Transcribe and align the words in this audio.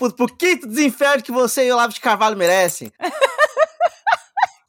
Puta, 0.00 0.16
pro 0.16 0.34
quinto 0.34 0.66
desinferno 0.66 1.22
que 1.22 1.30
você 1.30 1.66
e 1.66 1.70
o 1.70 1.74
Olavo 1.74 1.92
de 1.92 2.00
Carvalho 2.00 2.34
merecem. 2.34 2.90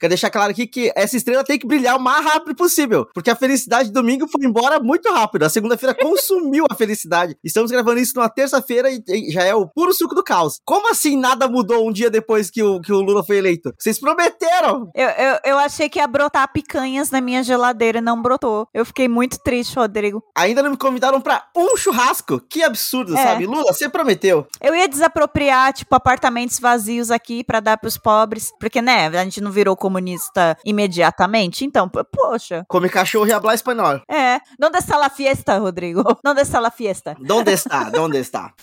Quero 0.02 0.10
deixar 0.10 0.32
claro 0.32 0.50
aqui 0.50 0.66
que 0.66 0.92
essa 0.96 1.16
estrela 1.16 1.44
tem 1.44 1.60
que 1.60 1.68
brilhar 1.68 1.96
o 1.96 2.02
mais 2.02 2.26
rápido 2.26 2.56
possível, 2.56 3.08
porque 3.14 3.30
a 3.30 3.36
felicidade 3.36 3.90
de 3.90 3.94
domingo 3.94 4.28
foi 4.28 4.44
embora 4.44 4.80
muito 4.80 5.08
rápido. 5.12 5.44
A 5.44 5.50
segunda-feira 5.50 5.94
consumiu 6.02 6.66
a 6.72 6.74
felicidade. 6.74 7.38
Estamos 7.44 7.70
gravando 7.70 8.00
isso 8.00 8.14
numa 8.16 8.28
terça-feira 8.28 8.90
e, 8.90 9.32
já 9.32 9.44
é 9.44 9.54
o 9.54 9.68
puro 9.68 9.94
suco 9.94 10.16
do 10.16 10.24
caos. 10.24 10.60
Como 10.66 10.90
assim 10.90 11.16
nada 11.16 11.48
mudou 11.48 11.88
um 11.88 11.92
dia 11.92 12.10
depois 12.10 12.50
que 12.50 12.64
o, 12.64 12.82
que 12.82 12.92
o 12.92 13.00
Lula 13.00 13.24
foi 13.24 13.38
eleito? 13.38 13.72
Vocês 13.78 14.00
prometeram! 14.00 14.90
Eu, 14.96 15.08
eu, 15.10 15.40
eu 15.46 15.58
achei 15.60 15.88
que 15.88 16.00
ia 16.00 16.08
brotar 16.08 16.52
picanhas 16.52 17.12
na 17.12 17.22
minha 17.22 17.44
geladeira 17.44 18.00
e 18.00 18.02
não 18.02 18.20
brotou. 18.20 18.68
Eu 18.74 18.84
fiquei 18.84 19.08
muito 19.08 19.38
triste, 19.44 19.76
Rodrigo. 19.76 20.24
Ainda 20.36 20.64
não 20.64 20.72
me 20.72 20.78
convidaram 20.78 21.22
para 21.22 21.46
um 21.56 21.78
churrasco. 21.78 22.42
Que 22.50 22.64
absurdo, 22.64 23.16
é. 23.16 23.24
sabe? 23.24 23.46
Lula, 23.46 23.72
você 23.72 23.88
prometeu. 23.88 24.48
Eu 24.60 24.76
ia 24.76 24.88
desapropriar, 24.88 25.74
tipo, 25.74 25.94
apartamentos 25.94 26.60
vazios 26.60 27.12
aqui 27.12 27.44
para 27.44 27.60
dar 27.60 27.78
pros 27.78 27.98
pobres, 27.98 28.52
porque, 28.60 28.82
né, 28.82 29.06
a 29.06 29.24
gente 29.24 29.40
não 29.40 29.52
virou 29.52 29.76
como 29.76 29.91
comunista 29.92 30.58
imediatamente. 30.64 31.66
Então, 31.66 31.90
poxa. 31.90 32.64
Come 32.70 32.88
cachorro 32.88 33.28
e 33.28 33.34
habla 33.34 33.54
espanhol. 33.54 34.02
É. 34.10 34.40
Onde 34.64 34.78
está 34.78 34.98
la 34.98 35.10
fiesta, 35.10 35.58
Rodrigo? 35.58 36.02
Onde 36.26 36.42
está 36.42 36.62
la 36.62 36.72
fiesta? 36.72 37.18
Onde 37.30 37.52
está? 37.52 37.92
Onde 38.00 38.18
está? 38.18 38.54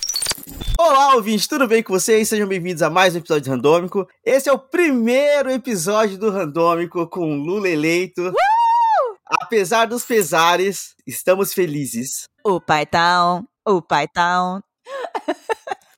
Olá, 0.79 1.15
ouvintes, 1.15 1.47
tudo 1.47 1.69
bem 1.69 1.83
com 1.83 1.93
vocês? 1.93 2.29
Sejam 2.29 2.49
bem-vindos 2.49 2.81
a 2.83 2.89
mais 2.89 3.15
um 3.15 3.19
episódio 3.19 3.45
do 3.45 3.51
Randômico. 3.51 4.09
Esse 4.25 4.49
é 4.49 4.53
o 4.53 4.59
primeiro 4.59 5.51
episódio 5.51 6.17
do 6.17 6.31
Randômico 6.31 7.07
com 7.09 7.37
Lula 7.37 7.69
eleito. 7.69 8.29
Uh! 8.29 9.19
Apesar 9.27 9.87
dos 9.87 10.05
pesares, 10.07 10.95
estamos 11.07 11.53
felizes. 11.53 12.25
O 12.43 12.59
pai 12.59 12.87
tá 12.87 13.43
o 13.67 13.83
pai 13.83 14.09
tá 14.09 14.63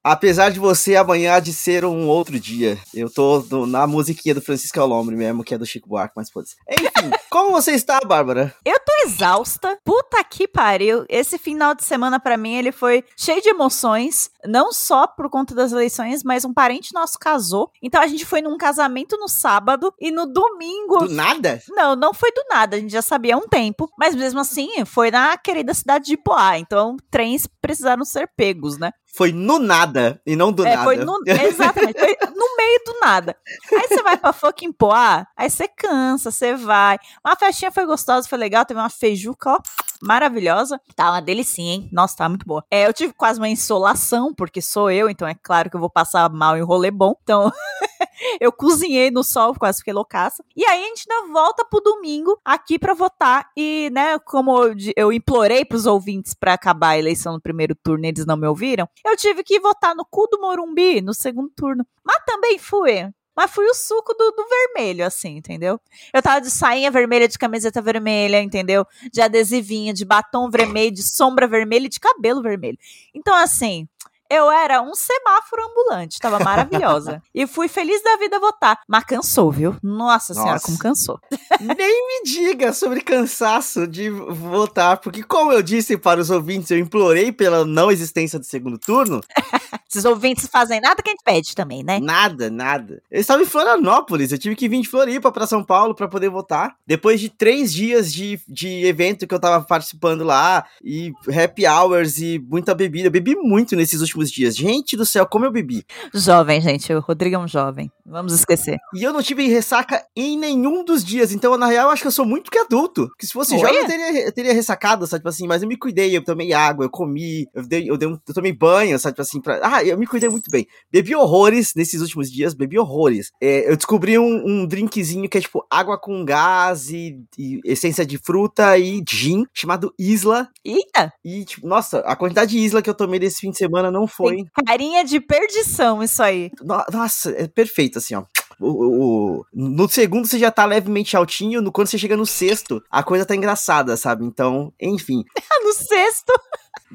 Apesar 0.02 0.50
de 0.50 0.58
você 0.58 0.96
amanhã 0.96 1.40
de 1.40 1.52
ser 1.52 1.84
um 1.84 2.08
outro 2.08 2.40
dia. 2.40 2.78
Eu 2.94 3.10
tô 3.10 3.44
no, 3.50 3.66
na 3.66 3.86
musiquinha 3.86 4.34
do 4.34 4.40
Francisco 4.40 4.80
Alombre 4.80 5.14
mesmo, 5.14 5.44
que 5.44 5.54
é 5.54 5.58
do 5.58 5.66
Chico 5.66 5.88
Buarque, 5.88 6.14
mas 6.16 6.30
pode 6.30 6.48
ser. 6.48 6.56
Enfim, 6.70 7.10
como 7.28 7.50
você 7.50 7.72
está, 7.72 8.00
Bárbara? 8.00 8.54
Eu 8.64 8.78
tô 8.80 8.92
exausta. 9.04 9.78
Puta 9.84 10.24
que 10.24 10.48
pariu. 10.48 11.04
Esse 11.06 11.36
final 11.36 11.74
de 11.74 11.84
semana 11.84 12.18
para 12.18 12.38
mim 12.38 12.54
ele 12.54 12.72
foi 12.72 13.04
cheio 13.14 13.42
de 13.42 13.50
emoções, 13.50 14.30
não 14.46 14.72
só 14.72 15.06
por 15.06 15.28
conta 15.28 15.54
das 15.54 15.72
eleições, 15.72 16.24
mas 16.24 16.46
um 16.46 16.54
parente 16.54 16.94
nosso 16.94 17.18
casou. 17.18 17.70
Então 17.82 18.00
a 18.00 18.06
gente 18.06 18.24
foi 18.24 18.40
num 18.40 18.56
casamento 18.56 19.18
no 19.18 19.28
sábado 19.28 19.92
e 20.00 20.10
no 20.10 20.24
domingo. 20.24 21.00
Do 21.00 21.12
nada? 21.12 21.60
Não, 21.68 21.94
não 21.94 22.14
foi 22.14 22.32
do 22.32 22.42
nada, 22.48 22.76
a 22.76 22.80
gente 22.80 22.92
já 22.92 23.02
sabia 23.02 23.34
há 23.34 23.38
um 23.38 23.46
tempo, 23.46 23.90
mas 23.98 24.14
mesmo 24.14 24.40
assim 24.40 24.84
foi 24.86 25.10
na 25.10 25.36
querida 25.36 25.74
cidade 25.74 26.06
de 26.06 26.16
Poá. 26.16 26.58
Então 26.58 26.96
trens 27.10 27.46
precisaram 27.60 28.04
ser 28.04 28.30
pegos, 28.34 28.78
né? 28.78 28.92
Foi 29.14 29.32
no 29.32 29.58
nada 29.58 30.20
e 30.24 30.36
não 30.36 30.52
do 30.52 30.64
é, 30.64 30.74
nada. 30.74 30.84
Foi 30.84 30.96
no, 30.96 31.18
exatamente, 31.26 31.98
foi 31.98 32.16
no 32.34 32.56
meio 32.56 32.80
do 32.86 33.00
nada. 33.00 33.36
Aí 33.72 33.88
você 33.88 34.02
vai 34.02 34.16
pra 34.16 34.32
fucking 34.32 34.72
Poá, 34.72 35.26
aí 35.36 35.50
você 35.50 35.68
cansa, 35.68 36.30
você 36.30 36.54
vai. 36.54 36.98
Uma 37.24 37.36
festinha 37.36 37.72
foi 37.72 37.84
gostosa, 37.86 38.28
foi 38.28 38.38
legal, 38.38 38.64
teve 38.64 38.78
uma 38.78 38.88
feijuca, 38.88 39.50
ó, 39.50 39.58
maravilhosa. 40.00 40.80
Tá 40.94 41.10
uma 41.10 41.20
delicinha, 41.20 41.74
hein? 41.74 41.88
Nossa, 41.92 42.16
tá 42.16 42.28
muito 42.28 42.46
boa. 42.46 42.64
É, 42.70 42.86
eu 42.86 42.92
tive 42.92 43.12
quase 43.12 43.38
uma 43.38 43.48
insolação, 43.48 44.32
porque 44.32 44.62
sou 44.62 44.90
eu, 44.90 45.10
então 45.10 45.26
é 45.26 45.34
claro 45.34 45.68
que 45.68 45.76
eu 45.76 45.80
vou 45.80 45.90
passar 45.90 46.30
mal 46.30 46.56
em 46.56 46.62
rolê 46.62 46.90
bom. 46.90 47.14
Então, 47.22 47.52
eu 48.40 48.52
cozinhei 48.52 49.10
no 49.10 49.24
sol, 49.24 49.54
quase 49.54 49.78
fiquei 49.78 49.92
loucaça. 49.92 50.44
E 50.56 50.64
aí 50.64 50.84
a 50.84 50.86
gente 50.86 51.04
ainda 51.08 51.32
volta 51.32 51.64
pro 51.64 51.80
domingo 51.80 52.38
aqui 52.44 52.78
para 52.78 52.94
votar. 52.94 53.50
E, 53.56 53.90
né, 53.92 54.18
como 54.20 54.58
eu 54.96 55.12
implorei 55.12 55.64
pros 55.64 55.86
ouvintes 55.86 56.34
para 56.34 56.54
acabar 56.54 56.90
a 56.90 56.98
eleição 56.98 57.32
no 57.32 57.40
primeiro 57.40 57.74
turno 57.74 58.04
e 58.04 58.08
eles 58.08 58.26
não 58.26 58.36
me 58.36 58.46
ouviram, 58.46 58.88
eu 59.04 59.16
tive 59.16 59.42
que 59.42 59.60
votar 59.60 59.94
no 59.94 60.04
cu 60.04 60.26
do 60.30 60.40
Morumbi 60.40 61.00
no 61.00 61.14
segundo 61.14 61.50
turno. 61.50 61.86
Mas 62.04 62.22
também 62.26 62.58
fui. 62.58 63.10
Mas 63.36 63.50
fui 63.52 63.64
o 63.64 63.74
suco 63.74 64.12
do, 64.12 64.32
do, 64.32 64.44
vermelho, 64.46 65.06
assim, 65.06 65.36
entendeu? 65.36 65.80
Eu 66.12 66.20
tava 66.20 66.40
de 66.40 66.50
sainha 66.50 66.90
vermelha, 66.90 67.28
de 67.28 67.38
camiseta 67.38 67.80
vermelha, 67.80 68.42
entendeu? 68.42 68.84
De 69.10 69.20
adesivinha, 69.22 69.94
de 69.94 70.04
batom 70.04 70.50
vermelho, 70.50 70.92
de 70.92 71.02
sombra 71.02 71.46
vermelha 71.46 71.86
e 71.86 71.88
de 71.88 72.00
cabelo 72.00 72.42
vermelho. 72.42 72.76
Então, 73.14 73.34
assim, 73.34 73.88
eu 74.30 74.50
era 74.50 74.80
um 74.80 74.94
semáforo 74.94 75.62
ambulante, 75.68 76.20
tava 76.20 76.38
maravilhosa. 76.38 77.20
e 77.34 77.46
fui 77.46 77.66
feliz 77.66 78.02
da 78.02 78.16
vida 78.16 78.38
votar. 78.38 78.80
Mas 78.86 79.04
cansou, 79.04 79.50
viu? 79.50 79.76
Nossa, 79.82 80.32
Nossa. 80.32 80.34
senhora, 80.34 80.60
como 80.60 80.78
cansou. 80.78 81.18
Nem 81.60 81.76
me 81.76 82.22
diga 82.24 82.72
sobre 82.72 83.00
cansaço 83.00 83.88
de 83.88 84.08
votar, 84.08 84.98
porque 84.98 85.22
como 85.22 85.52
eu 85.52 85.62
disse 85.62 85.98
para 85.98 86.20
os 86.20 86.30
ouvintes, 86.30 86.70
eu 86.70 86.78
implorei 86.78 87.32
pela 87.32 87.64
não 87.64 87.90
existência 87.90 88.38
do 88.38 88.44
segundo 88.44 88.78
turno. 88.78 89.20
Esses 89.90 90.04
ouvintes 90.04 90.46
fazem 90.46 90.80
nada 90.80 91.02
que 91.02 91.10
a 91.10 91.12
gente 91.12 91.24
pede 91.24 91.54
também, 91.54 91.82
né? 91.82 91.98
Nada, 91.98 92.48
nada. 92.48 93.02
Eu 93.10 93.20
estava 93.20 93.42
em 93.42 93.46
Florianópolis, 93.46 94.30
eu 94.30 94.38
tive 94.38 94.54
que 94.54 94.68
vir 94.68 94.82
de 94.82 94.88
Floripa 94.88 95.32
para 95.32 95.48
São 95.48 95.64
Paulo 95.64 95.96
para 95.96 96.06
poder 96.06 96.28
votar. 96.28 96.76
Depois 96.86 97.20
de 97.20 97.28
três 97.28 97.72
dias 97.72 98.12
de, 98.12 98.40
de 98.46 98.86
evento 98.86 99.26
que 99.26 99.34
eu 99.34 99.40
tava 99.40 99.64
participando 99.64 100.22
lá, 100.22 100.64
e 100.82 101.12
happy 101.28 101.66
hours 101.66 102.18
e 102.18 102.38
muita 102.38 102.72
bebida. 102.72 103.08
Eu 103.08 103.12
bebi 103.12 103.34
muito 103.34 103.74
nesses 103.74 104.00
últimos 104.00 104.19
últimos 104.20 104.30
dias. 104.30 104.56
Gente 104.56 104.96
do 104.96 105.06
céu, 105.06 105.26
como 105.26 105.44
eu 105.44 105.50
bebi. 105.50 105.84
Jovem, 106.14 106.60
gente. 106.60 106.92
O 106.92 107.00
Rodrigo 107.00 107.36
é 107.36 107.38
um 107.38 107.48
jovem. 107.48 107.90
Vamos 108.04 108.32
esquecer. 108.32 108.78
E 108.94 109.02
eu 109.02 109.12
não 109.12 109.22
tive 109.22 109.46
ressaca 109.46 110.04
em 110.16 110.38
nenhum 110.38 110.84
dos 110.84 111.04
dias. 111.04 111.32
Então, 111.32 111.56
na 111.56 111.66
real, 111.66 111.86
eu 111.86 111.92
acho 111.92 112.02
que 112.02 112.08
eu 112.08 112.12
sou 112.12 112.24
muito 112.24 112.50
que 112.50 112.58
adulto. 112.58 113.08
Que 113.18 113.26
se 113.26 113.32
fosse 113.32 113.54
Oi? 113.54 113.60
jovem, 113.60 113.76
eu 113.76 113.86
teria, 113.86 114.26
eu 114.26 114.32
teria 114.32 114.52
ressacado, 114.52 115.06
sabe? 115.06 115.20
Tipo 115.20 115.28
assim, 115.28 115.46
mas 115.46 115.62
eu 115.62 115.68
me 115.68 115.76
cuidei, 115.76 116.16
eu 116.16 116.24
tomei 116.24 116.52
água, 116.52 116.84
eu 116.84 116.90
comi, 116.90 117.46
eu, 117.54 117.66
dei, 117.66 117.90
eu, 117.90 117.96
dei 117.96 118.08
um, 118.08 118.18
eu 118.26 118.34
tomei 118.34 118.52
banho, 118.52 118.98
sabe? 118.98 119.14
Tipo 119.14 119.22
assim, 119.22 119.40
pra... 119.40 119.60
Ah, 119.62 119.84
eu 119.84 119.96
me 119.96 120.06
cuidei 120.06 120.28
muito 120.28 120.50
bem. 120.50 120.66
Bebi 120.90 121.14
horrores 121.14 121.74
nesses 121.74 122.00
últimos 122.00 122.30
dias, 122.30 122.54
bebi 122.54 122.78
horrores. 122.78 123.30
É, 123.40 123.70
eu 123.70 123.76
descobri 123.76 124.18
um, 124.18 124.42
um, 124.44 124.66
drinkzinho 124.66 125.28
que 125.28 125.38
é 125.38 125.40
tipo 125.40 125.64
água 125.70 125.98
com 125.98 126.24
gás 126.24 126.90
e, 126.90 127.20
e, 127.38 127.60
essência 127.64 128.04
de 128.04 128.18
fruta 128.18 128.76
e 128.76 129.02
gin, 129.08 129.44
chamado 129.54 129.94
Isla. 129.98 130.48
Eita! 130.64 131.12
E, 131.24 131.44
tipo, 131.44 131.66
nossa, 131.66 132.00
a 132.00 132.16
quantidade 132.16 132.50
de 132.50 132.58
Isla 132.58 132.82
que 132.82 132.90
eu 132.90 132.94
tomei 132.94 133.20
desse 133.20 133.40
fim 133.40 133.50
de 133.50 133.58
semana 133.58 133.90
não 133.90 134.06
foi. 134.10 134.36
Tem 134.36 134.46
carinha 134.66 135.04
de 135.04 135.20
perdição 135.20 136.02
isso 136.02 136.22
aí. 136.22 136.50
Nossa, 136.92 137.30
é 137.30 137.46
perfeito, 137.46 137.98
assim, 137.98 138.14
ó. 138.14 138.24
O, 138.60 138.66
o, 138.68 139.46
no 139.54 139.88
segundo 139.88 140.26
você 140.26 140.38
já 140.38 140.50
tá 140.50 140.66
levemente 140.66 141.16
altinho, 141.16 141.62
no, 141.62 141.72
quando 141.72 141.88
você 141.88 141.96
chega 141.96 142.14
no 142.14 142.26
sexto, 142.26 142.82
a 142.90 143.02
coisa 143.02 143.24
tá 143.24 143.34
engraçada, 143.34 143.96
sabe? 143.96 144.24
Então, 144.24 144.70
enfim. 144.78 145.24
no 145.64 145.72
sexto? 145.72 146.32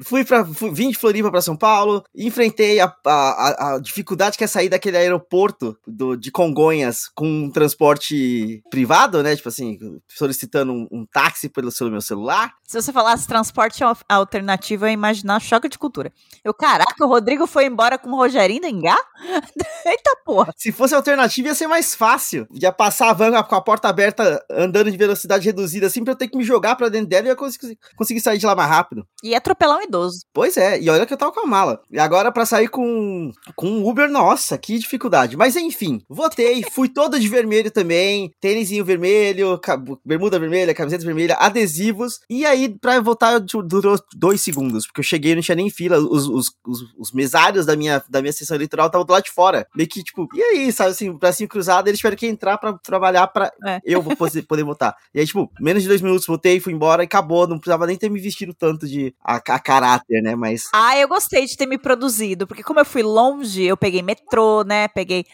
Fui 0.02 0.24
para 0.24 0.42
vim 0.42 0.90
de 0.90 0.98
Floripa 0.98 1.30
para 1.30 1.40
São 1.40 1.56
Paulo, 1.56 2.04
enfrentei 2.14 2.80
a, 2.80 2.94
a, 3.06 3.74
a, 3.74 3.78
dificuldade 3.78 4.36
que 4.36 4.44
é 4.44 4.46
sair 4.46 4.68
daquele 4.68 4.96
aeroporto 4.96 5.76
do, 5.86 6.16
de 6.16 6.30
Congonhas 6.30 7.08
com 7.14 7.26
um 7.26 7.50
transporte 7.50 8.62
privado, 8.70 9.22
né? 9.22 9.34
Tipo 9.34 9.48
assim, 9.48 9.78
solicitando 10.08 10.72
um, 10.72 10.88
um 10.90 11.06
táxi 11.06 11.48
pelo, 11.48 11.70
meu 11.90 12.00
celular. 12.00 12.52
Se 12.64 12.80
você 12.80 12.92
falasse 12.92 13.26
transporte 13.26 13.82
alternativo, 14.08 14.84
eu 14.84 14.88
ia 14.88 14.94
imaginar 14.94 15.40
choque 15.40 15.68
de 15.68 15.78
cultura. 15.78 16.12
Eu, 16.44 16.52
caraca, 16.52 17.04
o 17.04 17.08
Rodrigo 17.08 17.46
foi 17.46 17.66
embora 17.66 17.98
com 17.98 18.10
o 18.10 18.16
Rogerinho 18.16 18.60
da 18.60 18.68
Engá? 18.68 18.96
Eita 19.86 20.16
porra. 20.24 20.52
Se 20.56 20.72
fosse 20.72 20.94
alternativo, 20.94 21.48
ia 21.48 21.54
ser 21.54 21.68
mais 21.68 21.94
fácil. 21.94 22.46
Ia 22.52 22.72
passar 22.72 23.10
a 23.10 23.12
van 23.12 23.42
com 23.42 23.54
a 23.54 23.60
porta 23.60 23.88
aberta, 23.88 24.44
andando 24.50 24.90
de 24.90 24.96
velocidade 24.96 25.44
reduzida, 25.44 25.86
assim, 25.86 26.02
pra 26.02 26.12
eu 26.12 26.16
ter 26.16 26.28
que 26.28 26.36
me 26.36 26.44
jogar 26.44 26.76
pra 26.76 26.88
dentro 26.88 27.08
dela 27.08 27.26
e 27.26 27.30
eu 27.30 27.36
conseguir, 27.36 27.78
conseguir 27.96 28.20
sair 28.20 28.38
de 28.38 28.46
lá 28.46 28.54
mais 28.54 28.68
rápido. 28.68 29.06
E 29.22 29.34
atropelar 29.34 29.78
um 29.78 29.82
idoso. 29.86 30.20
Pois 30.32 30.56
é, 30.56 30.80
e 30.80 30.88
olha 30.88 31.06
que 31.06 31.12
eu 31.12 31.18
tava 31.18 31.32
com 31.32 31.40
a 31.40 31.46
mala. 31.46 31.80
E 31.90 31.98
agora 31.98 32.30
para 32.32 32.46
sair 32.46 32.68
com 32.68 33.32
com 33.54 33.88
Uber, 33.88 34.08
nossa, 34.08 34.58
que 34.58 34.78
dificuldade. 34.78 35.36
Mas 35.36 35.56
enfim, 35.56 36.02
votei, 36.08 36.62
fui 36.70 36.88
todo 36.88 37.18
de 37.18 37.28
vermelho 37.28 37.70
também, 37.70 38.30
tênisinho 38.40 38.84
vermelho, 38.84 39.60
bermuda 40.04 40.38
vermelha, 40.38 40.74
camiseta 40.74 41.04
vermelha, 41.04 41.36
adesivos. 41.38 42.20
E 42.28 42.44
aí, 42.44 42.68
pra 42.68 43.00
votar, 43.00 43.40
durou 43.40 43.98
dois 44.14 44.40
segundos, 44.40 44.86
porque 44.86 45.00
eu 45.00 45.04
cheguei 45.04 45.32
e 45.32 45.34
não 45.34 45.42
tinha 45.42 45.56
nem 45.56 45.70
fila. 45.70 45.98
Os, 45.98 46.26
os, 46.26 46.46
os, 46.66 46.80
os, 46.98 47.12
mesários 47.12 47.66
da 47.66 47.76
minha, 47.76 48.02
da 48.08 48.20
minha 48.20 48.32
sessão 48.32 48.56
eleitoral 48.56 48.86
estavam 48.86 49.06
do 49.06 49.12
lado 49.12 49.24
de 49.24 49.30
fora. 49.30 49.66
Meio 49.74 49.88
que, 49.88 50.02
tipo, 50.02 50.28
e 50.34 50.42
aí, 50.42 50.72
sabe 50.72 50.90
assim, 50.90 51.12
bracinho 51.12 51.48
cruzado, 51.48 51.88
eles 51.88 51.98
tiveram 51.98 52.16
que 52.16 52.26
entrar 52.26 52.58
para 52.58 52.74
trabalhar 52.74 53.26
para 53.28 53.50
é. 53.66 53.80
eu 53.84 54.02
poder, 54.02 54.42
poder 54.42 54.64
votar. 54.64 54.94
E 55.14 55.20
aí, 55.20 55.26
tipo, 55.26 55.50
menos 55.60 55.82
de 55.82 55.88
dois 55.88 56.00
minutos, 56.00 56.26
votei, 56.26 56.60
fui 56.60 56.72
embora 56.72 57.02
e 57.02 57.06
acabou. 57.06 57.46
Não 57.46 57.58
precisava 57.58 57.86
nem 57.86 57.96
ter 57.96 58.10
me 58.10 58.20
vestido 58.20 58.54
tanto 58.54 58.86
de 58.86 59.14
a, 59.24 59.36
a 59.36 59.58
caráter, 59.80 60.22
né? 60.22 60.34
Mas. 60.34 60.68
Ah, 60.72 60.96
eu 60.96 61.08
gostei 61.08 61.46
de 61.46 61.56
ter 61.56 61.66
me 61.66 61.78
produzido, 61.78 62.46
porque 62.46 62.62
como 62.62 62.80
eu 62.80 62.84
fui 62.84 63.02
longe, 63.02 63.64
eu 63.64 63.76
peguei 63.76 64.02
metrô, 64.02 64.62
né? 64.62 64.88
Peguei 64.88 65.24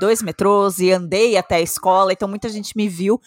dois 0.00 0.22
metrôs 0.22 0.78
e 0.78 0.90
andei 0.90 1.36
até 1.36 1.56
a 1.56 1.60
escola, 1.60 2.12
então 2.12 2.28
muita 2.28 2.48
gente 2.48 2.76
me 2.76 2.88
viu. 2.88 3.20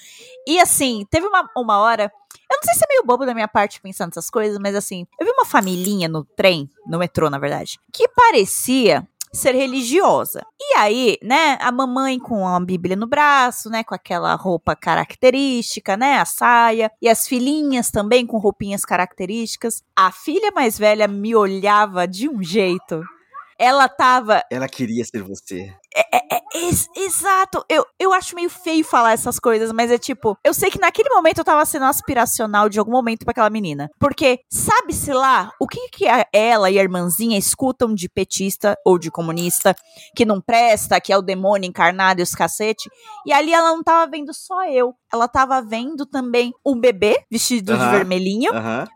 E 0.47 0.59
assim, 0.59 1.05
teve 1.09 1.27
uma, 1.27 1.49
uma 1.55 1.79
hora. 1.79 2.11
Eu 2.51 2.57
não 2.57 2.63
sei 2.63 2.73
se 2.75 2.85
é 2.85 2.87
meio 2.87 3.03
bobo 3.05 3.25
da 3.25 3.33
minha 3.33 3.47
parte 3.47 3.81
pensando 3.81 4.09
essas 4.09 4.29
coisas, 4.29 4.59
mas 4.59 4.75
assim, 4.75 5.07
eu 5.19 5.25
vi 5.25 5.31
uma 5.31 5.45
família 5.45 6.07
no 6.07 6.23
trem, 6.23 6.69
no 6.87 6.99
metrô, 6.99 7.29
na 7.29 7.39
verdade, 7.39 7.79
que 7.91 8.07
parecia 8.09 9.07
ser 9.33 9.55
religiosa. 9.55 10.41
E 10.61 10.77
aí, 10.77 11.17
né, 11.21 11.57
a 11.59 11.71
mamãe 11.71 12.19
com 12.19 12.47
a 12.47 12.59
Bíblia 12.59 12.95
no 12.95 13.07
braço, 13.07 13.69
né, 13.69 13.83
com 13.83 13.95
aquela 13.95 14.35
roupa 14.35 14.75
característica, 14.75 15.97
né, 15.97 16.17
a 16.17 16.25
saia, 16.25 16.91
e 17.01 17.09
as 17.09 17.27
filhinhas 17.27 17.89
também 17.89 18.25
com 18.25 18.37
roupinhas 18.37 18.85
características. 18.85 19.81
A 19.95 20.11
filha 20.11 20.51
mais 20.51 20.77
velha 20.77 21.07
me 21.07 21.35
olhava 21.35 22.07
de 22.07 22.29
um 22.29 22.43
jeito 22.43 23.03
ela 23.57 23.87
tava. 23.87 24.43
Ela 24.51 24.67
queria 24.67 25.05
ser 25.05 25.21
você. 25.21 25.73
É, 25.95 26.17
é, 26.17 26.37
é, 26.37 26.65
ex- 26.65 26.87
exato. 26.95 27.63
Eu, 27.69 27.85
eu 27.99 28.13
acho 28.13 28.35
meio 28.35 28.49
feio 28.49 28.83
falar 28.83 29.11
essas 29.13 29.39
coisas, 29.39 29.71
mas 29.71 29.91
é 29.91 29.97
tipo, 29.97 30.37
eu 30.43 30.53
sei 30.53 30.69
que 30.71 30.79
naquele 30.79 31.09
momento 31.09 31.37
eu 31.39 31.43
tava 31.43 31.63
sendo 31.65 31.85
aspiracional 31.85 32.69
de 32.69 32.79
algum 32.79 32.91
momento 32.91 33.23
pra 33.25 33.31
aquela 33.31 33.49
menina. 33.49 33.89
Porque, 33.99 34.39
sabe-se 34.51 35.11
lá, 35.13 35.51
o 35.59 35.67
que 35.67 35.89
que 35.89 36.05
ela 36.33 36.69
e 36.71 36.79
a 36.79 36.83
irmãzinha 36.83 37.37
escutam 37.37 37.93
de 37.93 38.09
petista 38.09 38.75
ou 38.85 38.97
de 38.97 39.11
comunista, 39.11 39.75
que 40.15 40.25
não 40.25 40.41
presta, 40.41 40.99
que 40.99 41.11
é 41.13 41.17
o 41.17 41.21
demônio 41.21 41.67
encarnado 41.67 42.19
e 42.19 42.23
os 42.23 42.33
cacete. 42.35 42.89
E 43.25 43.31
ali 43.33 43.53
ela 43.53 43.69
não 43.69 43.83
tava 43.83 44.09
vendo 44.09 44.33
só 44.33 44.65
eu. 44.67 44.93
Ela 45.11 45.27
tava 45.27 45.61
vendo 45.61 46.05
também 46.05 46.51
um 46.65 46.79
bebê 46.79 47.23
vestido 47.31 47.73
de 47.77 47.79
vermelhinho 47.91 48.51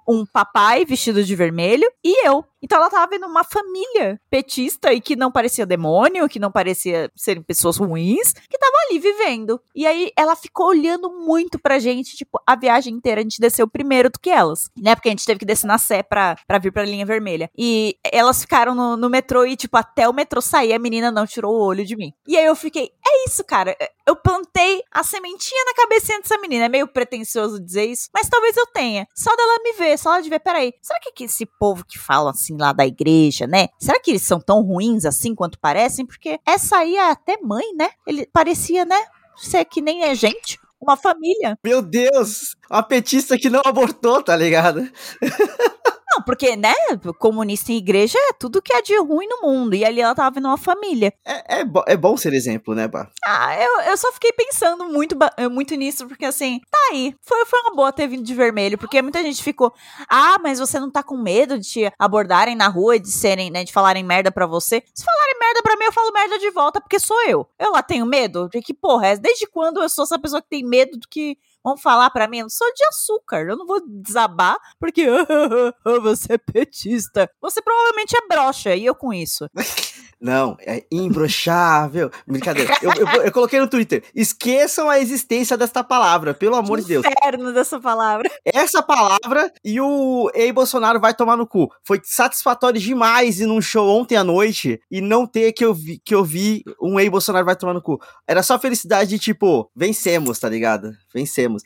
um 0.08 0.26
papai 0.26 0.84
vestido 0.86 1.24
de 1.24 1.36
vermelho 1.36 1.88
e 2.04 2.28
eu. 2.28 2.44
Então 2.62 2.78
ela 2.78 2.90
tava 2.90 3.08
vendo 3.10 3.26
uma 3.26 3.44
família 3.44 4.20
petista 4.30 4.92
e 4.94 5.00
que 5.00 5.16
não 5.16 5.32
parecia 5.32 5.66
demônio, 5.66 6.28
que 6.28 6.40
não 6.40 6.52
parecia 6.52 7.12
serem 7.16 7.44
pessoas 7.44 7.78
ruins, 7.78 8.34
que 8.34 8.58
tava 8.58 8.74
ali 8.90 9.00
vivendo. 9.00 9.62
E 9.76 9.86
aí 9.86 10.12
ela 10.16 10.36
ficou 10.36 10.68
olhando 10.68 11.10
muito 11.12 11.60
pra 11.60 11.80
gente, 11.80 12.16
tipo, 12.16 12.42
a 12.46 12.56
viagem 12.56 12.94
inteira 12.94 13.22
a 13.22 13.24
gente 13.24 13.40
desceu 13.40 13.68
primeiro 13.68 14.10
do 14.10 14.20
que 14.20 14.30
elas, 14.30 14.70
né? 14.78 14.96
Porque 14.96 15.10
a 15.10 15.12
gente 15.12 15.26
teve 15.26 15.40
que 15.40 15.46
descer 15.46 15.68
na 15.68 15.78
Sé 15.78 16.02
pra, 16.02 16.36
pra 16.48 16.58
vir 16.58 16.72
pra 16.72 16.84
linha 16.84 17.06
vermelha. 17.06 17.50
E 17.58 17.98
elas 18.04 18.42
ficaram 18.42 18.74
no, 18.74 18.98
no 18.98 19.10
metrô 19.10 19.46
e, 19.46 19.56
tipo, 19.56 19.78
até 19.78 20.10
o 20.10 20.14
metrô 20.14 20.42
sair, 20.42 20.74
a 20.74 20.80
menina 20.80 21.12
não 21.12 21.26
tirou 21.26 21.54
o 21.56 21.64
olho 21.64 21.86
de 21.86 21.96
mim. 21.96 22.12
E 22.28 22.38
aí 22.38 22.46
eu 22.46 22.56
fiquei, 22.56 22.92
é 23.06 23.26
isso, 23.28 23.44
cara. 23.44 23.76
Eu 24.06 24.16
plantei 24.16 24.82
a 24.92 25.04
sementinha 25.04 25.64
na 25.66 25.74
cabecinha 25.74 26.20
dessa 26.20 26.38
menina. 26.38 26.66
É 26.66 26.70
meio 26.70 26.88
pretencioso 26.88 27.64
dizer 27.64 27.86
isso, 27.86 28.10
mas 28.14 28.30
talvez 28.30 28.58
eu 28.58 28.66
tenha. 28.68 29.08
Só 29.16 29.36
dela 29.36 29.60
me 29.64 29.74
ver, 29.74 29.98
só 29.98 30.14
ela 30.14 30.22
de 30.22 30.30
ver, 30.30 30.40
peraí, 30.40 30.74
será 30.82 31.00
que, 31.00 31.12
que 31.12 31.24
esse 31.26 31.46
povo 31.60 31.86
que 31.86 32.00
fala 32.00 32.32
assim 32.32 32.47
lá 32.56 32.72
da 32.72 32.86
igreja, 32.86 33.48
né? 33.48 33.68
Será 33.80 34.00
que 34.00 34.12
eles 34.12 34.24
são 34.24 34.40
tão 34.40 34.62
ruins 34.62 35.06
assim 35.06 35.34
quanto 35.34 35.60
parecem? 35.60 36.06
Porque 36.06 36.40
essa 36.46 36.78
aí 36.78 36.96
é 36.96 37.12
até 37.12 37.38
mãe, 37.42 37.76
né? 37.76 37.90
Ele 38.06 38.28
parecia, 38.32 38.86
né? 38.86 39.00
Ser 39.36 39.66
que 39.66 39.82
nem 39.82 40.04
é 40.04 40.16
gente. 40.16 40.60
Uma 40.80 40.96
família. 40.96 41.58
Meu 41.64 41.82
Deus! 41.82 42.56
Uma 42.70 42.84
petista 42.84 43.38
que 43.38 43.50
não 43.50 43.62
abortou, 43.66 44.22
tá 44.24 44.36
ligado? 44.36 44.88
Não, 46.18 46.24
porque, 46.24 46.56
né? 46.56 46.74
Comunista 47.20 47.72
em 47.72 47.78
igreja 47.78 48.18
é 48.30 48.34
tudo 48.34 48.62
que 48.62 48.74
é 48.74 48.82
de 48.82 48.98
ruim 49.00 49.28
no 49.28 49.42
mundo. 49.48 49.76
E 49.76 49.86
ali 49.86 50.02
ela 50.02 50.16
tava 50.16 50.34
vendo 50.36 50.48
uma 50.48 50.58
família. 50.58 51.14
É, 51.26 51.60
é, 51.60 51.66
bo- 51.66 51.84
é 51.88 51.96
bom 51.96 52.18
ser 52.18 52.34
exemplo, 52.34 52.74
né, 52.74 52.88
Bah? 52.88 53.10
Ah, 53.26 53.56
eu, 53.62 53.82
eu 53.92 53.98
só 53.98 54.12
fiquei 54.12 54.32
pensando 54.34 54.86
muito, 54.86 55.16
eh, 55.38 55.48
muito 55.48 55.76
nisso, 55.76 56.08
porque 56.08 56.26
assim, 56.26 56.60
tá 56.72 56.78
aí. 56.92 57.16
Foi, 57.22 57.46
foi 57.46 57.60
uma 57.62 57.76
boa 57.76 57.92
ter 57.92 58.08
vindo 58.08 58.24
de 58.24 58.34
vermelho, 58.34 58.78
porque 58.78 59.02
muita 59.02 59.22
gente 59.22 59.44
ficou, 59.44 59.74
ah, 60.10 60.38
mas 60.42 60.60
você 60.60 60.80
não 60.80 60.90
tá 60.90 61.04
com 61.04 61.18
medo 61.18 61.60
de 61.60 61.68
te 61.68 61.92
abordarem 62.00 62.56
na 62.56 62.68
rua 62.68 62.96
e 62.96 63.00
de 63.00 63.12
serem, 63.12 63.50
né, 63.52 63.64
de 63.64 63.72
falarem 63.74 64.04
merda 64.04 64.32
pra 64.32 64.46
você? 64.48 64.82
Se 64.94 65.04
falarem 65.04 65.40
merda 65.40 65.62
pra 65.62 65.76
mim, 65.78 65.86
eu 65.86 65.94
falo 65.94 66.12
merda 66.12 66.40
de 66.40 66.50
volta, 66.52 66.82
porque 66.82 67.00
sou 67.00 67.22
eu. 67.28 67.48
Eu 67.60 67.72
lá 67.72 67.84
tenho 67.84 68.06
medo? 68.06 68.50
De 68.50 68.62
que 68.62 68.74
porra 68.74 69.08
é? 69.08 69.18
Desde 69.18 69.46
quando 69.48 69.82
eu 69.82 69.90
sou 69.90 70.04
essa 70.04 70.18
pessoa 70.20 70.42
que 70.42 70.50
tem 70.50 70.64
medo 70.64 70.98
do 70.98 71.08
que 71.08 71.38
vão 71.68 71.78
falar 71.78 72.10
pra 72.10 72.28
mim? 72.28 72.40
Eu 72.40 72.44
não 72.44 72.50
sou 72.50 72.68
de 72.74 72.84
açúcar, 72.86 73.42
eu 73.48 73.58
não 73.58 73.66
vou 73.66 73.82
desabar, 73.86 74.58
porque 74.80 75.06
"Ah, 75.86 76.00
você 76.02 76.34
é 76.34 76.38
petista. 76.38 77.30
Você 77.42 77.62
provavelmente 77.62 78.16
é 78.16 78.28
broxa, 78.28 78.76
e 78.76 78.86
eu 78.86 78.96
com 78.96 79.14
isso. 79.14 79.48
Não, 80.20 80.58
é 80.62 80.84
imbrochável. 80.92 82.10
Brincadeira. 82.28 82.74
Eu, 82.82 82.92
eu, 82.94 83.08
eu 83.24 83.32
coloquei 83.32 83.60
no 83.60 83.68
Twitter. 83.68 84.04
Esqueçam 84.16 84.90
a 84.90 85.00
existência 85.00 85.56
desta 85.56 85.84
palavra, 85.84 86.34
pelo 86.34 86.56
amor 86.56 86.82
de 86.82 86.88
Deus. 86.88 87.06
Inferno 87.06 87.54
dessa 87.54 87.80
palavra. 87.80 88.28
Essa 88.44 88.82
palavra 88.82 89.52
e 89.64 89.80
o 89.80 90.32
Ei 90.34 90.52
Bolsonaro 90.52 91.00
vai 91.00 91.14
tomar 91.14 91.38
no 91.38 91.46
cu. 91.46 91.70
Foi 91.86 92.02
satisfatório 92.04 92.82
demais 92.82 93.40
ir 93.40 93.46
num 93.46 93.62
show 93.62 93.88
ontem 93.88 94.16
à 94.16 94.24
noite 94.24 94.80
e 94.90 95.02
não 95.02 95.28
ter 95.28 95.54
que 95.54 95.64
eu 95.64 95.74
vi, 95.74 96.02
que 96.04 96.16
eu 96.16 96.24
vi 96.24 96.64
um 96.82 97.00
Ei 97.00 97.10
Bolsonaro 97.10 97.46
vai 97.46 97.56
tomar 97.56 97.74
no 97.74 97.82
cu. 97.82 98.02
Era 98.28 98.42
só 98.42 98.58
felicidade 98.58 99.12
de 99.12 99.20
tipo, 99.20 99.70
vencemos, 99.76 100.40
tá 100.40 100.50
ligado? 100.50 100.92
Vencemos. 101.18 101.64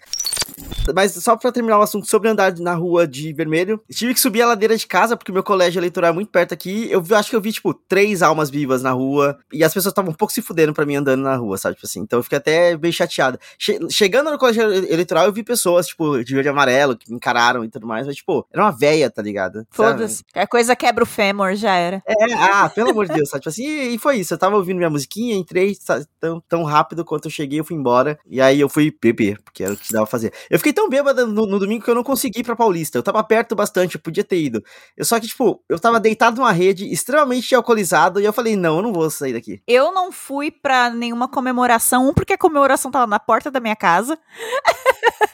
Mas 0.95 1.13
só 1.13 1.35
pra 1.35 1.51
terminar 1.51 1.77
o 1.79 1.81
assunto 1.81 2.07
sobre 2.09 2.27
andar 2.29 2.57
na 2.57 2.73
rua 2.73 3.07
de 3.07 3.31
vermelho, 3.33 3.81
tive 3.91 4.13
que 4.13 4.19
subir 4.19 4.41
a 4.41 4.47
ladeira 4.47 4.75
de 4.75 4.87
casa, 4.87 5.15
porque 5.15 5.31
meu 5.31 5.43
colégio 5.43 5.79
eleitoral 5.79 6.09
é 6.09 6.13
muito 6.13 6.29
perto 6.29 6.53
aqui. 6.53 6.89
Eu 6.91 7.03
acho 7.15 7.29
que 7.29 7.35
eu 7.35 7.41
vi, 7.41 7.51
tipo, 7.51 7.73
três 7.73 8.21
almas 8.21 8.49
vivas 8.49 8.81
na 8.81 8.91
rua. 8.91 9.37
E 9.53 9.63
as 9.63 9.73
pessoas 9.73 9.91
estavam 9.91 10.11
um 10.11 10.15
pouco 10.15 10.33
se 10.33 10.41
fudendo 10.41 10.73
pra 10.73 10.85
mim 10.85 10.95
andando 10.95 11.21
na 11.21 11.35
rua, 11.35 11.57
sabe? 11.57 11.75
Tipo 11.75 11.85
assim. 11.87 11.99
Então 12.01 12.19
eu 12.19 12.23
fiquei 12.23 12.37
até 12.37 12.75
bem 12.75 12.91
chateado. 12.91 13.37
Che- 13.59 13.79
chegando 13.89 14.31
no 14.31 14.37
colégio 14.37 14.63
ele- 14.73 14.91
eleitoral, 14.91 15.25
eu 15.25 15.33
vi 15.33 15.43
pessoas, 15.43 15.87
tipo, 15.87 16.23
de 16.23 16.33
verde 16.33 16.49
e 16.49 16.51
amarelo, 16.51 16.97
que 16.97 17.09
me 17.09 17.15
encararam 17.15 17.63
e 17.63 17.69
tudo 17.69 17.85
mais. 17.87 18.07
Mas, 18.07 18.15
tipo, 18.15 18.45
era 18.51 18.63
uma 18.63 18.71
véia, 18.71 19.09
tá 19.09 19.21
ligado? 19.21 19.65
Foda-se. 19.69 20.23
Qualquer 20.33 20.47
coisa 20.47 20.75
quebra 20.75 21.03
o 21.03 21.07
fêmur, 21.07 21.55
já 21.55 21.75
era. 21.75 22.01
É, 22.07 22.33
ah, 22.33 22.69
pelo 22.69 22.89
amor 22.89 23.05
de 23.07 23.13
Deus, 23.13 23.29
sabe? 23.29 23.41
Tipo 23.41 23.49
assim, 23.49 23.63
e, 23.65 23.95
e 23.95 23.97
foi 23.99 24.17
isso. 24.17 24.33
Eu 24.33 24.37
tava 24.37 24.55
ouvindo 24.55 24.77
minha 24.77 24.89
musiquinha, 24.89 25.35
entrei 25.35 25.77
tão, 26.19 26.41
tão 26.49 26.63
rápido 26.63 27.05
quanto 27.05 27.25
eu 27.25 27.31
cheguei, 27.31 27.59
eu 27.59 27.63
fui 27.65 27.75
embora. 27.75 28.17
E 28.27 28.41
aí 28.41 28.59
eu 28.59 28.67
fui 28.69 28.93
beber, 29.01 29.39
porque 29.43 29.63
era 29.63 29.73
o 29.73 29.77
que 29.77 29.93
dava 29.93 30.05
fazer. 30.05 30.33
Eu 30.49 30.57
fiquei 30.59 30.73
tão 30.73 30.89
bêbada 30.89 31.25
no, 31.25 31.45
no 31.45 31.59
domingo 31.59 31.83
que 31.83 31.89
eu 31.89 31.95
não 31.95 32.03
consegui 32.03 32.39
ir 32.39 32.43
pra 32.43 32.55
Paulista. 32.55 32.97
Eu 32.97 33.03
tava 33.03 33.23
perto 33.23 33.55
bastante, 33.55 33.95
eu 33.95 34.01
podia 34.01 34.23
ter 34.23 34.41
ido. 34.41 34.63
Eu 34.95 35.05
só 35.05 35.19
que, 35.19 35.27
tipo, 35.27 35.63
eu 35.69 35.79
tava 35.79 35.99
deitado 35.99 36.37
numa 36.37 36.51
rede, 36.51 36.91
extremamente 36.91 37.53
alcoolizado, 37.53 38.19
e 38.19 38.25
eu 38.25 38.33
falei, 38.33 38.55
não, 38.55 38.77
eu 38.77 38.83
não 38.83 38.93
vou 38.93 39.09
sair 39.09 39.33
daqui. 39.33 39.61
Eu 39.67 39.91
não 39.93 40.11
fui 40.11 40.51
pra 40.51 40.89
nenhuma 40.89 41.27
comemoração, 41.27 42.09
um 42.09 42.13
porque 42.13 42.33
a 42.33 42.37
comemoração 42.37 42.91
tava 42.91 43.07
na 43.07 43.19
porta 43.19 43.51
da 43.51 43.59
minha 43.59 43.75
casa. 43.75 44.17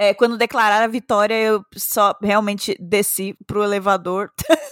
É, 0.00 0.14
quando 0.14 0.38
declararam 0.38 0.84
a 0.84 0.88
vitória, 0.88 1.34
eu 1.34 1.64
só 1.74 2.14
realmente 2.22 2.76
desci 2.78 3.36
pro 3.44 3.64
elevador 3.64 4.30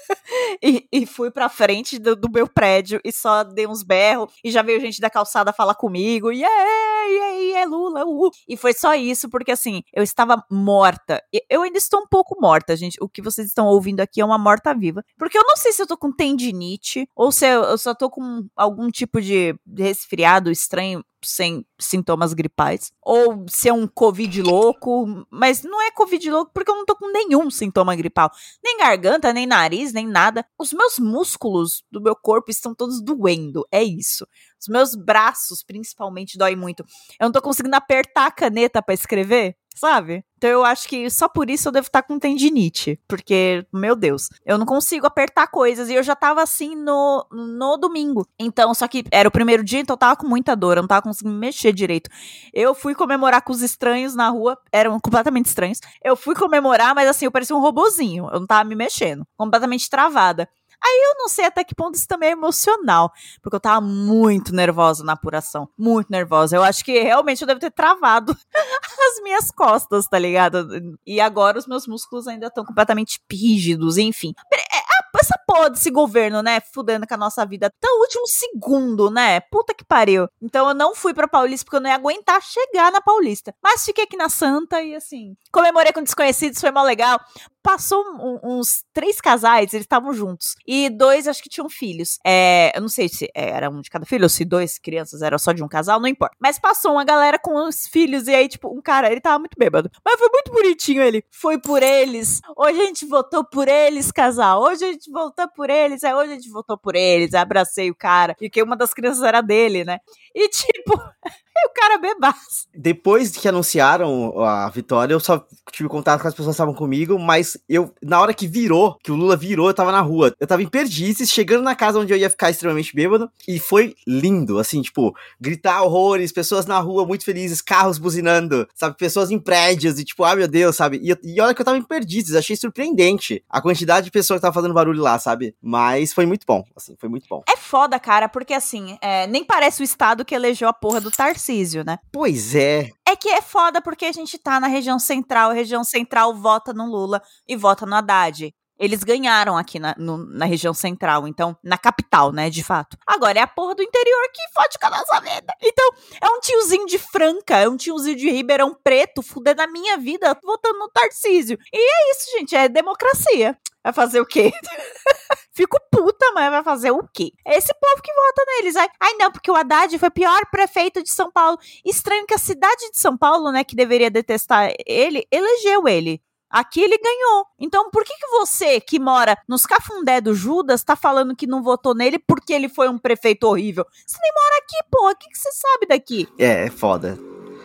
e, 0.62 0.87
e 0.93 1.06
fui 1.06 1.31
pra 1.31 1.49
frente 1.49 1.99
do, 1.99 2.17
do 2.17 2.31
meu 2.31 2.49
prédio 2.49 3.00
e 3.05 3.12
só 3.12 3.44
dei 3.44 3.67
uns 3.67 3.83
berros 3.83 4.33
e 4.44 4.50
já 4.50 4.62
veio 4.62 4.81
gente 4.81 5.00
da 5.00 5.11
calçada 5.11 5.52
falar 5.52 5.75
comigo. 5.75 6.33
E 6.33 6.45
aí, 6.45 7.52
é 7.55 7.64
Lula, 7.64 8.05
uh. 8.05 8.31
E 8.49 8.57
foi 8.57 8.73
só 8.73 8.95
isso, 8.95 9.28
porque 9.28 9.52
assim, 9.52 9.83
eu 9.93 10.02
estava 10.02 10.45
morta. 10.50 11.23
Eu 11.49 11.62
ainda 11.62 11.78
estou 11.78 12.00
um 12.00 12.07
pouco 12.07 12.40
morta, 12.40 12.76
gente. 12.76 12.99
O 13.00 13.09
que 13.09 13.23
vocês 13.23 13.49
estão 13.49 13.66
ouvindo 13.66 14.00
aqui 14.00 14.21
é 14.21 14.25
uma 14.25 14.38
morta-viva. 14.38 15.02
Porque 15.19 15.38
eu 15.38 15.45
não 15.47 15.57
sei 15.57 15.73
se 15.73 15.83
eu 15.83 15.87
tô 15.87 15.97
com 15.97 16.12
tendinite 16.12 17.09
ou 17.14 17.33
se 17.33 17.47
eu, 17.47 17.62
eu 17.64 17.78
só 17.78 17.95
tô 17.95 18.11
com 18.11 18.47
algum 18.55 18.90
tipo 18.90 19.21
de 19.21 19.55
resfriado 19.76 20.50
estranho 20.50 21.05
sem 21.26 21.66
sintomas 21.78 22.33
gripais. 22.33 22.92
Ou 23.02 23.45
se 23.49 23.68
é 23.68 23.73
um 23.73 23.87
Covid 23.87 24.42
louco. 24.42 25.26
Mas 25.30 25.62
não 25.62 25.83
é 25.83 25.90
Covid 25.90 26.30
louco 26.30 26.52
porque 26.54 26.71
eu 26.71 26.76
não 26.76 26.85
tô 26.85 26.95
com 26.97 27.11
nenhum 27.11 27.50
sintoma 27.50 27.97
gripal. 27.97 28.30
Nem 28.62 28.78
garganta, 28.78 29.33
nem 29.33 29.47
nariz, 29.47 29.92
nem 29.92 30.06
nada. 30.06 30.47
Os 30.59 30.73
meus 30.73 30.99
músculos 30.99 31.85
do 31.90 32.00
meu 32.00 32.14
corpo 32.14 32.50
estão 32.50 32.75
todos 32.75 33.02
doendo. 33.02 33.66
É 33.73 33.83
isso. 33.83 34.26
Os 34.61 34.68
meus 34.68 34.95
braços, 34.95 35.62
principalmente, 35.62 36.38
dói 36.38 36.54
muito. 36.54 36.85
Eu 37.21 37.26
não 37.26 37.33
tô 37.33 37.42
conseguindo 37.42 37.76
apertar 37.76 38.26
a 38.26 38.30
caneta 38.30 38.83
pra 38.83 38.95
escrever, 38.95 39.56
sabe? 39.75 40.25
Então 40.37 40.50
eu 40.50 40.64
acho 40.64 40.88
que 40.88 41.09
só 41.09 41.28
por 41.28 41.49
isso 41.49 41.69
eu 41.69 41.73
devo 41.73 41.87
estar 41.87 42.02
com 42.02 42.19
tendinite. 42.19 43.00
Porque, 43.09 43.66
meu 43.73 43.97
Deus, 43.97 44.28
eu 44.45 44.59
não 44.59 44.66
consigo 44.66 45.07
apertar 45.07 45.47
coisas. 45.47 45.88
E 45.88 45.95
eu 45.95 46.02
já 46.02 46.14
tava 46.14 46.43
assim 46.43 46.75
no, 46.75 47.26
no 47.31 47.76
domingo. 47.76 48.26
Então, 48.38 48.75
só 48.75 48.87
que 48.87 49.05
era 49.11 49.28
o 49.28 49.33
primeiro 49.33 49.64
dia, 49.64 49.81
então 49.81 49.95
eu 49.95 49.99
tava 49.99 50.16
com 50.16 50.26
muita 50.26 50.55
dor. 50.55 50.76
Eu 50.76 50.83
não 50.83 50.88
tava 50.88 51.02
conseguindo 51.02 51.37
mexer 51.37 51.73
direito. 51.73 52.11
Eu 52.52 52.75
fui 52.75 52.95
comemorar 52.95 53.43
com 53.43 53.52
os 53.52 53.62
estranhos 53.62 54.14
na 54.14 54.28
rua. 54.28 54.59
Eram 54.71 54.99
completamente 55.00 55.47
estranhos. 55.47 55.81
Eu 56.05 56.16
fui 56.16 56.35
comemorar, 56.35 56.95
mas 56.95 57.09
assim, 57.09 57.25
eu 57.25 57.33
parecia 57.33 57.57
um 57.57 57.61
robozinho. 57.61 58.28
Eu 58.31 58.40
não 58.40 58.47
tava 58.47 58.69
me 58.69 58.75
mexendo. 58.75 59.26
Completamente 59.37 59.88
travada. 59.88 60.49
Aí 60.85 61.02
eu 61.11 61.14
não 61.18 61.28
sei 61.28 61.45
até 61.47 61.64
que 61.64 61.75
ponto 61.75 61.95
isso 61.97 62.06
também 62.06 62.28
é 62.30 62.33
emocional, 62.33 63.12
porque 63.42 63.56
eu 63.56 63.61
tava 63.61 63.80
muito 63.80 64.54
nervosa 64.54 65.02
na 65.04 65.12
apuração, 65.14 65.68
muito 65.76 66.09
nervosa. 66.11 66.56
Eu 66.56 66.62
acho 66.62 66.85
que 66.85 66.99
realmente 67.00 67.40
eu 67.40 67.47
devo 67.47 67.61
ter 67.61 67.71
travado 67.73 68.37
as 68.54 69.23
minhas 69.23 69.50
costas, 69.50 70.06
tá 70.06 70.18
ligado? 70.18 70.68
E 71.06 71.21
agora 71.21 71.59
os 71.59 71.66
meus 71.66 71.87
músculos 71.87 72.26
ainda 72.28 72.47
estão 72.47 72.64
completamente 72.64 73.21
rígidos, 73.30 73.97
enfim. 73.99 74.33
É, 74.52 74.56
a- 74.78 75.06
Essa 75.18 75.38
porra 75.47 75.71
desse 75.71 75.90
governo, 75.90 76.42
né, 76.42 76.61
fudendo 76.75 77.06
com 77.06 77.14
a 77.14 77.16
nossa 77.16 77.45
vida 77.47 77.68
até 77.68 77.88
o 77.90 78.00
último 78.00 78.26
segundo, 78.26 79.11
né? 79.11 79.40
Puta 79.40 79.73
que 79.75 79.83
pariu. 79.85 80.28
Então 80.42 80.68
eu 80.68 80.75
não 80.75 80.95
fui 80.95 81.14
pra 81.14 81.26
Paulista 81.26 81.64
porque 81.64 81.76
eu 81.76 81.80
não 81.80 81.88
ia 81.88 81.97
aguentar 81.97 82.40
chegar 82.42 82.92
na 82.92 83.00
Paulista. 83.00 83.54
Mas 83.62 83.83
fiquei 83.85 84.04
aqui 84.04 84.16
na 84.16 84.28
Santa 84.28 84.83
e 84.83 84.95
assim, 84.95 85.35
comemorei 85.50 85.90
com 85.92 86.02
desconhecidos, 86.02 86.61
foi 86.61 86.71
mó 86.71 86.83
legal 86.83 87.18
passou 87.66 88.00
um- 88.20 88.38
uns 88.61 88.85
três 88.92 89.20
casais, 89.20 89.75
eles 89.75 89.85
estavam 89.85 90.12
juntos. 90.12 90.54
E 90.66 90.88
dois, 90.88 91.26
acho 91.26 91.42
que 91.42 91.49
tinham 91.49 91.68
filhos. 91.68 92.18
É, 92.25 92.70
eu 92.76 92.80
não 92.80 92.88
sei 92.88 93.08
se 93.08 93.28
era 93.35 93.68
um 93.68 93.80
de 93.80 93.90
cada 93.90 94.06
filho 94.06 94.23
ou 94.23 94.28
se 94.28 94.44
dois 94.44 94.78
crianças 94.78 95.20
eram 95.20 95.37
só 95.38 95.50
de 95.52 95.64
um 95.64 95.68
casal, 95.68 95.99
não 96.00 96.06
importa. 96.08 96.37
Mas 96.40 96.58
passou 96.61 96.92
uma 96.92 97.04
galera 97.04 97.38
com 97.38 97.66
os 97.66 97.88
filhos, 97.88 98.28
e 98.28 98.35
aí, 98.35 98.49
tipo, 98.49 98.68
um 98.73 98.80
cara, 98.80 99.11
ele 99.11 99.20
tava 99.20 99.40
muito 99.40 99.56
bêbado. 99.58 99.90
Mas 100.04 100.18
foi 100.18 100.28
muito 100.30 100.52
bonitinho 100.52 101.02
ele. 101.02 101.25
Foi 101.30 101.58
por 101.61 101.82
eles. 101.82 102.40
Hoje 102.56 102.80
a 102.80 102.85
gente 102.85 103.04
votou 103.06 103.44
por 103.44 103.66
eles, 103.66 104.12
casal. 104.12 104.62
Hoje 104.62 104.85
a 104.85 104.92
gente 104.92 105.11
votou 105.11 105.49
por 105.49 105.68
eles. 105.68 106.02
É, 106.04 106.14
hoje 106.14 106.32
a 106.32 106.35
gente 106.37 106.50
votou 106.50 106.78
por 106.78 106.94
eles. 106.94 107.35
Abracei 107.35 107.90
o 107.90 107.94
cara. 107.94 108.35
Que 108.35 108.62
uma 108.62 108.76
das 108.76 108.94
crianças 108.94 109.23
era 109.25 109.40
dele, 109.40 109.85
né? 109.85 109.99
E, 110.35 110.49
tipo, 110.49 110.92
E 111.66 111.68
o 111.68 111.70
cara 111.72 111.98
bebaço. 111.98 112.68
Depois 112.75 113.30
que 113.30 113.48
anunciaram 113.48 114.44
a 114.44 114.68
vitória, 114.68 115.14
eu 115.14 115.20
só 115.20 115.44
tive 115.72 115.88
contato 115.88 116.20
com 116.20 116.28
as 116.28 116.34
pessoas 116.34 116.54
que 116.54 116.56
estavam 116.56 116.75
comigo, 116.75 117.18
mas 117.18 117.56
eu, 117.68 117.92
na 118.02 118.20
hora 118.20 118.34
que 118.34 118.46
virou, 118.46 118.96
que 119.02 119.10
o 119.10 119.16
Lula 119.16 119.36
virou, 119.36 119.68
eu 119.68 119.75
tava 119.75 119.90
na 119.90 120.00
rua. 120.00 120.34
Eu 120.38 120.46
tava 120.46 120.62
em 120.62 120.68
Perdizes, 120.68 121.30
chegando 121.30 121.62
na 121.62 121.75
casa 121.75 121.98
onde 121.98 122.12
eu 122.12 122.16
ia 122.16 122.30
ficar 122.30 122.50
extremamente 122.50 122.94
bêbado, 122.94 123.30
e 123.48 123.58
foi 123.58 123.94
lindo, 124.06 124.58
assim, 124.58 124.82
tipo, 124.82 125.14
gritar 125.40 125.82
horrores, 125.82 126.30
pessoas 126.30 126.66
na 126.66 126.78
rua 126.78 127.06
muito 127.06 127.25
felizes, 127.25 127.62
carros 127.62 127.98
buzinando, 127.98 128.68
sabe, 128.75 128.96
pessoas 128.96 129.30
em 129.30 129.38
prédios, 129.38 129.98
e 129.98 130.04
tipo, 130.04 130.25
ah, 130.25 130.36
meu 130.36 130.46
Deus, 130.46 130.76
sabe? 130.76 131.00
E, 131.02 131.34
e 131.34 131.40
olha 131.40 131.54
que 131.54 131.60
eu 131.60 131.64
tava 131.64 131.78
em 131.78 131.82
Perdizes, 131.82 132.36
achei 132.36 132.56
surpreendente 132.56 133.42
a 133.48 133.60
quantidade 133.60 134.06
de 134.06 134.10
pessoas 134.10 134.38
que 134.38 134.42
tava 134.42 134.54
fazendo 134.54 134.75
barulho 134.75 135.02
lá, 135.02 135.18
sabe? 135.18 135.54
Mas 135.62 136.12
foi 136.12 136.26
muito 136.26 136.44
bom, 136.46 136.64
assim, 136.76 136.96
foi 136.98 137.08
muito 137.08 137.26
bom. 137.28 137.42
É 137.48 137.56
foda, 137.56 137.98
cara, 137.98 138.28
porque 138.28 138.52
assim, 138.52 138.98
é, 139.00 139.26
nem 139.26 139.44
parece 139.44 139.82
o 139.82 139.84
estado 139.84 140.25
que 140.25 140.34
elegeu 140.34 140.68
a 140.68 140.72
porra 140.72 141.00
do 141.00 141.10
Tarcísio, 141.10 141.46
né? 141.85 141.99
Pois 142.12 142.55
é. 142.55 142.91
É 143.07 143.15
que 143.17 143.29
é 143.29 143.41
foda 143.41 143.81
porque 143.81 144.05
a 144.07 144.12
gente 144.12 144.38
tá 144.38 144.59
na 144.61 144.67
região 144.67 144.99
central, 144.99 145.50
a 145.50 145.55
região 145.55 145.85
central 145.85 146.35
vota 146.35 146.73
no 146.73 146.87
Lula 146.87 147.23
e 147.49 147.57
vota 147.57 147.85
no 147.87 147.95
Haddad. 147.95 148.55
Eles 148.79 149.03
ganharam 149.03 149.57
aqui 149.57 149.79
na, 149.79 149.95
no- 149.97 150.19
na 150.19 150.45
região 150.45 150.75
central, 150.75 151.26
então, 151.26 151.57
na 151.65 151.79
capital, 151.79 152.31
né, 152.31 152.50
de 152.50 152.62
fato. 152.62 152.99
Agora 153.07 153.38
é 153.38 153.43
a 153.43 153.47
porra 153.47 153.75
do 153.75 153.83
interior 153.83 154.23
que 154.35 154.53
fode 154.53 154.79
com 154.79 154.87
a 154.87 154.91
nossa 154.91 155.19
vida. 155.21 155.55
Então, 155.62 155.91
é 156.21 156.29
um 156.29 156.41
tiozinho 156.41 156.85
de 156.85 156.99
Franca, 156.99 157.57
é 157.57 157.67
um 157.67 157.76
tiozinho 157.79 158.17
de 158.17 158.29
Ribeirão 158.31 158.76
Preto, 158.85 159.23
fudendo 159.23 159.62
a 159.62 159.67
minha 159.67 159.97
vida, 159.97 160.38
votando 160.45 160.79
no 160.79 160.91
Tarcísio. 160.91 161.59
E 161.73 161.79
é 161.79 162.11
isso, 162.11 162.31
gente, 162.38 162.55
é 162.55 162.69
democracia. 162.69 163.57
Vai 163.87 163.93
fazer 163.93 164.21
o 164.21 164.26
quê? 164.26 164.50
Fico 165.55 165.78
puta, 165.93 166.33
mas 166.35 166.50
vai 166.50 166.64
fazer 166.64 166.90
o 166.90 167.07
quê? 167.14 167.31
É 167.47 167.57
esse 167.57 167.73
povo 167.73 168.02
que 168.02 168.12
vota 168.12 168.45
neles. 168.57 168.75
Ai, 168.75 168.88
ai, 169.00 169.14
não, 169.14 169.31
porque 169.31 169.49
o 169.49 169.55
Haddad 169.55 169.97
foi 169.97 170.11
pior 170.11 170.40
prefeito 170.50 171.05
de 171.05 171.09
São 171.09 171.31
Paulo. 171.31 171.57
Estranho 171.85 172.26
que 172.26 172.35
a 172.35 172.38
cidade 172.38 172.90
de 172.90 172.99
São 172.99 173.16
Paulo, 173.16 173.52
né, 173.52 173.62
que 173.62 173.76
deveria 173.76 174.11
detestar 174.11 174.73
ele, 174.85 175.25
elegeu 175.31 175.87
ele. 175.87 176.21
Aqui 176.50 176.81
ele 176.81 176.99
ganhou. 176.99 177.47
Então, 177.61 177.88
por 177.93 178.02
que, 178.02 178.12
que 178.12 178.26
você, 178.26 178.81
que 178.81 178.99
mora 178.99 179.38
nos 179.49 179.64
cafundé 179.64 180.21
do 180.21 180.35
Judas, 180.35 180.83
tá 180.83 180.97
falando 180.97 181.37
que 181.37 181.47
não 181.47 181.62
votou 181.62 181.95
nele 181.95 182.19
porque 182.19 182.52
ele 182.52 182.69
foi 182.69 182.88
um 182.88 182.99
prefeito 182.99 183.45
horrível? 183.45 183.87
Você 184.05 184.19
nem 184.21 184.33
mora 184.33 184.62
aqui, 184.64 184.90
porra. 184.90 185.12
O 185.12 185.16
que, 185.16 185.28
que 185.28 185.38
você 185.38 185.52
sabe 185.52 185.87
daqui? 185.87 186.28
É, 186.40 186.66
é 186.66 186.71
foda. 186.71 187.16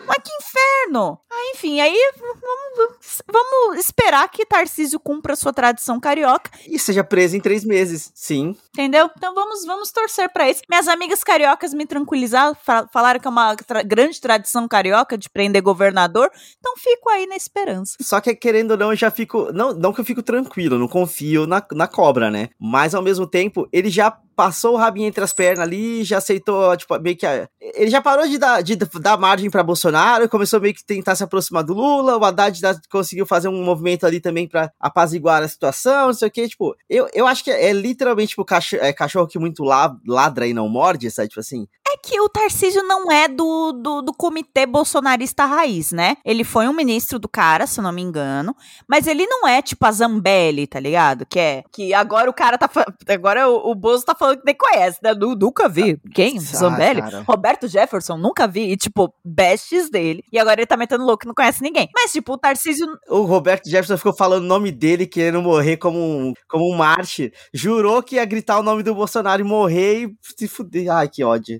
Mas 0.06 0.18
que 0.22 0.30
inferno! 0.40 1.18
Ah, 1.30 1.52
enfim, 1.54 1.80
aí 1.80 1.96
vamos, 2.18 3.22
vamos 3.30 3.78
esperar 3.78 4.28
que 4.28 4.44
Tarcísio 4.44 5.00
cumpra 5.00 5.34
sua 5.36 5.52
tradição 5.52 5.98
carioca, 6.00 6.50
E 6.66 6.78
seja 6.78 7.02
preso 7.02 7.36
em 7.36 7.40
três 7.40 7.64
meses, 7.64 8.10
sim. 8.14 8.56
entendeu? 8.72 9.08
Então 9.16 9.34
vamos, 9.34 9.64
vamos 9.64 9.90
torcer 9.90 10.30
pra 10.32 10.50
isso. 10.50 10.62
Minhas 10.68 10.88
amigas 10.88 11.22
cariocas 11.24 11.72
me 11.72 11.86
tranquilizaram, 11.86 12.54
fa- 12.54 12.86
falaram 12.92 13.18
que 13.20 13.26
é 13.26 13.30
uma 13.30 13.56
tra- 13.56 13.82
grande 13.82 14.20
tradição 14.20 14.66
carioca 14.68 15.16
de 15.16 15.30
prender 15.30 15.62
governador, 15.62 16.30
então 16.58 16.76
fico 16.76 17.08
aí 17.10 17.26
na 17.26 17.36
esperança. 17.36 17.96
Só 18.00 18.20
que, 18.20 18.34
querendo 18.34 18.72
ou 18.72 18.76
não, 18.76 18.90
eu 18.90 18.96
já 18.96 19.10
fico. 19.10 19.52
Não, 19.52 19.72
não 19.72 19.92
que 19.92 20.00
eu 20.00 20.04
fico 20.04 20.22
tranquilo, 20.22 20.78
não 20.78 20.88
confio 20.88 21.46
na, 21.46 21.62
na 21.72 21.86
cobra, 21.88 22.30
né? 22.30 22.50
Mas 22.60 22.94
ao 22.94 23.02
mesmo 23.02 23.26
tempo, 23.26 23.68
ele 23.72 23.88
já 23.90 24.16
passou 24.36 24.74
o 24.74 24.76
rabinho 24.76 25.06
entre 25.08 25.22
as 25.22 25.32
pernas 25.32 25.60
ali, 25.66 26.04
já 26.04 26.18
aceitou, 26.18 26.76
tipo, 26.76 26.98
meio 27.00 27.16
que. 27.16 27.26
a- 27.26 27.48
Ele 27.60 27.90
já 27.90 28.00
parou 28.02 28.26
de 28.26 28.38
dar, 28.38 28.62
de 28.62 28.76
dar 28.76 29.16
margem 29.16 29.50
pra 29.50 29.62
Bolsonaro, 29.62 30.28
começou 30.28 30.60
meio 30.60 30.74
que 30.74 30.84
tentar 30.84 31.14
se 31.14 31.22
aproximar 31.24 31.62
do 31.64 31.72
Lula, 31.74 32.16
o 32.16 32.24
Haddad 32.24 32.60
da- 32.60 32.76
conseguiu 32.90 33.24
fazer 33.26 33.48
um 33.48 33.62
movimento 33.64 34.04
ali 34.06 34.20
também 34.20 34.46
pra 34.48 34.70
apaziguar 34.80 35.42
a 35.42 35.48
situação, 35.48 36.06
não 36.06 36.14
sei 36.14 36.28
o 36.28 36.30
que, 36.30 36.48
tipo, 36.48 36.74
eu, 36.88 37.08
eu 37.14 37.26
acho 37.26 37.42
que 37.44 37.50
é, 37.50 37.72
literalmente, 37.72 38.30
tipo, 38.30 38.44
cachorro, 38.44 38.82
é, 38.82 38.92
cachorro 38.92 39.26
que 39.26 39.38
muito 39.38 39.62
la- 39.64 39.96
ladra 40.06 40.46
e 40.46 40.52
não 40.54 40.68
morde, 40.68 41.10
sabe? 41.10 41.28
Tipo 41.28 41.40
assim. 41.40 41.66
É 41.92 41.96
que 42.02 42.18
o 42.20 42.28
Tarcísio 42.28 42.82
não 42.84 43.10
é 43.10 43.28
do, 43.28 43.72
do, 43.72 44.02
do 44.02 44.12
comitê 44.14 44.64
bolsonarista 44.64 45.44
raiz, 45.44 45.92
né? 45.92 46.16
Ele 46.24 46.42
foi 46.44 46.66
um 46.68 46.72
ministro 46.72 47.18
do 47.18 47.28
cara, 47.28 47.66
se 47.66 47.80
eu 47.80 47.84
não 47.84 47.92
me 47.92 48.00
engano. 48.00 48.54
Mas 48.88 49.06
ele 49.06 49.26
não 49.26 49.46
é 49.46 49.60
tipo 49.60 49.84
a 49.84 49.92
Zambelli, 49.92 50.66
tá 50.66 50.80
ligado? 50.80 51.26
Que 51.26 51.38
é. 51.38 51.64
Que 51.72 51.92
agora 51.92 52.30
o 52.30 52.32
cara 52.32 52.56
tá. 52.56 52.70
Agora 53.08 53.48
o, 53.50 53.70
o 53.70 53.74
Bozo 53.74 54.04
tá 54.04 54.14
falando 54.14 54.38
que 54.38 54.46
nem 54.46 54.54
conhece, 54.54 54.98
né? 55.02 55.12
Nu- 55.12 55.34
nunca 55.34 55.68
vi. 55.68 55.98
Quem? 56.14 56.38
Ah, 56.38 56.40
Zambelli? 56.40 57.02
cara. 57.02 57.24
Roberto 57.26 57.68
Jefferson? 57.68 58.16
Nunca 58.16 58.46
vi. 58.46 58.70
E, 58.72 58.76
tipo, 58.76 59.12
bestes 59.24 59.90
dele. 59.90 60.24
E 60.32 60.38
agora 60.38 60.60
ele 60.60 60.66
tá 60.66 60.76
metendo 60.76 61.04
louco 61.04 61.20
que 61.22 61.26
não 61.26 61.34
conhece 61.34 61.62
ninguém. 61.62 61.88
Mas, 61.94 62.12
tipo, 62.12 62.32
o 62.32 62.38
Tarcísio. 62.38 62.86
O 63.08 63.22
Roberto 63.22 63.68
Jefferson 63.68 63.96
ficou 63.98 64.14
falando 64.16 64.44
o 64.44 64.46
nome 64.46 64.70
dele, 64.72 65.06
querendo 65.06 65.42
morrer 65.42 65.76
como 65.76 65.98
um, 65.98 66.32
como 66.48 66.72
um 66.72 66.76
mártir. 66.76 67.32
Jurou 67.52 68.02
que 68.02 68.16
ia 68.16 68.24
gritar 68.24 68.58
o 68.58 68.62
nome 68.62 68.82
do 68.82 68.94
Bolsonaro 68.94 69.42
e 69.42 69.44
morrer 69.44 70.04
e 70.04 70.16
se 70.22 70.48
fuder. 70.48 70.90
Ai, 70.90 71.08
que 71.08 71.22
ódio. 71.24 71.58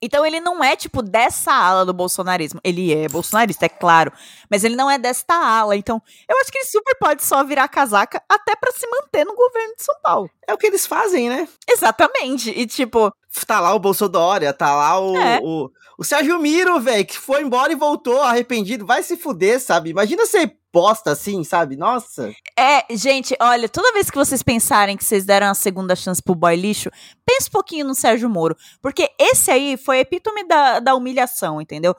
Então 0.00 0.24
ele 0.24 0.40
não 0.40 0.62
é, 0.62 0.76
tipo, 0.76 1.02
dessa 1.02 1.52
ala 1.52 1.84
do 1.84 1.92
bolsonarismo. 1.92 2.60
Ele 2.64 2.94
é 2.94 3.08
bolsonarista, 3.08 3.66
é 3.66 3.68
claro. 3.68 4.12
Mas 4.50 4.64
ele 4.64 4.76
não 4.76 4.90
é 4.90 4.98
desta 4.98 5.34
ala. 5.34 5.76
Então, 5.76 6.00
eu 6.28 6.36
acho 6.40 6.50
que 6.50 6.58
ele 6.58 6.66
super 6.66 6.96
pode 6.98 7.24
só 7.24 7.44
virar 7.44 7.68
casaca 7.68 8.22
até 8.28 8.54
pra 8.56 8.72
se 8.72 8.86
manter 8.88 9.24
no 9.24 9.34
governo 9.34 9.74
de 9.76 9.84
São 9.84 9.94
Paulo. 10.02 10.30
É 10.46 10.52
o 10.52 10.58
que 10.58 10.66
eles 10.66 10.86
fazem, 10.86 11.28
né? 11.28 11.48
Exatamente. 11.68 12.50
E, 12.50 12.66
tipo, 12.66 13.12
Tá 13.46 13.58
lá 13.60 13.74
o 13.74 13.78
Bolsodória, 13.78 14.52
tá 14.52 14.74
lá 14.74 14.98
o, 15.00 15.16
É. 15.16 15.40
o, 15.42 15.70
o 15.98 16.04
Sérgio 16.04 16.38
Miro, 16.38 16.80
velho, 16.80 17.04
que 17.04 17.18
foi 17.18 17.42
embora 17.42 17.72
e 17.72 17.76
voltou 17.76 18.22
arrependido. 18.22 18.86
Vai 18.86 19.02
se 19.02 19.16
fuder, 19.16 19.60
sabe? 19.60 19.90
Imagina 19.90 20.24
ser 20.24 20.56
bosta 20.72 21.12
assim, 21.12 21.44
sabe? 21.44 21.76
Nossa. 21.76 22.32
é, 22.58 22.84
gente, 22.96 23.36
olha, 23.40 23.68
toda 23.68 23.92
vez 23.92 24.10
que 24.10 24.16
vocês 24.18 24.42
pensarem 24.42 24.96
que 24.96 25.04
vocês 25.04 25.24
deram 25.24 25.48
a 25.48 25.54
segunda 25.54 25.94
chance 25.94 26.20
pro 26.22 26.34
boy 26.34 26.56
lixo, 26.56 26.90
pense 27.24 27.48
um 27.48 27.52
pouquinho 27.52 27.86
no 27.86 27.94
Sérgio 27.94 28.28
Moro. 28.28 28.56
Porque 28.82 29.08
esse 29.18 29.50
aí 29.52 29.76
foi 29.76 29.98
a 29.98 30.00
epítome 30.00 30.46
da, 30.46 30.80
da 30.80 30.94
humilhação, 30.94 31.60
entendeu? 31.60 31.94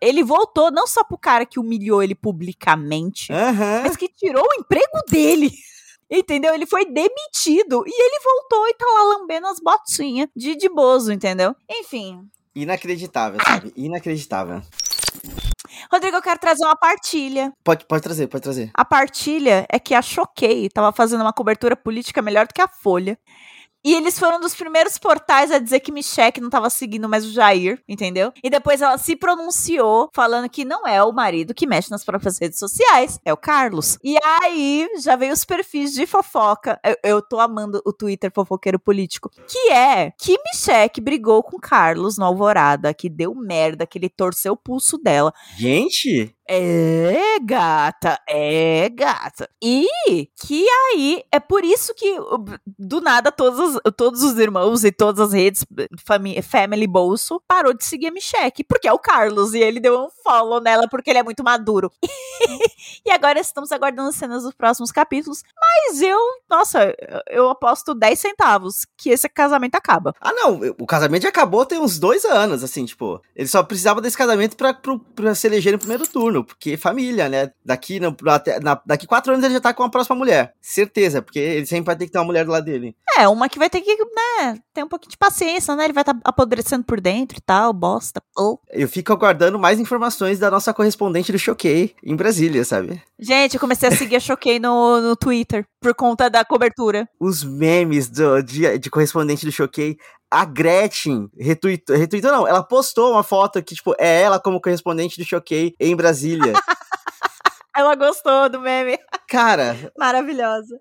Ele 0.00 0.24
voltou 0.24 0.70
não 0.72 0.86
só 0.86 1.04
pro 1.04 1.16
cara 1.18 1.46
que 1.46 1.60
humilhou 1.60 2.02
ele 2.02 2.14
publicamente, 2.14 3.32
Aham. 3.32 3.82
mas 3.84 3.96
que 3.96 4.08
tirou 4.08 4.42
o 4.44 4.60
emprego 4.60 5.00
dele. 5.08 5.52
Entendeu? 6.10 6.54
Ele 6.54 6.66
foi 6.66 6.86
demitido 6.86 7.84
e 7.86 8.02
ele 8.02 8.20
voltou 8.22 8.66
e 8.68 8.74
tá 8.74 8.86
lá 8.86 9.02
lambendo 9.16 9.46
as 9.46 9.60
botinhas 9.60 10.28
de, 10.34 10.56
de 10.56 10.68
Bozo, 10.68 11.12
entendeu? 11.12 11.54
Enfim. 11.68 12.22
Inacreditável, 12.54 13.38
sabe? 13.44 13.72
Inacreditável. 13.76 14.62
Rodrigo, 15.92 16.16
eu 16.16 16.22
quero 16.22 16.40
trazer 16.40 16.64
uma 16.64 16.76
partilha. 16.76 17.52
Pode, 17.62 17.86
pode 17.86 18.02
trazer, 18.02 18.26
pode 18.26 18.42
trazer. 18.42 18.70
A 18.74 18.84
partilha 18.84 19.66
é 19.70 19.78
que 19.78 19.94
a 19.94 20.02
Choquei 20.02 20.68
tava 20.68 20.92
fazendo 20.92 21.20
uma 21.20 21.32
cobertura 21.32 21.76
política 21.76 22.20
melhor 22.20 22.46
do 22.46 22.54
que 22.54 22.60
a 22.60 22.68
Folha. 22.68 23.18
E 23.88 23.94
eles 23.94 24.18
foram 24.18 24.36
um 24.36 24.40
dos 24.40 24.54
primeiros 24.54 24.98
portais 24.98 25.50
a 25.50 25.58
dizer 25.58 25.80
que 25.80 25.90
Michelle 25.90 26.42
não 26.42 26.50
tava 26.50 26.68
seguindo 26.68 27.08
mais 27.08 27.24
o 27.24 27.32
Jair, 27.32 27.82
entendeu? 27.88 28.30
E 28.44 28.50
depois 28.50 28.82
ela 28.82 28.98
se 28.98 29.16
pronunciou 29.16 30.10
falando 30.12 30.46
que 30.50 30.62
não 30.62 30.86
é 30.86 31.02
o 31.02 31.10
marido 31.10 31.54
que 31.54 31.66
mexe 31.66 31.90
nas 31.90 32.04
próprias 32.04 32.38
redes 32.38 32.58
sociais, 32.58 33.18
é 33.24 33.32
o 33.32 33.36
Carlos. 33.38 33.96
E 34.04 34.18
aí 34.22 34.86
já 35.00 35.16
veio 35.16 35.32
os 35.32 35.42
perfis 35.42 35.94
de 35.94 36.06
fofoca. 36.06 36.78
Eu, 36.84 36.96
eu 37.02 37.22
tô 37.22 37.40
amando 37.40 37.80
o 37.82 37.90
Twitter 37.90 38.30
fofoqueiro 38.30 38.78
político. 38.78 39.30
Que 39.48 39.70
é 39.70 40.10
que 40.18 40.36
Michelle 40.52 40.90
brigou 41.00 41.42
com 41.42 41.58
Carlos 41.58 42.18
no 42.18 42.26
Alvorada, 42.26 42.92
que 42.92 43.08
deu 43.08 43.34
merda, 43.34 43.86
que 43.86 43.96
ele 43.96 44.10
torceu 44.10 44.52
o 44.52 44.56
pulso 44.58 44.98
dela. 44.98 45.32
Gente, 45.56 46.36
É, 46.50 47.38
gata, 47.42 48.18
é, 48.26 48.88
gata. 48.88 49.48
E 49.62 49.86
que 50.42 50.66
aí 50.68 51.22
é 51.30 51.38
por 51.38 51.62
isso 51.62 51.94
que 51.94 52.18
o- 52.18 52.42
do 52.78 53.00
nada 53.02 53.30
todos, 53.30 53.74
os- 53.76 53.80
todos 53.96 54.22
os 54.22 54.38
irmãos 54.38 54.82
e 54.82 54.90
todas 54.90 55.20
as 55.28 55.32
redes 55.34 55.64
fami- 56.06 56.40
Family 56.40 56.86
Bolso 56.86 57.40
parou 57.46 57.74
de 57.74 57.84
seguir 57.84 58.06
a 58.06 58.10
Michelle, 58.10 58.50
porque 58.66 58.88
é 58.88 58.92
o 58.92 58.98
Carlos 58.98 59.52
e 59.52 59.58
ele 59.58 59.78
deu 59.78 59.98
um 60.06 60.08
follow 60.24 60.58
nela 60.60 60.88
porque 60.88 61.10
ele 61.10 61.18
é 61.18 61.22
muito 61.22 61.44
maduro. 61.44 61.92
e 63.04 63.10
agora 63.10 63.38
estamos 63.40 63.70
aguardando 63.70 64.08
as 64.08 64.14
cenas 64.16 64.42
dos 64.42 64.54
próximos 64.54 64.90
capítulos, 64.90 65.42
mas 65.60 66.00
eu, 66.00 66.18
nossa, 66.48 66.94
eu 67.28 67.50
aposto 67.50 67.94
10 67.94 68.18
centavos 68.18 68.86
que 68.96 69.10
esse 69.10 69.28
casamento 69.28 69.74
acaba. 69.74 70.14
Ah, 70.20 70.32
não, 70.32 70.60
o 70.78 70.86
casamento 70.86 71.22
já 71.24 71.28
acabou 71.28 71.66
tem 71.66 71.78
uns 71.78 71.98
dois 71.98 72.24
anos, 72.24 72.64
assim, 72.64 72.84
tipo. 72.86 73.20
Ele 73.36 73.48
só 73.48 73.62
precisava 73.62 74.00
desse 74.00 74.16
casamento 74.16 74.56
pra, 74.56 74.72
pro- 74.72 74.98
pra 74.98 75.34
se 75.34 75.46
eleger 75.46 75.72
no 75.72 75.78
primeiro 75.78 76.06
turno, 76.06 76.37
porque 76.44 76.76
família, 76.76 77.28
né? 77.28 77.50
Daqui, 77.64 77.98
no, 78.00 78.14
até- 78.28 78.60
na- 78.60 78.80
daqui 78.84 79.06
quatro 79.06 79.32
anos 79.32 79.44
ele 79.44 79.54
já 79.54 79.60
tá 79.60 79.72
com 79.74 79.82
a 79.82 79.88
próxima 79.90 80.16
mulher. 80.16 80.54
Certeza, 80.60 81.20
porque 81.22 81.38
ele 81.38 81.66
sempre 81.66 81.86
vai 81.86 81.96
ter 81.96 82.06
que 82.06 82.12
ter 82.12 82.18
uma 82.18 82.24
mulher 82.24 82.44
do 82.44 82.52
lado 82.52 82.64
dele. 82.64 82.94
É, 83.18 83.26
uma 83.28 83.48
que 83.48 83.58
vai 83.58 83.68
ter 83.68 83.80
que, 83.80 83.96
né, 83.96 84.58
ter 84.72 84.84
um 84.84 84.88
pouquinho 84.88 85.10
de 85.10 85.16
paciência, 85.18 85.74
né? 85.74 85.84
Ele 85.84 85.92
vai 85.92 86.02
estar 86.02 86.16
apodrecendo 86.24 86.84
por 86.84 87.00
dentro 87.00 87.38
e 87.38 87.40
tal, 87.40 87.72
bosta. 87.72 88.22
Ou 88.36 88.60
Eu 88.70 88.88
fico 88.88 89.12
aguardando 89.12 89.58
mais 89.58 89.80
informações 89.80 90.38
da 90.38 90.50
nossa 90.50 90.72
correspondente 90.72 91.32
do 91.32 91.38
Choquei 91.38 91.94
em 92.02 92.14
Brasília, 92.14 92.64
sabe? 92.64 93.02
Gente, 93.18 93.54
eu 93.54 93.60
comecei 93.60 93.88
a 93.88 93.92
seguir 93.92 94.16
a 94.16 94.20
Choquei 94.20 94.60
no, 94.60 95.00
no 95.00 95.16
Twitter 95.16 95.66
por 95.80 95.94
conta 95.94 96.30
da 96.30 96.44
cobertura. 96.44 97.08
Os 97.18 97.42
memes 97.42 98.08
do, 98.08 98.40
de, 98.42 98.78
de 98.78 98.90
correspondente 98.90 99.44
do 99.44 99.50
Choquei. 99.52 99.98
A 100.30 100.44
Gretchen 100.44 101.30
retweetou, 101.38 101.96
retweetou 101.96 102.30
não, 102.30 102.46
ela 102.46 102.62
postou 102.62 103.12
uma 103.12 103.22
foto 103.22 103.62
que, 103.62 103.74
tipo, 103.74 103.94
é 103.98 104.22
ela 104.22 104.38
como 104.38 104.60
correspondente 104.60 105.18
do 105.18 105.26
Choquei 105.26 105.74
em 105.80 105.96
Brasília. 105.96 106.52
Ela 107.76 107.94
gostou 107.94 108.48
do 108.48 108.60
meme. 108.60 108.98
Cara, 109.28 109.92
Maravilhosa. 109.96 110.80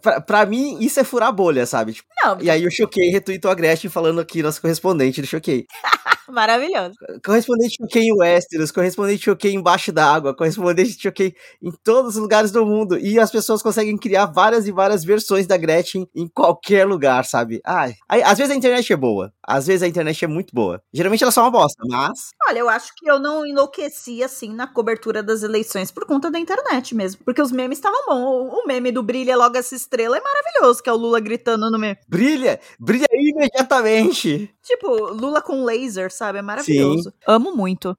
pra, 0.00 0.18
pra 0.18 0.46
mim, 0.46 0.78
isso 0.80 0.98
é 0.98 1.04
furar 1.04 1.30
bolha, 1.30 1.66
sabe? 1.66 1.92
Tipo, 1.92 2.08
Não, 2.24 2.40
E 2.40 2.48
aí 2.48 2.66
o 2.66 2.70
Choquei 2.70 3.10
retweetou 3.10 3.50
a 3.50 3.54
Gretchen 3.54 3.90
falando 3.90 4.18
aqui, 4.18 4.42
nossa 4.42 4.58
correspondente 4.58 5.20
do 5.20 5.26
Choquei. 5.26 5.66
Maravilhoso. 6.28 6.94
Correspondente 7.24 7.76
choquei 7.80 8.04
em 8.04 8.12
Westeros, 8.12 8.70
correspondente 8.70 9.24
choquei 9.24 9.52
embaixo 9.52 9.92
d'água, 9.92 10.34
correspondente 10.34 11.00
choquei 11.00 11.34
em 11.62 11.70
todos 11.84 12.16
os 12.16 12.22
lugares 12.22 12.50
do 12.50 12.64
mundo. 12.64 12.98
E 12.98 13.18
as 13.18 13.30
pessoas 13.30 13.62
conseguem 13.62 13.96
criar 13.96 14.26
várias 14.26 14.66
e 14.66 14.72
várias 14.72 15.04
versões 15.04 15.46
da 15.46 15.56
Gretchen 15.56 16.08
em 16.14 16.26
qualquer 16.28 16.86
lugar, 16.86 17.24
sabe? 17.24 17.60
Ai, 17.64 17.94
aí, 18.08 18.22
às 18.22 18.38
vezes 18.38 18.52
a 18.52 18.56
internet 18.56 18.92
é 18.92 18.96
boa, 18.96 19.32
às 19.42 19.66
vezes 19.66 19.82
a 19.82 19.88
internet 19.88 20.24
é 20.24 20.28
muito 20.28 20.54
boa. 20.54 20.82
Geralmente 20.92 21.22
ela 21.22 21.30
é 21.30 21.32
só 21.32 21.42
uma 21.42 21.50
bosta, 21.50 21.82
mas. 21.88 22.30
Olha, 22.48 22.58
eu 22.58 22.68
acho 22.68 22.92
que 22.96 23.10
eu 23.10 23.18
não 23.18 23.46
enlouqueci 23.46 24.22
assim 24.22 24.52
na 24.52 24.66
cobertura 24.66 25.22
das 25.22 25.42
eleições 25.42 25.90
por 25.90 26.06
conta 26.06 26.30
da 26.30 26.38
internet 26.38 26.94
mesmo. 26.94 27.22
Porque 27.24 27.42
os 27.42 27.52
memes 27.52 27.78
estavam 27.78 28.06
bons. 28.06 28.52
O 28.52 28.66
meme 28.66 28.92
do 28.92 29.02
Brilha 29.02 29.36
Logo 29.36 29.56
Essa 29.56 29.74
Estrela 29.74 30.16
é 30.16 30.20
maravilhoso, 30.20 30.82
que 30.82 30.88
é 30.88 30.92
o 30.92 30.96
Lula 30.96 31.20
gritando 31.20 31.70
no 31.70 31.78
meme. 31.78 31.98
Brilha! 32.08 32.60
Brilha 32.78 33.06
imediatamente! 33.12 34.50
Tipo, 34.62 35.12
Lula 35.12 35.40
com 35.40 35.64
laser, 35.64 36.10
sabe? 36.16 36.38
É 36.38 36.42
maravilhoso. 36.42 37.10
Sim. 37.10 37.16
Amo 37.26 37.54
muito. 37.54 37.96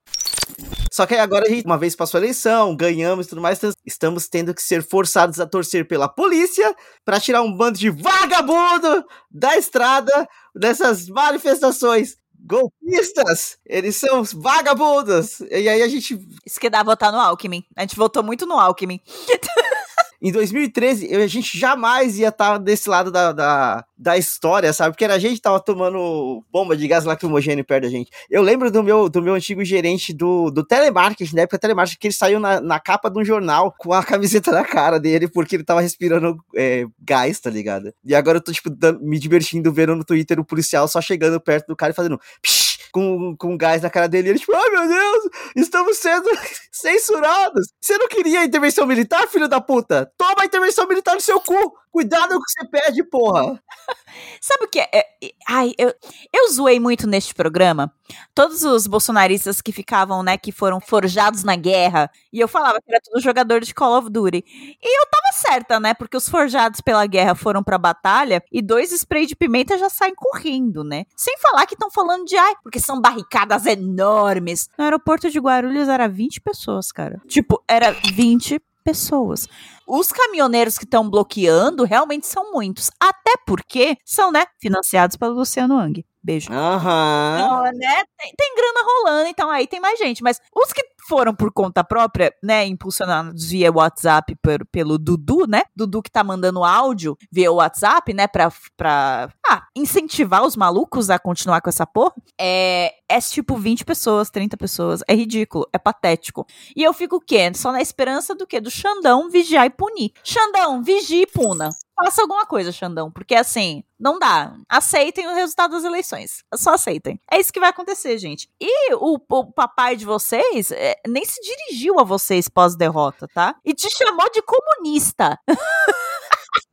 Só 0.91 1.05
que 1.05 1.15
agora 1.15 1.45
a 1.45 1.49
gente, 1.49 1.65
uma 1.65 1.77
vez 1.77 1.95
passou 1.95 2.17
a 2.17 2.21
eleição, 2.21 2.75
ganhamos 2.75 3.25
e 3.27 3.29
tudo 3.29 3.41
mais, 3.41 3.59
então 3.59 3.71
estamos 3.85 4.27
tendo 4.27 4.53
que 4.53 4.63
ser 4.63 4.81
forçados 4.83 5.39
a 5.39 5.45
torcer 5.45 5.87
pela 5.87 6.07
polícia 6.07 6.75
para 7.05 7.19
tirar 7.19 7.41
um 7.41 7.55
bando 7.55 7.77
de 7.77 7.89
vagabundo 7.89 9.05
da 9.29 9.55
estrada 9.57 10.27
dessas 10.55 11.07
manifestações. 11.07 12.17
Golpistas! 12.39 13.57
Eles 13.65 13.97
são 13.97 14.23
vagabundos! 14.23 15.41
E 15.41 15.67
aí 15.67 15.81
a 15.81 15.87
gente. 15.87 16.17
Isso 16.45 16.59
que 16.59 16.69
dá 16.69 16.81
votar 16.81 17.11
no 17.11 17.19
Alckmin. 17.19 17.63
A 17.75 17.81
gente 17.81 17.95
votou 17.95 18.23
muito 18.23 18.45
no 18.45 18.57
Alckmin. 18.57 19.01
Em 20.19 20.31
2013, 20.31 21.15
a 21.15 21.27
gente 21.27 21.57
jamais 21.57 22.17
ia 22.17 22.29
estar 22.29 22.53
tá 22.53 22.57
desse 22.57 22.89
lado 22.89 23.11
da, 23.11 23.31
da, 23.31 23.85
da, 23.95 24.17
história, 24.17 24.73
sabe? 24.73 24.91
Porque 24.91 25.03
era 25.03 25.13
a 25.13 25.19
gente 25.19 25.35
que 25.35 25.41
tava 25.41 25.59
tomando 25.59 26.43
bomba 26.51 26.75
de 26.75 26.87
gás 26.87 27.05
lacrimogêneo 27.05 27.63
perto 27.63 27.83
da 27.83 27.89
gente. 27.89 28.09
Eu 28.27 28.41
lembro 28.41 28.71
do 28.71 28.81
meu, 28.81 29.07
do 29.09 29.21
meu 29.21 29.35
antigo 29.35 29.63
gerente 29.63 30.13
do, 30.13 30.49
do 30.49 30.63
telemarketing, 30.63 31.35
na 31.35 31.41
época 31.43 31.59
telemarketing, 31.59 31.99
que 31.99 32.07
ele 32.07 32.13
saiu 32.15 32.39
na, 32.39 32.59
na 32.59 32.79
capa 32.79 33.11
de 33.11 33.19
um 33.19 33.23
jornal 33.23 33.73
com 33.77 33.93
a 33.93 34.03
camiseta 34.03 34.51
na 34.51 34.63
cara 34.65 34.99
dele, 34.99 35.27
porque 35.27 35.55
ele 35.55 35.63
tava 35.63 35.81
respirando 35.81 36.37
é, 36.55 36.85
gás, 36.99 37.39
tá 37.39 37.51
ligado? 37.51 37.93
E 38.03 38.15
agora 38.15 38.39
eu 38.39 38.41
tô, 38.41 38.51
tipo, 38.51 38.71
dando, 38.71 38.99
me 39.01 39.19
divertindo 39.19 39.71
vendo 39.71 39.95
no 39.95 40.03
Twitter 40.03 40.39
o 40.39 40.45
policial 40.45 40.87
só 40.87 40.99
chegando 40.99 41.39
perto 41.39 41.67
do 41.67 41.75
cara 41.75 41.91
e 41.91 41.95
fazendo. 41.95 42.19
Psh! 42.41 42.66
Com, 42.97 43.35
com 43.37 43.55
gás 43.55 43.83
na 43.83 43.91
cara 43.91 44.09
dele. 44.09 44.29
Ele, 44.29 44.39
tipo, 44.39 44.55
ai 44.55 44.69
meu 44.71 44.87
Deus, 44.87 45.29
estamos 45.55 45.97
sendo 45.97 46.27
censurados. 46.71 47.67
Você 47.79 47.95
não 47.95 48.07
queria 48.07 48.43
intervenção 48.43 48.87
militar, 48.87 49.27
filho 49.27 49.47
da 49.47 49.61
puta? 49.61 50.11
Toma 50.17 50.41
a 50.41 50.45
intervenção 50.45 50.87
militar 50.87 51.13
no 51.13 51.21
seu 51.21 51.39
cu. 51.39 51.75
Cuidado 51.91 52.29
com 52.29 52.37
o 52.37 52.41
que 52.41 52.51
você 52.51 52.67
pede, 52.67 53.03
porra. 53.03 53.61
Sabe 54.41 54.65
o 54.65 54.67
que 54.67 54.79
é? 54.79 54.89
é? 54.93 55.05
Ai, 55.47 55.73
eu, 55.77 55.93
eu 56.33 56.51
zoei 56.51 56.79
muito 56.79 57.07
neste 57.07 57.33
programa. 57.33 57.91
Todos 58.33 58.63
os 58.63 58.87
bolsonaristas 58.87 59.61
que 59.61 59.71
ficavam, 59.71 60.23
né, 60.23 60.37
que 60.37 60.51
foram 60.51 60.79
forjados 60.79 61.43
na 61.43 61.55
guerra. 61.55 62.09
E 62.31 62.39
eu 62.39 62.47
falava 62.47 62.79
que 62.81 62.89
era 62.91 63.01
tudo 63.03 63.21
jogador 63.21 63.61
de 63.61 63.73
Call 63.73 63.97
of 63.97 64.09
Duty. 64.09 64.43
E 64.47 65.01
eu 65.01 65.07
tava 65.09 65.33
certa, 65.33 65.79
né? 65.79 65.93
Porque 65.93 66.17
os 66.17 66.29
forjados 66.29 66.81
pela 66.81 67.05
guerra 67.05 67.35
foram 67.35 67.63
pra 67.63 67.77
batalha 67.77 68.43
e 68.51 68.61
dois 68.61 68.91
spray 68.91 69.25
de 69.25 69.35
pimenta 69.35 69.77
já 69.77 69.89
saem 69.89 70.15
correndo, 70.15 70.83
né? 70.83 71.05
Sem 71.15 71.37
falar 71.39 71.65
que 71.65 71.73
estão 71.73 71.89
falando 71.91 72.25
de, 72.25 72.35
ai, 72.37 72.53
porque 72.63 72.79
são 72.79 73.01
barricadas 73.01 73.65
enormes. 73.65 74.69
No 74.77 74.83
aeroporto 74.83 75.29
de 75.29 75.39
Guarulhos 75.39 75.89
era 75.89 76.07
20 76.07 76.41
pessoas, 76.41 76.91
cara. 76.91 77.21
Tipo, 77.27 77.63
era 77.67 77.91
20 78.13 78.61
pessoas. 78.87 79.49
Os 79.85 80.13
caminhoneiros 80.13 80.77
que 80.77 80.85
estão 80.85 81.09
bloqueando 81.09 81.83
realmente 81.83 82.25
são 82.25 82.53
muitos. 82.53 82.89
Até 82.97 83.33
porque 83.45 83.97
são, 84.05 84.31
né, 84.31 84.45
financiados 84.61 85.17
pelo 85.17 85.33
Luciano 85.33 85.77
Hang. 85.77 86.05
Beijo. 86.23 86.51
Aham. 86.51 87.37
Então, 87.39 87.63
né, 87.63 88.03
tem, 88.17 88.33
tem, 88.37 88.55
grana 88.55 88.79
rolando, 88.85 89.29
então 89.29 89.49
aí 89.49 89.67
tem 89.67 89.79
mais 89.79 89.97
gente. 89.99 90.23
Mas 90.23 90.41
os 90.53 90.71
que 90.71 90.81
foram 91.07 91.33
por 91.33 91.51
conta 91.53 91.83
própria, 91.83 92.33
né, 92.43 92.65
impulsionados 92.65 93.49
via 93.49 93.71
WhatsApp 93.71 94.35
por, 94.41 94.65
pelo 94.65 94.97
Dudu, 94.97 95.45
né? 95.47 95.63
Dudu 95.75 96.01
que 96.01 96.11
tá 96.11 96.23
mandando 96.23 96.63
áudio 96.65 97.17
via 97.31 97.51
WhatsApp, 97.51 98.13
né, 98.13 98.27
pra, 98.27 98.51
pra 98.75 99.29
ah, 99.49 99.67
incentivar 99.75 100.43
os 100.43 100.55
malucos 100.55 101.09
a 101.09 101.19
continuar 101.19 101.61
com 101.61 101.69
essa 101.69 101.85
porra, 101.85 102.13
é, 102.39 102.93
é 103.09 103.19
tipo 103.19 103.55
20 103.55 103.85
pessoas, 103.85 104.29
30 104.29 104.57
pessoas. 104.57 105.01
É 105.07 105.15
ridículo, 105.15 105.67
é 105.71 105.77
patético. 105.77 106.45
E 106.75 106.83
eu 106.83 106.93
fico 106.93 107.17
o 107.17 107.21
quê? 107.21 107.51
Só 107.53 107.71
na 107.71 107.81
esperança 107.81 108.35
do 108.35 108.47
quê? 108.47 108.59
Do 108.59 108.71
Xandão 108.71 109.29
vigiar 109.29 109.65
e 109.65 109.69
punir. 109.69 110.11
Xandão, 110.23 110.81
vigie 110.81 111.21
e 111.21 111.27
puna 111.27 111.69
faça 111.97 112.21
alguma 112.21 112.45
coisa, 112.45 112.71
Xandão. 112.71 113.11
Porque 113.11 113.33
assim, 113.33 113.83
não 113.99 114.19
dá. 114.19 114.53
Aceitem 114.69 115.27
o 115.27 115.33
resultado 115.33 115.71
das 115.71 115.83
eleições. 115.83 116.43
Só 116.55 116.75
aceitem. 116.75 117.19
É 117.31 117.39
isso 117.39 117.51
que 117.51 117.59
vai 117.59 117.69
acontecer, 117.69 118.17
gente. 118.17 118.49
E 118.61 118.93
o, 118.93 119.17
o 119.29 119.51
papai 119.51 119.95
de 119.95 120.05
vocês 120.05 120.71
é, 120.71 120.95
nem 121.07 121.25
se 121.25 121.41
dirigiu 121.41 121.99
a 121.99 122.03
vocês 122.03 122.47
pós-derrota, 122.47 123.27
tá? 123.33 123.55
E 123.65 123.73
te 123.73 123.89
chamou 123.89 124.29
de 124.31 124.41
comunista. 124.43 125.39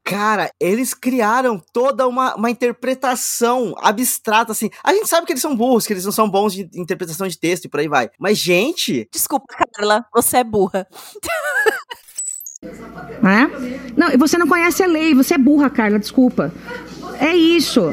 Cara, 0.04 0.50
eles 0.60 0.92
criaram 0.92 1.60
toda 1.72 2.06
uma, 2.06 2.34
uma 2.34 2.50
interpretação 2.50 3.74
abstrata, 3.78 4.52
assim. 4.52 4.68
A 4.82 4.92
gente 4.92 5.08
sabe 5.08 5.26
que 5.26 5.32
eles 5.32 5.42
são 5.42 5.56
burros, 5.56 5.86
que 5.86 5.92
eles 5.92 6.04
não 6.04 6.12
são 6.12 6.28
bons 6.28 6.52
de 6.52 6.68
interpretação 6.74 7.26
de 7.26 7.38
texto 7.38 7.64
e 7.64 7.68
por 7.68 7.80
aí 7.80 7.88
vai. 7.88 8.10
Mas, 8.18 8.38
gente. 8.38 9.08
Desculpa, 9.10 9.46
Carla, 9.48 10.04
você 10.12 10.38
é 10.38 10.44
burra. 10.44 10.86
É? 13.22 13.92
Não, 13.94 14.18
você 14.18 14.38
não 14.38 14.48
conhece 14.48 14.82
a 14.82 14.86
lei, 14.86 15.14
você 15.14 15.34
é 15.34 15.38
burra, 15.38 15.68
Carla, 15.68 15.98
desculpa. 15.98 16.50
É 17.20 17.34
isso. 17.34 17.90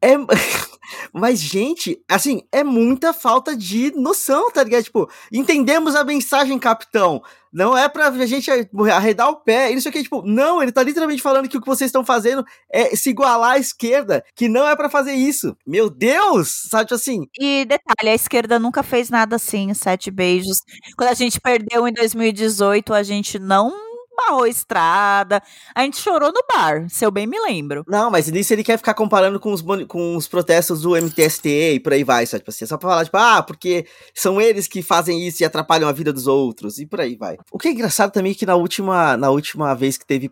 É. 0.00 0.14
Mas, 1.12 1.40
gente, 1.40 2.02
assim, 2.08 2.42
é 2.52 2.62
muita 2.62 3.12
falta 3.12 3.56
de 3.56 3.92
noção, 3.96 4.50
tá 4.50 4.62
ligado? 4.62 4.84
Tipo, 4.84 5.10
entendemos 5.32 5.94
a 5.94 6.04
mensagem, 6.04 6.58
capitão. 6.58 7.22
Não 7.52 7.76
é 7.76 7.88
pra 7.88 8.10
gente 8.26 8.50
arredar 8.92 9.30
o 9.30 9.36
pé. 9.36 9.70
Isso 9.70 9.88
aqui, 9.88 10.02
tipo, 10.02 10.22
não, 10.22 10.62
ele 10.62 10.72
tá 10.72 10.82
literalmente 10.82 11.22
falando 11.22 11.48
que 11.48 11.56
o 11.56 11.60
que 11.60 11.66
vocês 11.66 11.88
estão 11.88 12.04
fazendo 12.04 12.44
é 12.70 12.94
se 12.94 13.08
igualar 13.08 13.52
à 13.52 13.58
esquerda, 13.58 14.22
que 14.34 14.46
não 14.46 14.68
é 14.68 14.76
para 14.76 14.90
fazer 14.90 15.14
isso. 15.14 15.56
Meu 15.66 15.88
Deus! 15.88 16.68
Sabe, 16.68 16.84
tipo 16.84 16.96
assim. 16.96 17.26
E 17.40 17.64
detalhe, 17.64 18.10
a 18.10 18.14
esquerda 18.14 18.58
nunca 18.58 18.82
fez 18.82 19.08
nada 19.08 19.36
assim, 19.36 19.72
sete 19.72 20.10
beijos. 20.10 20.58
Quando 20.98 21.08
a 21.08 21.14
gente 21.14 21.40
perdeu 21.40 21.88
em 21.88 21.94
2018, 21.94 22.92
a 22.92 23.02
gente 23.02 23.38
não 23.38 23.85
barrou 24.16 24.46
estrada. 24.46 25.42
A 25.74 25.82
gente 25.82 25.98
chorou 25.98 26.32
no 26.32 26.42
bar, 26.52 26.86
se 26.88 27.04
eu 27.04 27.10
bem 27.10 27.26
me 27.26 27.38
lembro. 27.38 27.84
Não, 27.86 28.10
mas 28.10 28.28
nisso 28.30 28.52
ele 28.52 28.64
quer 28.64 28.76
ficar 28.78 28.94
comparando 28.94 29.38
com 29.38 29.52
os, 29.52 29.62
com 29.86 30.16
os 30.16 30.26
protestos 30.26 30.80
do 30.80 30.96
MTST 30.96 31.74
e 31.74 31.80
por 31.80 31.92
aí 31.92 32.02
vai, 32.02 32.26
só, 32.26 32.38
tipo 32.38 32.50
assim, 32.50 32.66
só 32.66 32.76
pra 32.76 32.88
falar, 32.88 33.04
tipo, 33.04 33.16
ah, 33.16 33.42
porque 33.42 33.86
são 34.14 34.40
eles 34.40 34.66
que 34.66 34.82
fazem 34.82 35.26
isso 35.26 35.42
e 35.42 35.44
atrapalham 35.44 35.88
a 35.88 35.92
vida 35.92 36.12
dos 36.12 36.26
outros, 36.26 36.78
e 36.78 36.86
por 36.86 37.00
aí 37.00 37.16
vai. 37.16 37.36
O 37.50 37.58
que 37.58 37.68
é 37.68 37.70
engraçado 37.72 38.12
também 38.12 38.32
é 38.32 38.34
que 38.34 38.46
na 38.46 38.56
última, 38.56 39.16
na 39.16 39.30
última 39.30 39.74
vez 39.74 39.96
que 39.96 40.06
teve 40.06 40.30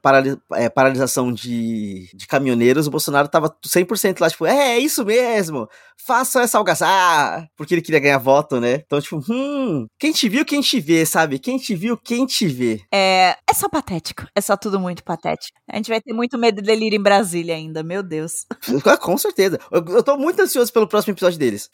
é, 0.54 0.68
paralisação 0.68 1.32
de, 1.32 2.08
de 2.14 2.26
caminhoneiros, 2.26 2.86
o 2.86 2.90
Bolsonaro 2.90 3.28
tava 3.28 3.54
100% 3.66 4.20
lá, 4.20 4.30
tipo, 4.30 4.46
é, 4.46 4.74
é 4.74 4.78
isso 4.78 5.04
mesmo, 5.04 5.68
faça 5.96 6.42
essa 6.42 6.58
algazarra, 6.58 7.48
porque 7.56 7.74
ele 7.74 7.82
queria 7.82 8.00
ganhar 8.00 8.18
voto, 8.18 8.60
né? 8.60 8.82
Então, 8.86 9.00
tipo, 9.00 9.20
hum, 9.28 9.86
quem 9.98 10.12
te 10.12 10.28
viu, 10.28 10.44
quem 10.44 10.60
te 10.60 10.80
vê, 10.80 11.04
sabe? 11.04 11.38
Quem 11.38 11.58
te 11.58 11.74
viu, 11.74 11.96
quem 11.96 12.26
te 12.26 12.46
vê. 12.46 12.80
É, 12.92 13.36
é 13.48 13.54
só 13.54 13.68
patético. 13.74 14.28
É 14.36 14.40
só 14.40 14.56
tudo 14.56 14.78
muito 14.78 15.02
patético. 15.02 15.58
A 15.68 15.74
gente 15.74 15.88
vai 15.88 16.00
ter 16.00 16.12
muito 16.12 16.38
medo 16.38 16.62
dele 16.62 16.86
ir 16.86 16.94
em 16.94 17.02
Brasília 17.02 17.56
ainda, 17.56 17.82
meu 17.82 18.04
Deus. 18.04 18.46
Com 19.02 19.18
certeza. 19.18 19.58
Eu, 19.68 19.84
eu 19.88 20.00
tô 20.00 20.16
muito 20.16 20.40
ansioso 20.40 20.72
pelo 20.72 20.86
próximo 20.86 21.12
episódio 21.12 21.40
deles. 21.40 21.68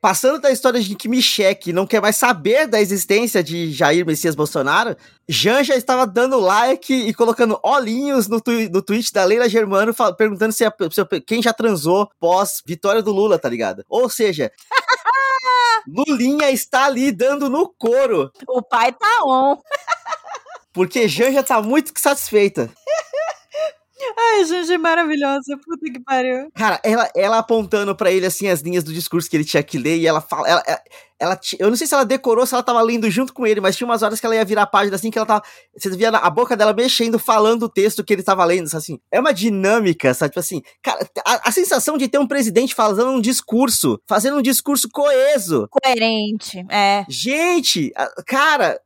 Passando 0.00 0.40
da 0.40 0.50
história 0.50 0.80
de 0.80 0.96
que 0.96 1.08
Michele 1.08 1.72
não 1.72 1.86
quer 1.86 2.02
mais 2.02 2.16
saber 2.16 2.66
da 2.66 2.80
existência 2.80 3.44
de 3.44 3.70
Jair 3.70 4.04
Messias 4.04 4.34
Bolsonaro, 4.34 4.96
Jan 5.28 5.62
já 5.62 5.76
estava 5.76 6.04
dando 6.04 6.40
like 6.40 6.92
e 6.92 7.14
colocando 7.14 7.60
olhinhos 7.62 8.26
no, 8.26 8.40
tu, 8.40 8.50
no 8.50 8.82
tweet 8.82 9.12
da 9.12 9.24
Leila 9.24 9.48
Germano, 9.48 9.94
perguntando 10.18 10.52
se, 10.52 10.64
a, 10.64 10.74
se 10.90 11.20
quem 11.20 11.40
já 11.40 11.52
transou 11.52 12.10
pós 12.18 12.60
vitória 12.66 13.00
do 13.00 13.12
Lula, 13.12 13.38
tá 13.38 13.48
ligado? 13.48 13.84
Ou 13.88 14.10
seja, 14.10 14.50
Lulinha 15.86 16.50
está 16.50 16.86
ali 16.86 17.12
dando 17.12 17.48
no 17.48 17.68
couro. 17.68 18.32
O 18.48 18.60
pai 18.60 18.92
tá 18.92 19.22
on. 19.24 19.56
Porque 20.74 21.06
Janja 21.06 21.42
tá 21.44 21.62
muito 21.62 21.92
satisfeita. 21.96 22.68
Ai, 24.18 24.44
Janja 24.44 24.74
é 24.74 24.78
maravilhosa, 24.78 25.56
puta 25.64 25.90
que 25.90 26.00
pariu. 26.00 26.50
Cara, 26.54 26.80
ela, 26.82 27.10
ela 27.14 27.38
apontando 27.38 27.94
para 27.94 28.10
ele 28.10 28.26
assim 28.26 28.48
as 28.48 28.60
linhas 28.60 28.84
do 28.84 28.92
discurso 28.92 29.30
que 29.30 29.36
ele 29.36 29.44
tinha 29.44 29.62
que 29.62 29.78
ler 29.78 29.96
e 29.98 30.06
ela 30.06 30.20
fala, 30.20 30.48
ela, 30.48 30.62
ela, 30.66 30.82
ela, 31.18 31.40
eu 31.58 31.70
não 31.70 31.76
sei 31.76 31.86
se 31.86 31.94
ela 31.94 32.04
decorou, 32.04 32.44
se 32.44 32.54
ela 32.54 32.62
tava 32.62 32.82
lendo 32.82 33.08
junto 33.10 33.32
com 33.32 33.46
ele, 33.46 33.60
mas 33.60 33.76
tinha 33.76 33.86
umas 33.86 34.02
horas 34.02 34.20
que 34.20 34.26
ela 34.26 34.34
ia 34.34 34.44
virar 34.44 34.62
a 34.62 34.66
página 34.66 34.96
assim 34.96 35.10
que 35.10 35.18
ela 35.18 35.26
tava, 35.26 35.42
você 35.76 35.88
via 35.90 36.10
a 36.10 36.30
boca 36.30 36.56
dela 36.56 36.74
mexendo, 36.74 37.18
falando 37.18 37.62
o 37.62 37.68
texto 37.68 38.04
que 38.04 38.12
ele 38.12 38.22
tava 38.22 38.44
lendo, 38.44 38.66
assim. 38.76 38.98
É 39.10 39.20
uma 39.20 39.32
dinâmica, 39.32 40.12
sabe? 40.12 40.32
Tipo 40.32 40.40
assim, 40.40 40.62
cara, 40.82 41.08
a, 41.24 41.48
a 41.48 41.52
sensação 41.52 41.96
de 41.96 42.08
ter 42.08 42.18
um 42.18 42.26
presidente 42.26 42.74
fazendo 42.74 43.10
um 43.10 43.20
discurso, 43.20 44.00
fazendo 44.06 44.38
um 44.38 44.42
discurso 44.42 44.88
coeso. 44.92 45.68
Coerente, 45.70 46.64
é. 46.68 47.06
Gente, 47.08 47.92
cara, 48.26 48.78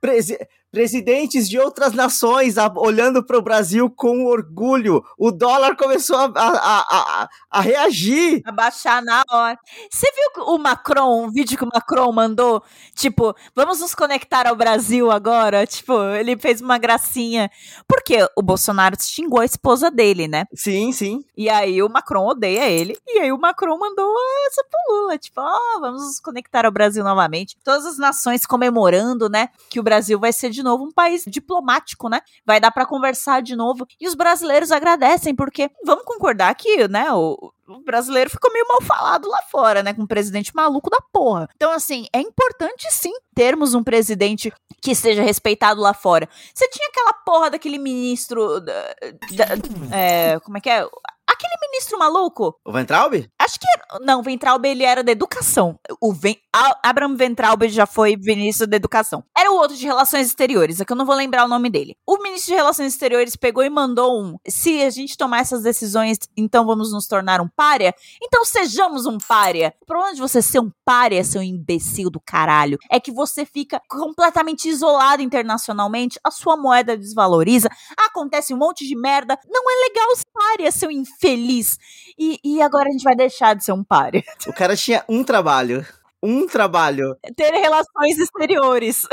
presidente 0.00 0.48
presidentes 0.72 1.48
de 1.48 1.58
outras 1.58 1.92
nações 1.92 2.54
olhando 2.76 3.22
para 3.22 3.36
o 3.36 3.42
Brasil 3.42 3.90
com 3.90 4.24
orgulho. 4.24 5.04
O 5.18 5.30
dólar 5.30 5.76
começou 5.76 6.16
a, 6.16 6.32
a, 6.34 6.80
a, 7.24 7.28
a 7.50 7.60
reagir. 7.60 8.40
A 8.46 8.50
baixar 8.50 9.02
na 9.02 9.22
hora. 9.30 9.58
Você 9.90 10.06
viu 10.10 10.44
o 10.46 10.58
Macron, 10.58 11.26
o 11.26 11.30
vídeo 11.30 11.58
que 11.58 11.64
o 11.64 11.68
Macron 11.72 12.10
mandou? 12.10 12.62
Tipo, 12.94 13.34
vamos 13.54 13.80
nos 13.80 13.94
conectar 13.94 14.46
ao 14.46 14.56
Brasil 14.56 15.10
agora? 15.10 15.66
Tipo, 15.66 16.02
ele 16.14 16.38
fez 16.38 16.62
uma 16.62 16.78
gracinha. 16.78 17.50
Porque 17.86 18.26
o 18.34 18.40
Bolsonaro 18.40 18.96
xingou 18.98 19.40
a 19.40 19.44
esposa 19.44 19.90
dele, 19.90 20.26
né? 20.26 20.46
Sim, 20.54 20.90
sim. 20.90 21.22
E 21.36 21.50
aí 21.50 21.82
o 21.82 21.90
Macron 21.90 22.26
odeia 22.26 22.70
ele. 22.70 22.96
E 23.06 23.18
aí 23.18 23.30
o 23.30 23.38
Macron 23.38 23.78
mandou 23.78 24.10
essa 24.46 24.64
pro 24.64 24.96
Lula. 24.96 25.18
Tipo, 25.18 25.42
ó, 25.42 25.58
oh, 25.76 25.80
vamos 25.80 26.02
nos 26.02 26.18
conectar 26.18 26.64
ao 26.64 26.72
Brasil 26.72 27.04
novamente. 27.04 27.58
Todas 27.62 27.84
as 27.84 27.98
nações 27.98 28.46
comemorando, 28.46 29.28
né? 29.28 29.50
Que 29.68 29.78
o 29.78 29.82
Brasil 29.82 30.18
vai 30.18 30.32
ser 30.32 30.48
de 30.48 30.61
novo 30.62 30.84
um 30.84 30.92
país 30.92 31.24
diplomático, 31.26 32.08
né? 32.08 32.20
Vai 32.44 32.60
dar 32.60 32.70
para 32.70 32.86
conversar 32.86 33.42
de 33.42 33.56
novo. 33.56 33.86
E 34.00 34.06
os 34.06 34.14
brasileiros 34.14 34.70
agradecem, 34.70 35.34
porque 35.34 35.70
vamos 35.84 36.04
concordar 36.04 36.54
que, 36.54 36.88
né, 36.88 37.12
o, 37.12 37.52
o 37.68 37.80
brasileiro 37.84 38.30
ficou 38.30 38.52
meio 38.52 38.66
mal 38.68 38.82
falado 38.82 39.28
lá 39.28 39.38
fora, 39.50 39.82
né? 39.82 39.92
Com 39.92 40.02
um 40.02 40.06
presidente 40.06 40.54
maluco 40.54 40.90
da 40.90 41.00
porra. 41.12 41.48
Então, 41.56 41.72
assim, 41.72 42.06
é 42.12 42.20
importante 42.20 42.86
sim 42.90 43.12
termos 43.34 43.74
um 43.74 43.82
presidente 43.82 44.52
que 44.80 44.94
seja 44.94 45.22
respeitado 45.22 45.80
lá 45.80 45.94
fora. 45.94 46.28
Você 46.54 46.68
tinha 46.68 46.88
aquela 46.88 47.12
porra 47.12 47.50
daquele 47.50 47.78
ministro. 47.78 48.60
Da, 48.60 48.72
da, 49.32 49.96
é, 49.96 50.40
como 50.40 50.58
é 50.58 50.60
que 50.60 50.70
é? 50.70 50.80
Aquele 51.26 51.56
ministro 51.62 51.98
maluco. 51.98 52.58
O 52.64 52.72
Ventralbe? 52.72 53.30
Acho 53.52 53.60
que. 53.60 54.04
Não, 54.04 54.22
Ventralbe 54.22 54.68
ele 54.68 54.82
era 54.82 55.04
da 55.04 55.12
educação. 55.12 55.78
O 56.00 56.14
Ven, 56.14 56.36
Abraham 56.82 57.14
Ventralbe 57.14 57.68
já 57.68 57.84
foi 57.84 58.16
ministro 58.16 58.66
da 58.66 58.76
educação. 58.76 59.22
Era 59.36 59.52
o 59.52 59.56
outro 59.56 59.76
de 59.76 59.84
relações 59.84 60.26
exteriores, 60.26 60.80
é 60.80 60.84
que 60.84 60.92
eu 60.92 60.96
não 60.96 61.04
vou 61.04 61.14
lembrar 61.14 61.44
o 61.44 61.48
nome 61.48 61.68
dele. 61.68 61.96
O 62.06 62.16
ministro 62.22 62.52
de 62.52 62.56
relações 62.56 62.94
exteriores 62.94 63.36
pegou 63.36 63.62
e 63.62 63.68
mandou 63.68 64.22
um: 64.22 64.38
se 64.48 64.82
a 64.82 64.88
gente 64.88 65.18
tomar 65.18 65.40
essas 65.40 65.62
decisões, 65.62 66.18
então 66.34 66.64
vamos 66.64 66.92
nos 66.92 67.06
tornar 67.06 67.42
um 67.42 67.48
párea? 67.48 67.94
Então 68.22 68.42
sejamos 68.44 69.04
um 69.04 69.18
párea. 69.18 69.74
O 69.82 69.86
problema 69.86 70.14
de 70.14 70.20
você 70.20 70.40
ser 70.40 70.60
um 70.60 70.70
párea, 70.82 71.22
seu 71.22 71.42
imbecil 71.42 72.08
do 72.08 72.20
caralho, 72.20 72.78
é 72.90 72.98
que 72.98 73.12
você 73.12 73.44
fica 73.44 73.82
completamente 73.86 74.66
isolado 74.66 75.22
internacionalmente, 75.22 76.18
a 76.24 76.30
sua 76.30 76.56
moeda 76.56 76.96
desvaloriza, 76.96 77.68
acontece 77.98 78.54
um 78.54 78.58
monte 78.58 78.86
de 78.86 78.96
merda. 78.96 79.38
Não 79.46 79.62
é 79.70 79.88
legal 79.88 80.16
ser 80.16 80.24
párea, 80.32 80.72
seu 80.72 80.90
infeliz. 80.90 81.76
E, 82.18 82.38
e 82.42 82.62
agora 82.62 82.88
a 82.88 82.92
gente 82.92 83.04
vai 83.04 83.14
deixar 83.14 83.41
de 83.54 83.64
ser 83.64 83.72
um 83.72 83.84
párea. 83.84 84.22
O 84.46 84.52
cara 84.52 84.76
tinha 84.76 85.04
um 85.08 85.22
trabalho 85.24 85.84
um 86.22 86.46
trabalho. 86.46 87.16
Ter 87.36 87.50
relações 87.50 88.18
exteriores. 88.18 89.08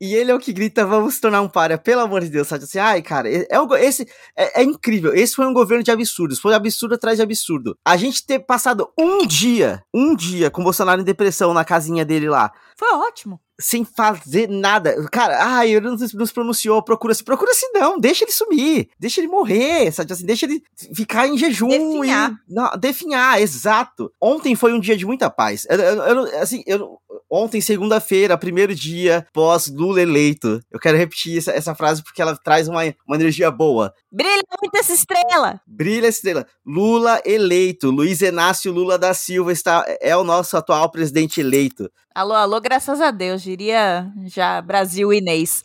E 0.00 0.14
ele 0.14 0.30
é 0.30 0.34
o 0.34 0.38
que 0.38 0.52
grita, 0.52 0.84
vamos 0.84 1.20
tornar 1.20 1.42
um 1.42 1.48
párea, 1.48 1.78
pelo 1.78 2.00
amor 2.00 2.22
de 2.22 2.28
Deus, 2.28 2.48
sabe? 2.48 2.64
Assim, 2.64 2.78
ai, 2.78 3.02
cara, 3.02 3.28
é, 3.28 3.46
é, 3.48 3.84
esse, 3.84 4.04
é, 4.36 4.60
é, 4.60 4.64
incrível. 4.64 5.14
Esse 5.14 5.36
foi 5.36 5.46
um 5.46 5.52
governo 5.52 5.82
de 5.82 5.90
absurdos. 5.92 6.40
Foi 6.40 6.54
absurdo 6.54 6.96
atrás 6.96 7.18
de 7.18 7.22
absurdo. 7.22 7.78
A 7.84 7.96
gente 7.96 8.26
ter 8.26 8.40
passado 8.40 8.92
um 8.98 9.24
dia, 9.26 9.80
um 9.94 10.14
dia 10.16 10.50
com 10.50 10.60
o 10.60 10.64
Bolsonaro 10.64 11.00
em 11.00 11.04
depressão 11.04 11.54
na 11.54 11.64
casinha 11.64 12.04
dele 12.04 12.28
lá. 12.28 12.52
Foi 12.76 12.92
ótimo 12.94 13.40
sem 13.62 13.84
fazer 13.84 14.48
nada. 14.48 15.08
Cara, 15.10 15.38
ai, 15.42 15.74
ele 15.74 15.86
não, 15.86 15.96
não 15.96 16.26
se 16.26 16.32
pronunciou, 16.32 16.82
procura-se. 16.82 17.22
Procura-se 17.22 17.66
não, 17.72 17.98
deixa 17.98 18.24
ele 18.24 18.32
sumir, 18.32 18.88
deixa 18.98 19.20
ele 19.20 19.28
morrer, 19.28 19.90
sabe 19.92 20.12
assim, 20.12 20.26
deixa 20.26 20.46
ele 20.46 20.62
ficar 20.94 21.28
em 21.28 21.38
jejum 21.38 21.68
definhar. 21.68 22.32
e... 22.32 22.54
Não, 22.54 22.70
definhar, 22.78 23.40
exato. 23.40 24.12
Ontem 24.20 24.54
foi 24.54 24.72
um 24.72 24.80
dia 24.80 24.96
de 24.96 25.06
muita 25.06 25.30
paz. 25.30 25.66
Eu, 25.70 25.78
eu, 25.78 25.96
eu 26.02 26.40
assim, 26.40 26.62
eu, 26.66 26.98
ontem, 27.30 27.60
segunda-feira, 27.60 28.36
primeiro 28.36 28.74
dia 28.74 29.26
pós 29.32 29.68
Lula 29.68 30.02
eleito. 30.02 30.60
Eu 30.70 30.78
quero 30.78 30.98
repetir 30.98 31.38
essa, 31.38 31.52
essa 31.52 31.74
frase 31.74 32.02
porque 32.02 32.20
ela 32.20 32.36
traz 32.36 32.68
uma, 32.68 32.82
uma 33.06 33.16
energia 33.16 33.50
boa. 33.50 33.94
Brilha 34.10 34.42
muito 34.60 34.76
essa 34.76 34.92
estrela! 34.92 35.60
Brilha 35.66 36.08
essa 36.08 36.18
estrela. 36.18 36.46
Lula 36.66 37.22
eleito. 37.24 37.90
Luiz 37.90 38.20
Inácio 38.20 38.72
Lula 38.72 38.98
da 38.98 39.14
Silva 39.14 39.52
está, 39.52 39.84
é 40.00 40.16
o 40.16 40.24
nosso 40.24 40.56
atual 40.56 40.90
presidente 40.90 41.40
eleito. 41.40 41.90
Alô, 42.14 42.34
alô, 42.34 42.60
graças 42.60 43.00
a 43.00 43.10
Deus, 43.10 43.42
diria 43.52 44.10
já 44.24 44.60
Brasil 44.62 45.12
Inês. 45.12 45.62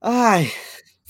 Ai, 0.00 0.52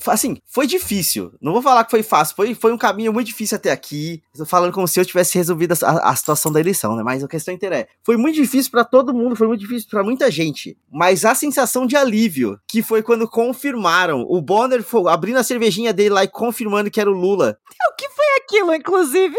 assim, 0.06 0.40
foi 0.46 0.66
difícil. 0.66 1.32
Não 1.40 1.52
vou 1.52 1.60
falar 1.60 1.84
que 1.84 1.90
foi 1.90 2.02
fácil, 2.02 2.36
foi, 2.36 2.54
foi 2.54 2.72
um 2.72 2.78
caminho 2.78 3.12
muito 3.12 3.26
difícil 3.26 3.56
até 3.56 3.70
aqui. 3.70 4.22
Estou 4.32 4.46
falando 4.46 4.72
como 4.72 4.86
se 4.86 4.98
eu 4.98 5.04
tivesse 5.04 5.36
resolvido 5.36 5.74
a, 5.82 6.10
a 6.10 6.16
situação 6.16 6.52
da 6.52 6.60
eleição, 6.60 6.96
né? 6.96 7.02
Mas 7.02 7.22
a 7.22 7.28
questão 7.28 7.52
inteira 7.52 7.80
é, 7.80 7.88
foi 8.02 8.16
muito 8.16 8.36
difícil 8.36 8.70
para 8.70 8.84
todo 8.84 9.12
mundo, 9.12 9.36
foi 9.36 9.48
muito 9.48 9.60
difícil 9.60 9.88
para 9.90 10.04
muita 10.04 10.30
gente. 10.30 10.78
Mas 10.90 11.24
a 11.24 11.34
sensação 11.34 11.86
de 11.86 11.96
alívio, 11.96 12.58
que 12.66 12.80
foi 12.82 13.02
quando 13.02 13.28
confirmaram, 13.28 14.24
o 14.28 14.40
Bonner 14.40 14.82
foi, 14.82 15.10
abrindo 15.10 15.38
a 15.38 15.44
cervejinha 15.44 15.92
dele 15.92 16.10
lá 16.10 16.24
e 16.24 16.28
confirmando 16.28 16.90
que 16.90 17.00
era 17.00 17.10
o 17.10 17.14
Lula. 17.14 17.58
O 17.90 17.96
que 17.96 18.08
foi 18.10 18.26
aquilo, 18.42 18.74
inclusive? 18.74 19.36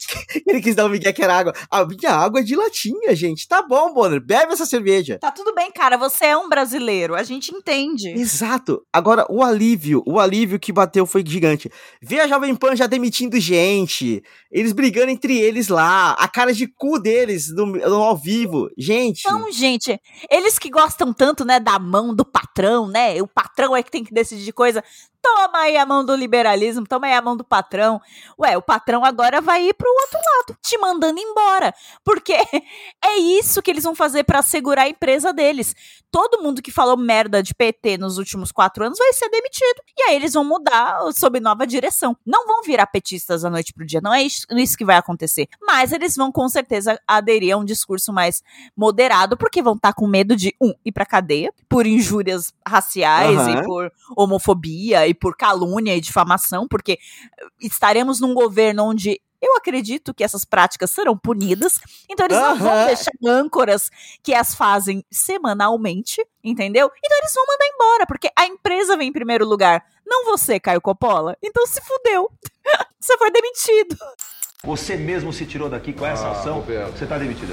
Ele 0.46 0.60
quis 0.60 0.74
dar 0.74 0.86
um 0.86 0.88
migué 0.88 1.12
que 1.12 1.22
era 1.22 1.36
água. 1.36 1.52
A 1.70 1.84
minha 1.84 2.10
água 2.10 2.40
é 2.40 2.42
de 2.42 2.56
latinha, 2.56 3.14
gente. 3.14 3.46
Tá 3.46 3.62
bom, 3.62 3.92
Bonner, 3.92 4.20
bebe 4.20 4.52
essa 4.52 4.66
cerveja. 4.66 5.18
Tá 5.18 5.30
tudo 5.30 5.54
bem, 5.54 5.70
cara, 5.72 5.96
você 5.96 6.26
é 6.26 6.36
um 6.36 6.48
brasileiro, 6.48 7.14
a 7.14 7.22
gente 7.22 7.54
entende. 7.54 8.08
Exato. 8.10 8.82
Agora, 8.92 9.26
o 9.28 9.42
alívio, 9.42 10.02
o 10.06 10.18
alívio 10.18 10.58
que 10.58 10.72
bateu 10.72 11.06
foi 11.06 11.24
gigante. 11.26 11.70
Ver 12.00 12.20
a 12.20 12.28
Jovem 12.28 12.54
Pan 12.54 12.76
já 12.76 12.86
demitindo 12.86 13.38
gente, 13.40 14.22
eles 14.50 14.72
brigando 14.72 15.10
entre 15.10 15.38
eles 15.38 15.68
lá, 15.68 16.12
a 16.12 16.28
cara 16.28 16.52
de 16.52 16.66
cu 16.66 16.98
deles 16.98 17.48
no, 17.54 17.66
no 17.66 18.02
ao 18.02 18.16
vivo. 18.16 18.68
Gente. 18.76 19.22
Então, 19.26 19.50
gente, 19.52 19.98
eles 20.30 20.58
que 20.58 20.70
gostam 20.70 21.12
tanto, 21.12 21.44
né, 21.44 21.58
da 21.58 21.78
mão 21.78 22.14
do 22.14 22.24
patrão, 22.24 22.88
né? 22.88 23.20
O 23.22 23.26
patrão 23.26 23.76
é 23.76 23.82
que 23.82 23.90
tem 23.90 24.04
que 24.04 24.12
decidir 24.12 24.52
coisa. 24.52 24.82
Toma 25.22 25.60
aí 25.60 25.76
a 25.76 25.86
mão 25.86 26.04
do 26.04 26.16
liberalismo, 26.16 26.84
toma 26.84 27.06
aí 27.06 27.14
a 27.14 27.22
mão 27.22 27.36
do 27.36 27.44
patrão. 27.44 28.00
Ué, 28.40 28.56
o 28.56 28.62
patrão 28.62 29.04
agora 29.04 29.40
vai 29.40 29.68
ir 29.68 29.74
pro 29.74 29.88
outro 29.88 30.18
lado, 30.18 30.58
te 30.60 30.76
mandando 30.78 31.20
embora. 31.20 31.72
Porque 32.04 32.34
é 33.04 33.18
isso 33.18 33.62
que 33.62 33.70
eles 33.70 33.84
vão 33.84 33.94
fazer 33.94 34.24
para 34.24 34.42
segurar 34.42 34.82
a 34.82 34.88
empresa 34.88 35.32
deles. 35.32 35.76
Todo 36.10 36.42
mundo 36.42 36.60
que 36.60 36.72
falou 36.72 36.96
merda 36.96 37.42
de 37.42 37.54
PT 37.54 37.98
nos 37.98 38.18
últimos 38.18 38.50
quatro 38.50 38.84
anos 38.84 38.98
vai 38.98 39.12
ser 39.12 39.30
demitido. 39.30 39.80
E 39.96 40.02
aí 40.02 40.16
eles 40.16 40.34
vão 40.34 40.44
mudar 40.44 40.98
sob 41.12 41.38
nova 41.38 41.66
direção. 41.66 42.16
Não 42.26 42.46
vão 42.46 42.62
virar 42.62 42.86
petistas 42.86 43.42
da 43.42 43.48
noite 43.48 43.72
pro 43.72 43.86
dia, 43.86 44.00
não 44.00 44.12
é 44.12 44.22
isso, 44.22 44.44
isso 44.50 44.76
que 44.76 44.84
vai 44.84 44.96
acontecer. 44.96 45.48
Mas 45.62 45.92
eles 45.92 46.16
vão 46.16 46.32
com 46.32 46.48
certeza 46.48 47.00
aderir 47.06 47.54
a 47.54 47.56
um 47.56 47.64
discurso 47.64 48.12
mais 48.12 48.42
moderado, 48.76 49.36
porque 49.36 49.62
vão 49.62 49.74
estar 49.74 49.90
tá 49.90 49.94
com 49.94 50.06
medo 50.06 50.34
de, 50.34 50.54
um, 50.60 50.74
ir 50.84 50.92
pra 50.92 51.06
cadeia 51.06 51.52
por 51.68 51.86
injúrias 51.86 52.52
raciais 52.66 53.38
uhum. 53.38 53.50
e 53.50 53.64
por 53.64 53.92
homofobia 54.16 55.06
e 55.12 55.14
por 55.14 55.36
calúnia 55.36 55.96
e 55.96 56.00
difamação, 56.00 56.66
porque 56.66 56.98
estaremos 57.60 58.20
num 58.20 58.34
governo 58.34 58.84
onde 58.84 59.20
eu 59.42 59.56
acredito 59.56 60.14
que 60.14 60.22
essas 60.22 60.44
práticas 60.44 60.90
serão 60.92 61.18
punidas. 61.18 61.80
Então 62.08 62.26
eles 62.26 62.38
não 62.38 62.56
vão 62.56 62.86
deixar 62.86 63.10
âncoras 63.26 63.90
que 64.22 64.32
as 64.32 64.54
fazem 64.54 65.04
semanalmente, 65.10 66.24
entendeu? 66.44 66.90
Então 67.04 67.18
eles 67.18 67.32
vão 67.34 67.44
mandar 67.46 67.66
embora, 67.66 68.06
porque 68.06 68.30
a 68.36 68.46
empresa 68.46 68.96
vem 68.96 69.08
em 69.08 69.12
primeiro 69.12 69.44
lugar. 69.44 69.84
Não 70.06 70.24
você, 70.26 70.60
Caio 70.60 70.80
Coppola. 70.80 71.36
Então 71.42 71.66
se 71.66 71.80
fudeu. 71.80 72.30
você 73.00 73.18
foi 73.18 73.30
demitido. 73.32 73.96
Você 74.64 74.96
mesmo 74.96 75.32
se 75.32 75.44
tirou 75.44 75.68
daqui 75.68 75.92
com 75.92 76.06
essa 76.06 76.28
ah, 76.28 76.32
ação. 76.32 76.60
Roberto. 76.60 76.96
Você 76.96 77.06
tá 77.06 77.18
demitido. 77.18 77.52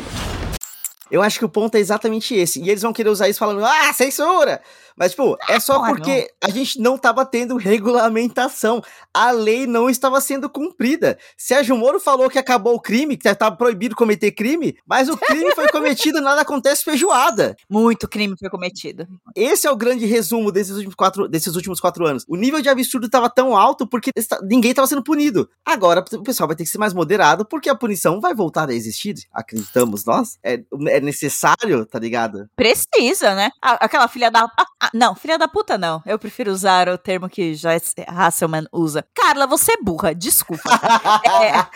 Eu 1.12 1.22
acho 1.22 1.40
que 1.40 1.46
o 1.46 1.50
ponto 1.50 1.76
é 1.76 1.80
exatamente 1.80 2.36
esse. 2.36 2.62
E 2.62 2.70
eles 2.70 2.82
vão 2.82 2.94
querer 2.94 3.10
usar 3.10 3.30
isso 3.30 3.40
falando, 3.40 3.64
ah, 3.66 3.94
censura! 3.94 4.62
Mas, 5.00 5.12
tipo, 5.12 5.38
é 5.48 5.62
só 5.62 5.86
porque 5.86 6.30
a 6.44 6.50
gente 6.50 6.78
não 6.78 6.96
estava 6.96 7.26
tendo 7.26 7.56
regulamentação. 7.56 8.84
A 9.14 9.32
lei 9.32 9.66
não 9.66 9.90
estava 9.90 10.20
sendo 10.20 10.50
cumprida. 10.50 11.18
Sérgio 11.38 11.78
Moro 11.78 12.02
falou 12.02 12.30
que 12.30 12.38
acabou 12.38 12.76
o 12.76 12.82
crime, 12.82 13.16
que 13.16 13.26
estava 13.26 13.56
proibido 13.56 13.96
cometer 13.96 14.34
crime, 14.34 14.76
mas 14.86 15.08
o 15.08 15.16
crime 15.16 15.56
foi 15.56 15.70
cometido 15.70 16.20
nada 16.20 16.42
acontece 16.42 16.84
feijoada. 16.84 17.56
Muito 17.70 18.10
crime 18.10 18.36
foi 18.38 18.50
cometido. 18.50 19.08
Esse 19.34 19.68
é 19.68 19.72
o 19.72 19.76
grande 19.78 20.06
resumo 20.06 20.52
desses 20.52 20.76
últimos 20.76 20.96
quatro, 20.96 21.30
desses 21.30 21.56
últimos 21.56 21.80
quatro 21.80 22.06
anos. 22.06 22.26
O 22.28 22.36
nível 22.36 22.62
de 22.62 22.68
absurdo 22.68 23.06
estava 23.06 23.30
tão 23.30 23.56
alto 23.56 23.88
porque 23.88 24.12
ninguém 24.44 24.72
estava 24.72 24.88
sendo 24.88 25.02
punido. 25.02 25.50
Agora 25.66 26.04
o 26.12 26.24
pessoal 26.24 26.48
vai 26.48 26.58
ter 26.58 26.66
que 26.66 26.70
ser 26.70 26.78
mais 26.78 26.94
moderado 26.94 27.46
porque 27.46 27.70
a 27.70 27.76
punição 27.76 28.20
vai 28.20 28.34
voltar 28.34 28.70
a 28.70 28.74
existir, 28.74 29.16
acreditamos 29.34 30.04
nós. 30.04 30.38
É, 30.44 30.62
é 30.88 30.99
necessário, 31.02 31.86
tá 31.86 32.00
ligado? 32.00 32.48
Precisa, 32.56 33.36
né? 33.36 33.52
Aquela 33.62 34.08
filha 34.08 34.30
da. 34.32 34.50
Ah, 34.82 34.90
não, 34.94 35.16
filha 35.16 35.38
da 35.38 35.48
puta 35.48 35.78
não. 35.78 36.02
Eu 36.06 36.18
prefiro 36.18 36.52
usar 36.52 36.88
o 36.90 36.98
termo 36.98 37.30
que 37.30 37.54
Joyce 37.54 37.96
Hasselman 38.08 38.66
usa. 38.72 39.06
Carla, 39.14 39.46
você 39.46 39.74
é 39.74 39.78
burra, 39.82 40.14
desculpa. 40.16 40.70
é, 41.44 41.52
a 41.58 41.70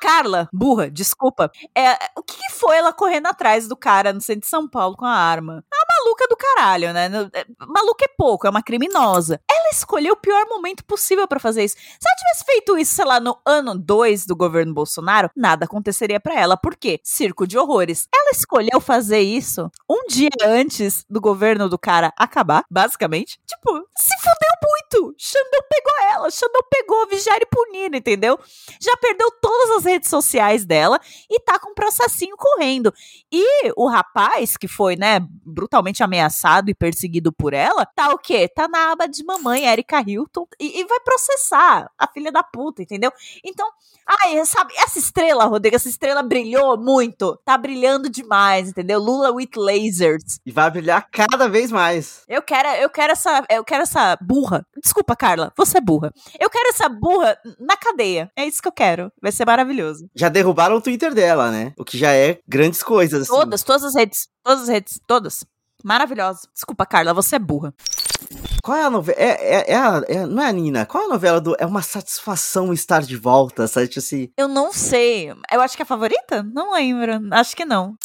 Carla, 0.00 0.48
burra, 0.52 0.90
desculpa. 0.90 1.50
É, 1.76 1.92
o 2.16 2.22
que, 2.22 2.36
que, 2.36 2.52
foi 2.52 2.76
ela 2.76 2.92
correndo 2.92 3.26
atrás 3.26 3.68
do 3.68 3.76
cara 3.76 4.12
no 4.12 4.20
centro 4.20 4.42
de 4.42 4.48
São 4.48 4.68
Paulo 4.68 4.96
com 4.96 5.04
a 5.04 5.14
arma? 5.14 5.64
A 5.72 6.02
maluca 6.02 6.26
do 6.28 6.36
caralho, 6.36 6.92
né? 6.92 7.10
É, 7.32 7.44
maluca 7.66 8.04
é 8.04 8.14
pouco, 8.16 8.46
é 8.46 8.50
uma 8.50 8.62
criminosa. 8.62 9.40
Ela 9.50 9.70
escolheu 9.70 10.14
o 10.14 10.20
pior 10.20 10.46
momento 10.48 10.84
possível 10.84 11.26
para 11.28 11.38
fazer 11.38 11.64
isso. 11.64 11.76
Se 11.76 12.08
ela 12.08 12.16
tivesse 12.16 12.44
feito 12.44 12.78
isso, 12.78 12.94
sei 12.94 13.04
lá, 13.04 13.20
no 13.20 13.38
ano 13.46 13.78
2 13.78 14.26
do 14.26 14.34
governo 14.34 14.74
Bolsonaro, 14.74 15.30
nada 15.36 15.64
aconteceria 15.64 16.18
para 16.20 16.38
ela. 16.38 16.56
Por 16.56 16.76
quê? 16.76 17.00
Circo 17.02 17.46
de 17.46 17.58
horrores. 17.58 18.08
Ela 18.12 18.30
escolheu 18.30 18.67
escolheu 18.68 18.80
fazer 18.80 19.20
isso 19.20 19.70
um 19.88 20.06
dia 20.06 20.28
antes 20.44 21.04
do 21.08 21.20
governo 21.20 21.68
do 21.68 21.78
cara 21.78 22.12
acabar, 22.16 22.64
basicamente. 22.70 23.40
Tipo, 23.46 23.86
se 23.96 24.14
fudeu 24.18 24.58
muito. 24.62 25.14
Xandão 25.18 25.60
pegou 25.68 25.92
ela, 26.12 26.30
Xandão 26.30 26.62
pegou 26.70 27.08
vigiar 27.08 27.38
e 27.40 27.46
punir, 27.46 27.94
entendeu? 27.94 28.38
Já 28.80 28.96
perdeu 28.96 29.30
todas 29.40 29.78
as 29.78 29.84
redes 29.84 30.08
sociais 30.08 30.64
dela 30.64 31.00
e 31.30 31.40
tá 31.40 31.58
com 31.58 31.70
um 31.70 31.74
processinho 31.74 32.36
correndo. 32.36 32.92
E 33.30 33.72
o 33.76 33.88
rapaz 33.88 34.56
que 34.56 34.68
foi, 34.68 34.96
né, 34.96 35.20
brutalmente 35.44 36.02
ameaçado 36.02 36.70
e 36.70 36.74
perseguido 36.74 37.32
por 37.32 37.52
ela, 37.52 37.86
tá 37.86 38.10
o 38.10 38.18
quê? 38.18 38.48
Tá 38.48 38.68
na 38.68 38.92
aba 38.92 39.06
de 39.06 39.24
mamãe, 39.24 39.66
Erika 39.66 40.02
Hilton, 40.06 40.46
e, 40.58 40.80
e 40.80 40.84
vai 40.84 41.00
processar 41.00 41.90
a 41.98 42.06
filha 42.06 42.32
da 42.32 42.42
puta, 42.42 42.82
entendeu? 42.82 43.12
Então, 43.44 43.68
ai, 44.06 44.44
sabe, 44.44 44.74
essa 44.76 44.98
estrela, 44.98 45.44
Rodrigo, 45.44 45.76
essa 45.76 45.88
estrela 45.88 46.22
brilhou 46.22 46.76
muito. 46.78 47.36
Tá 47.44 47.56
brilhando 47.56 48.08
demais, 48.08 48.57
entendeu? 48.66 48.98
Lula 48.98 49.30
with 49.30 49.50
lasers. 49.56 50.40
E 50.46 50.50
vai 50.50 50.70
brilhar 50.70 51.06
cada 51.12 51.48
vez 51.48 51.70
mais. 51.70 52.22
Eu 52.26 52.40
quero, 52.40 52.68
eu 52.80 52.88
quero 52.88 53.12
essa, 53.12 53.44
eu 53.50 53.62
quero 53.62 53.82
essa 53.82 54.16
burra. 54.22 54.66
Desculpa, 54.82 55.14
Carla, 55.14 55.52
você 55.56 55.76
é 55.76 55.80
burra. 55.82 56.10
Eu 56.40 56.48
quero 56.48 56.70
essa 56.70 56.88
burra 56.88 57.36
na 57.60 57.76
cadeia. 57.76 58.30
É 58.34 58.46
isso 58.46 58.62
que 58.62 58.68
eu 58.68 58.72
quero. 58.72 59.12
Vai 59.20 59.30
ser 59.30 59.44
maravilhoso. 59.44 60.08
Já 60.14 60.30
derrubaram 60.30 60.76
o 60.76 60.80
Twitter 60.80 61.12
dela, 61.12 61.50
né? 61.50 61.74
O 61.76 61.84
que 61.84 61.98
já 61.98 62.14
é 62.14 62.38
grandes 62.48 62.82
coisas. 62.82 63.22
Assim. 63.22 63.32
Todas, 63.32 63.62
todas 63.62 63.84
as 63.84 63.94
redes, 63.94 64.28
todas 64.42 64.62
as 64.62 64.68
redes, 64.68 65.00
todas. 65.06 65.44
Maravilhosa. 65.84 66.40
Desculpa, 66.52 66.86
Carla, 66.86 67.14
você 67.14 67.36
é 67.36 67.38
burra. 67.38 67.74
Qual 68.62 68.76
é 68.76 68.84
a 68.84 68.90
novela? 68.90 69.18
É, 69.18 69.30
é, 69.30 69.72
é, 69.72 69.76
a, 69.76 70.02
é, 70.08 70.26
não 70.26 70.42
é 70.42 70.46
a 70.46 70.52
Nina? 70.52 70.84
Qual 70.86 71.02
é 71.02 71.06
a 71.06 71.10
novela 71.10 71.40
do. 71.40 71.56
É 71.58 71.64
uma 71.64 71.82
satisfação 71.82 72.72
estar 72.72 73.02
de 73.02 73.16
volta, 73.16 73.66
sabe? 73.66 73.88
Tipo 73.88 74.00
assim. 74.00 74.28
Eu 74.36 74.48
não 74.48 74.72
sei. 74.72 75.30
Eu 75.50 75.60
acho 75.60 75.76
que 75.76 75.82
é 75.82 75.84
a 75.84 75.86
favorita? 75.86 76.42
Não 76.42 76.72
lembro. 76.72 77.20
Acho 77.32 77.56
que 77.56 77.64
não. 77.64 77.96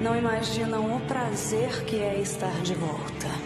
Não 0.00 0.16
imaginam 0.16 0.96
o 0.96 1.00
prazer 1.00 1.84
que 1.84 1.96
é 1.96 2.18
estar 2.18 2.62
de 2.62 2.74
volta. 2.74 3.45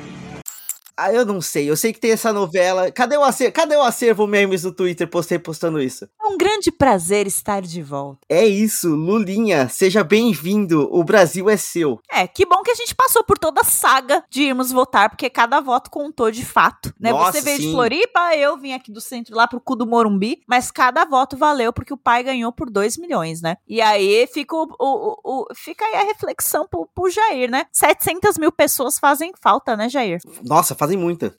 Ah, 1.03 1.13
eu 1.13 1.25
não 1.25 1.41
sei. 1.41 1.71
Eu 1.71 1.77
sei 1.77 1.93
que 1.93 2.01
tem 2.01 2.11
essa 2.13 2.33
novela. 2.33 2.91
Cadê 2.93 3.17
o 3.17 3.23
acervo, 3.25 3.53
Cadê 3.55 3.77
o 3.77 3.83
acervo 3.83 4.27
memes 4.27 4.63
do 4.63 4.73
Twitter 4.73 5.09
postei 5.09 5.39
postando 5.39 5.81
isso? 5.81 6.05
É 6.23 6.27
um 6.27 6.37
grande 6.37 6.71
prazer 6.71 7.27
estar 7.27 7.63
de 7.63 7.83
volta. 7.83 8.19
É 8.29 8.45
isso, 8.47 8.89
Lulinha, 8.95 9.69
seja 9.69 10.05
bem-vindo. 10.05 10.89
O 10.93 11.03
Brasil 11.03 11.49
é 11.49 11.57
seu. 11.57 11.99
É, 12.11 12.27
que 12.27 12.45
bom 12.47 12.63
que 12.63 12.71
a 12.71 12.75
gente 12.75 12.95
passou 12.95 13.25
por 13.25 13.39
toda 13.39 13.63
a 13.63 13.65
saga 13.65 14.23
de 14.31 14.43
irmos 14.43 14.71
votar, 14.71 15.09
porque 15.11 15.29
cada 15.31 15.61
voto 15.61 15.91
contou 15.91 16.31
de 16.31 16.45
fato, 16.45 16.93
né? 17.01 17.11
Nossa, 17.13 17.33
Você 17.33 17.41
veio 17.41 17.57
sim. 17.57 17.67
de 17.69 17.73
Floripa, 17.73 18.37
eu 18.37 18.57
vim 18.59 18.73
aqui 18.73 18.93
do 18.93 19.01
centro 19.01 19.35
lá 19.35 19.49
pro 19.49 19.61
cu 19.61 19.75
do 19.77 19.87
Morumbi, 19.87 20.41
mas 20.47 20.71
cada 20.71 21.05
voto 21.05 21.37
valeu 21.37 21.73
porque 21.73 21.93
o 21.95 21.97
pai 21.97 22.23
ganhou 22.23 22.53
por 22.53 22.71
2 22.71 22.97
milhões, 22.99 23.41
né? 23.41 23.57
E 23.67 23.81
aí 23.81 24.27
fica, 24.33 24.55
o, 24.55 24.69
o- 24.79 25.17
o- 25.25 25.47
fica 25.55 25.85
aí 25.85 25.95
a 25.97 26.05
reflexão 26.05 26.67
pro, 26.69 26.87
pro 26.95 27.11
Jair, 27.11 27.51
né? 27.51 27.65
700 27.73 28.37
mil 28.39 28.53
pessoas 28.53 28.99
fazem 28.99 29.33
falta, 29.43 29.77
né, 29.77 29.89
Jair? 29.89 30.21
Nossa, 30.45 30.75
fazem 30.91 30.99
muita. 30.99 31.33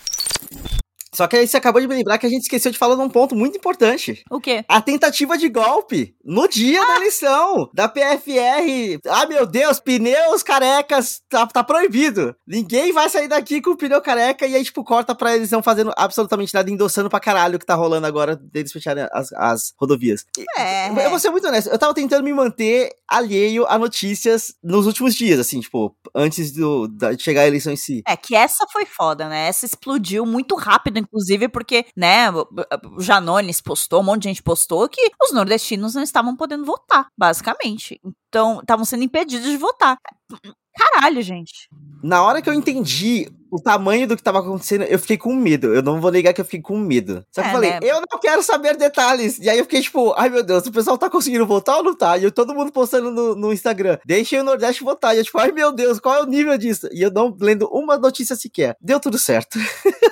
Só 1.13 1.27
que 1.27 1.35
aí 1.35 1.47
você 1.47 1.57
acabou 1.57 1.81
de 1.81 1.87
me 1.87 1.95
lembrar 1.95 2.17
que 2.17 2.25
a 2.25 2.29
gente 2.29 2.43
esqueceu 2.43 2.71
de 2.71 2.77
falar 2.77 2.95
de 2.95 3.01
um 3.01 3.09
ponto 3.09 3.35
muito 3.35 3.57
importante. 3.57 4.23
O 4.29 4.39
quê? 4.39 4.63
A 4.67 4.81
tentativa 4.81 5.37
de 5.37 5.49
golpe 5.49 6.15
no 6.23 6.47
dia 6.47 6.85
da 6.85 6.95
eleição 6.95 7.69
da 7.73 7.87
PFR. 7.87 8.99
Ah, 9.07 9.25
meu 9.25 9.45
Deus, 9.45 9.79
pneus 9.79 10.43
carecas 10.43 11.21
tá, 11.29 11.45
tá 11.47 11.63
proibido. 11.63 12.35
Ninguém 12.47 12.91
vai 12.91 13.09
sair 13.09 13.27
daqui 13.27 13.61
com 13.61 13.71
o 13.71 13.77
pneu 13.77 14.01
careca 14.01 14.45
e 14.45 14.55
aí, 14.55 14.63
tipo, 14.63 14.83
corta 14.83 15.13
pra 15.13 15.35
eles 15.35 15.51
não 15.51 15.61
fazendo 15.61 15.91
absolutamente 15.97 16.53
nada, 16.53 16.69
endossando 16.69 17.09
pra 17.09 17.19
caralho 17.19 17.55
o 17.55 17.59
que 17.59 17.65
tá 17.65 17.75
rolando 17.75 18.07
agora 18.07 18.35
deles 18.35 18.71
fecharem 18.71 19.05
as, 19.11 19.31
as 19.33 19.73
rodovias. 19.79 20.25
É. 20.57 20.89
Eu 21.05 21.09
vou 21.09 21.19
ser 21.19 21.29
muito 21.29 21.47
honesto, 21.47 21.69
eu 21.69 21.77
tava 21.79 21.93
tentando 21.93 22.23
me 22.23 22.33
manter 22.33 22.89
alheio 23.07 23.65
a 23.67 23.77
notícias 23.77 24.53
nos 24.63 24.85
últimos 24.85 25.15
dias, 25.15 25.39
assim, 25.39 25.59
tipo, 25.59 25.95
antes 26.15 26.51
do, 26.51 26.87
da- 26.87 27.11
de 27.13 27.21
chegar 27.21 27.41
a 27.41 27.47
eleição 27.47 27.73
em 27.73 27.77
si. 27.77 28.01
É 28.07 28.15
que 28.15 28.35
essa 28.35 28.65
foi 28.71 28.85
foda, 28.85 29.27
né? 29.27 29.47
Essa 29.47 29.65
explodiu 29.65 30.25
muito 30.25 30.55
rápido, 30.55 30.97
inclusive, 31.01 31.47
porque, 31.49 31.85
né, 31.95 32.27
Janones 32.99 33.61
postou, 33.61 34.01
um 34.01 34.03
monte 34.03 34.23
de 34.23 34.29
gente 34.29 34.43
postou 34.43 34.87
que 34.87 35.11
os 35.21 35.33
nordestinos 35.33 35.95
não 35.95 36.03
estavam 36.03 36.35
podendo 36.35 36.65
votar, 36.65 37.07
basicamente. 37.17 37.99
Então, 38.29 38.59
estavam 38.61 38.85
sendo 38.85 39.03
impedidos 39.03 39.45
de 39.47 39.57
votar. 39.57 39.97
Caralho, 40.77 41.21
gente. 41.21 41.67
Na 42.01 42.23
hora 42.23 42.41
que 42.41 42.49
eu 42.49 42.53
entendi 42.53 43.29
o 43.51 43.61
tamanho 43.61 44.07
do 44.07 44.15
que 44.15 44.23
tava 44.23 44.39
acontecendo, 44.39 44.83
eu 44.85 44.97
fiquei 44.97 45.17
com 45.17 45.35
medo. 45.35 45.75
Eu 45.75 45.83
não 45.83 45.99
vou 45.99 46.09
negar 46.09 46.33
que 46.33 46.39
eu 46.39 46.45
fiquei 46.45 46.61
com 46.61 46.77
medo. 46.77 47.25
Só 47.29 47.41
que 47.41 47.47
É, 47.47 47.49
eu 47.49 47.53
falei, 47.53 47.69
né? 47.71 47.79
eu 47.83 48.01
não 48.09 48.19
quero 48.19 48.41
saber 48.41 48.77
detalhes. 48.77 49.37
E 49.39 49.49
aí 49.49 49.57
eu 49.59 49.65
fiquei 49.65 49.81
tipo, 49.81 50.13
ai 50.17 50.29
meu 50.29 50.41
Deus, 50.41 50.65
o 50.65 50.71
pessoal 50.71 50.97
tá 50.97 51.09
conseguindo 51.09 51.45
votar 51.45 51.75
ou 51.77 51.83
não 51.83 51.93
tá? 51.93 52.17
E 52.17 52.23
eu, 52.23 52.31
todo 52.31 52.55
mundo 52.55 52.71
postando 52.71 53.11
no, 53.11 53.35
no 53.35 53.51
Instagram, 53.51 53.97
deixem 54.05 54.39
o 54.39 54.43
Nordeste 54.43 54.83
votar. 54.83 55.13
E 55.13 55.19
eu 55.19 55.25
tipo, 55.25 55.37
ai 55.37 55.51
meu 55.51 55.73
Deus, 55.73 55.99
qual 55.99 56.15
é 56.15 56.21
o 56.21 56.25
nível 56.25 56.57
disso? 56.57 56.87
E 56.93 57.01
eu 57.01 57.11
não 57.11 57.35
lendo 57.37 57.67
uma 57.67 57.97
notícia 57.97 58.35
sequer. 58.37 58.77
Deu 58.79 58.99
tudo 58.99 59.19
certo. 59.19 59.59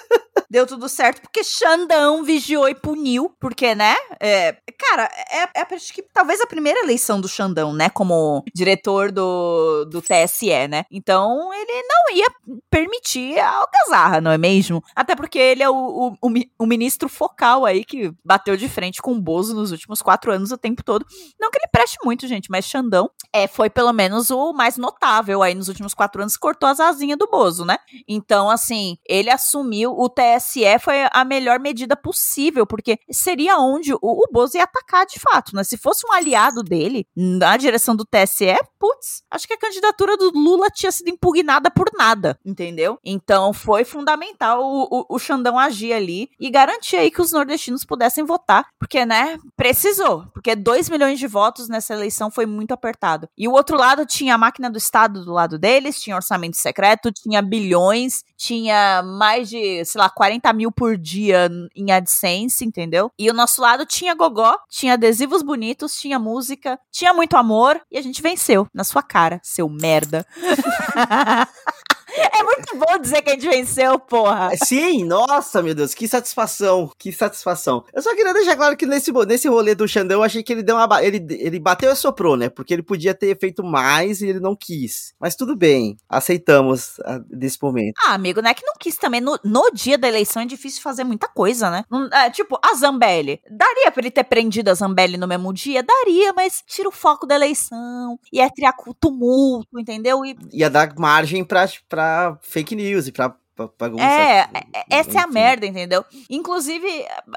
Deu 0.51 0.65
tudo 0.65 0.89
certo 0.89 1.21
porque 1.21 1.43
Xandão 1.43 2.23
vigiou 2.23 2.67
e 2.67 2.73
puniu, 2.73 3.31
porque, 3.39 3.75
né? 3.75 3.95
É, 4.19 4.55
cara, 4.77 5.09
é, 5.31 5.61
é 5.61 5.75
acho 5.75 5.93
que 5.93 6.01
talvez 6.01 6.41
a 6.41 6.47
primeira 6.47 6.79
eleição 6.79 7.21
do 7.21 7.27
Xandão, 7.27 7.71
né? 7.71 7.87
Como 7.89 8.43
diretor 8.53 9.11
do, 9.11 9.85
do 9.85 10.01
TSE, 10.01 10.67
né? 10.67 10.85
Então 10.91 11.53
ele 11.53 11.83
não 11.83 12.15
ia 12.17 12.27
permitir 12.69 13.37
a 13.39 13.49
algazarra, 13.57 14.19
não 14.21 14.31
é 14.31 14.37
mesmo? 14.37 14.83
Até 14.95 15.15
porque 15.15 15.37
ele 15.37 15.61
é 15.61 15.69
o, 15.69 15.75
o, 15.75 16.15
o 16.21 16.29
mi- 16.29 16.51
o 16.57 16.65
ministro 16.65 17.07
focal 17.07 17.65
aí 17.65 17.85
que 17.85 18.11
bateu 18.25 18.57
de 18.57 18.67
frente 18.67 19.01
com 19.01 19.11
o 19.13 19.21
Bozo 19.21 19.53
nos 19.55 19.71
últimos 19.71 20.01
quatro 20.01 20.31
anos 20.31 20.51
o 20.51 20.57
tempo 20.57 20.83
todo. 20.83 21.05
Não 21.39 21.51
que 21.51 21.57
ele 21.59 21.67
preste 21.71 21.97
muito, 22.03 22.27
gente, 22.27 22.49
mas 22.49 22.65
Xandão 22.65 23.09
é, 23.31 23.47
foi 23.47 23.69
pelo 23.69 23.93
menos 23.93 24.31
o 24.31 24.51
mais 24.51 24.77
notável 24.77 25.43
aí 25.43 25.53
nos 25.53 25.67
últimos 25.67 25.93
quatro 25.93 26.21
anos, 26.21 26.35
cortou 26.35 26.67
as 26.67 26.79
asinhas 26.79 27.19
do 27.19 27.27
Bozo, 27.27 27.63
né? 27.65 27.77
Então, 28.07 28.49
assim, 28.49 28.97
ele 29.07 29.29
assumiu, 29.29 29.91
o 29.95 30.09
TSE 30.09 30.38
foi 30.79 31.07
a 31.11 31.25
melhor 31.25 31.59
medida 31.59 31.95
possível, 31.95 32.65
porque 32.65 32.97
seria 33.11 33.57
onde 33.57 33.93
o, 33.93 33.99
o 34.01 34.27
Bozo 34.31 34.57
ia 34.57 34.63
atacar 34.63 35.05
de 35.05 35.19
fato, 35.19 35.55
né? 35.55 35.63
Se 35.63 35.77
fosse 35.77 36.05
um 36.07 36.13
aliado 36.13 36.63
dele 36.63 37.05
na 37.15 37.57
direção 37.57 37.95
do 37.95 38.05
TSE, 38.05 38.55
putz, 38.79 39.23
acho 39.29 39.47
que 39.47 39.53
a 39.53 39.57
candidatura 39.57 40.17
do 40.17 40.31
Lula 40.31 40.69
tinha 40.69 40.91
sido 40.91 41.09
impugnada 41.09 41.69
por 41.69 41.89
nada, 41.97 42.39
entendeu? 42.45 42.97
Então 43.03 43.53
foi 43.53 43.83
fundamental 43.83 44.63
o, 44.63 44.87
o, 44.89 45.15
o 45.15 45.19
Xandão 45.19 45.57
agir 45.57 45.93
ali 45.93 46.29
e 46.39 46.49
garantir 46.49 46.97
aí 46.97 47.11
que 47.11 47.21
os 47.21 47.31
nordestinos 47.31 47.85
pudessem 47.85 48.23
votar, 48.23 48.65
porque, 48.79 49.05
né, 49.05 49.37
precisou, 49.55 50.25
porque 50.33 50.55
2 50.55 50.89
milhões 50.89 51.19
de 51.19 51.27
votos 51.27 51.67
nessa 51.67 51.93
eleição 51.93 52.31
foi 52.31 52.45
muito 52.45 52.71
apertado. 52.71 53.27
E 53.37 53.47
o 53.47 53.51
outro 53.51 53.77
lado 53.77 54.05
tinha 54.05 54.35
a 54.35 54.37
máquina 54.37 54.69
do 54.69 54.77
Estado 54.77 55.23
do 55.23 55.33
lado 55.33 55.57
deles, 55.57 55.99
tinha 55.99 56.15
orçamento 56.15 56.57
secreto, 56.57 57.11
tinha 57.11 57.41
bilhões, 57.41 58.23
tinha 58.39 59.03
mais 59.03 59.49
de, 59.49 59.83
sei 59.83 59.99
lá, 59.99 60.09
40 60.09 60.53
mil 60.53 60.71
por 60.71 60.97
dia 60.97 61.49
em 61.75 61.91
AdSense, 61.91 62.63
entendeu? 62.63 63.11
E 63.19 63.29
o 63.29 63.33
nosso 63.33 63.61
lado 63.61 63.85
tinha 63.85 64.15
gogó, 64.15 64.55
tinha 64.69 64.93
adesivos 64.93 65.43
bonitos, 65.43 65.99
tinha 65.99 66.17
música, 66.17 66.79
tinha 66.89 67.13
muito 67.13 67.35
amor 67.35 67.81
e 67.91 67.97
a 67.97 68.01
gente 68.01 68.21
venceu 68.21 68.65
na 68.73 68.85
sua 68.85 69.03
cara, 69.03 69.41
seu 69.43 69.67
merda. 69.67 70.25
é 72.21 72.43
muito 72.43 72.77
bom 72.77 72.97
dizer 72.99 73.21
que 73.21 73.29
a 73.29 73.33
gente 73.33 73.47
venceu, 73.47 73.99
porra. 73.99 74.51
Sim, 74.63 75.03
nossa, 75.05 75.61
meu 75.61 75.73
Deus, 75.75 75.93
que 75.93 76.07
satisfação, 76.07 76.91
que 76.97 77.11
satisfação. 77.11 77.83
Eu 77.93 78.01
só 78.01 78.15
queria 78.15 78.33
deixar 78.33 78.55
claro 78.55 78.75
que 78.77 78.85
nesse, 78.85 79.11
nesse 79.27 79.47
rolê 79.47 79.75
do 79.75 79.87
Xandão, 79.87 80.19
eu 80.19 80.23
achei 80.23 80.43
que 80.43 80.53
ele 80.53 80.63
deu 80.63 80.75
uma. 80.75 81.03
Ele, 81.03 81.25
ele 81.29 81.59
bateu 81.59 81.91
e 81.91 81.95
soprou, 81.95 82.35
né? 82.35 82.49
Porque 82.49 82.73
ele 82.73 82.83
podia 82.83 83.13
ter 83.13 83.37
feito 83.39 83.63
mais 83.63 84.21
e 84.21 84.27
ele 84.27 84.39
não 84.39 84.55
quis. 84.55 85.13
Mas 85.19 85.35
tudo 85.35 85.55
bem, 85.55 85.97
aceitamos 86.07 86.99
ah, 87.05 87.19
desse 87.29 87.57
momento. 87.61 87.95
Ah, 88.03 88.13
amigo, 88.13 88.41
não 88.41 88.49
é 88.49 88.53
que 88.53 88.65
não 88.65 88.73
quis 88.79 88.95
também. 88.97 89.21
No, 89.21 89.39
no 89.43 89.71
dia 89.73 89.97
da 89.97 90.07
eleição 90.07 90.41
é 90.41 90.45
difícil 90.45 90.81
fazer 90.81 91.03
muita 91.03 91.27
coisa, 91.27 91.69
né? 91.69 91.83
Não- 91.89 92.07
é, 92.11 92.29
tipo, 92.29 92.59
a 92.63 92.73
Zambelli. 92.75 93.39
Daria 93.49 93.91
pra 93.91 94.01
ele 94.01 94.11
ter 94.11 94.23
prendido 94.23 94.69
a 94.69 94.73
Zambelli 94.73 95.17
no 95.17 95.27
mesmo 95.27 95.53
dia? 95.53 95.83
Daria, 95.83 96.33
mas 96.33 96.63
tira 96.65 96.89
o 96.89 96.91
foco 96.91 97.25
da 97.25 97.35
eleição. 97.35 98.19
É 98.33 98.49
criar 98.49 98.73
tumulto, 98.99 99.79
entendeu? 99.79 100.25
E 100.25 100.37
Ia 100.53 100.69
dar 100.69 100.93
margem 100.97 101.43
pra, 101.43 101.67
pra 101.87 102.08
fake 102.41 102.75
news 102.75 103.07
e 103.07 103.11
pra, 103.59 103.67
pra 103.67 103.87
bagunça. 103.89 104.03
É, 104.03 104.39
é- 104.73 104.85
essa 104.89 105.19
é 105.19 105.21
a 105.21 105.27
merda, 105.27 105.65
entendeu? 105.65 106.05
Inclusive, 106.29 106.87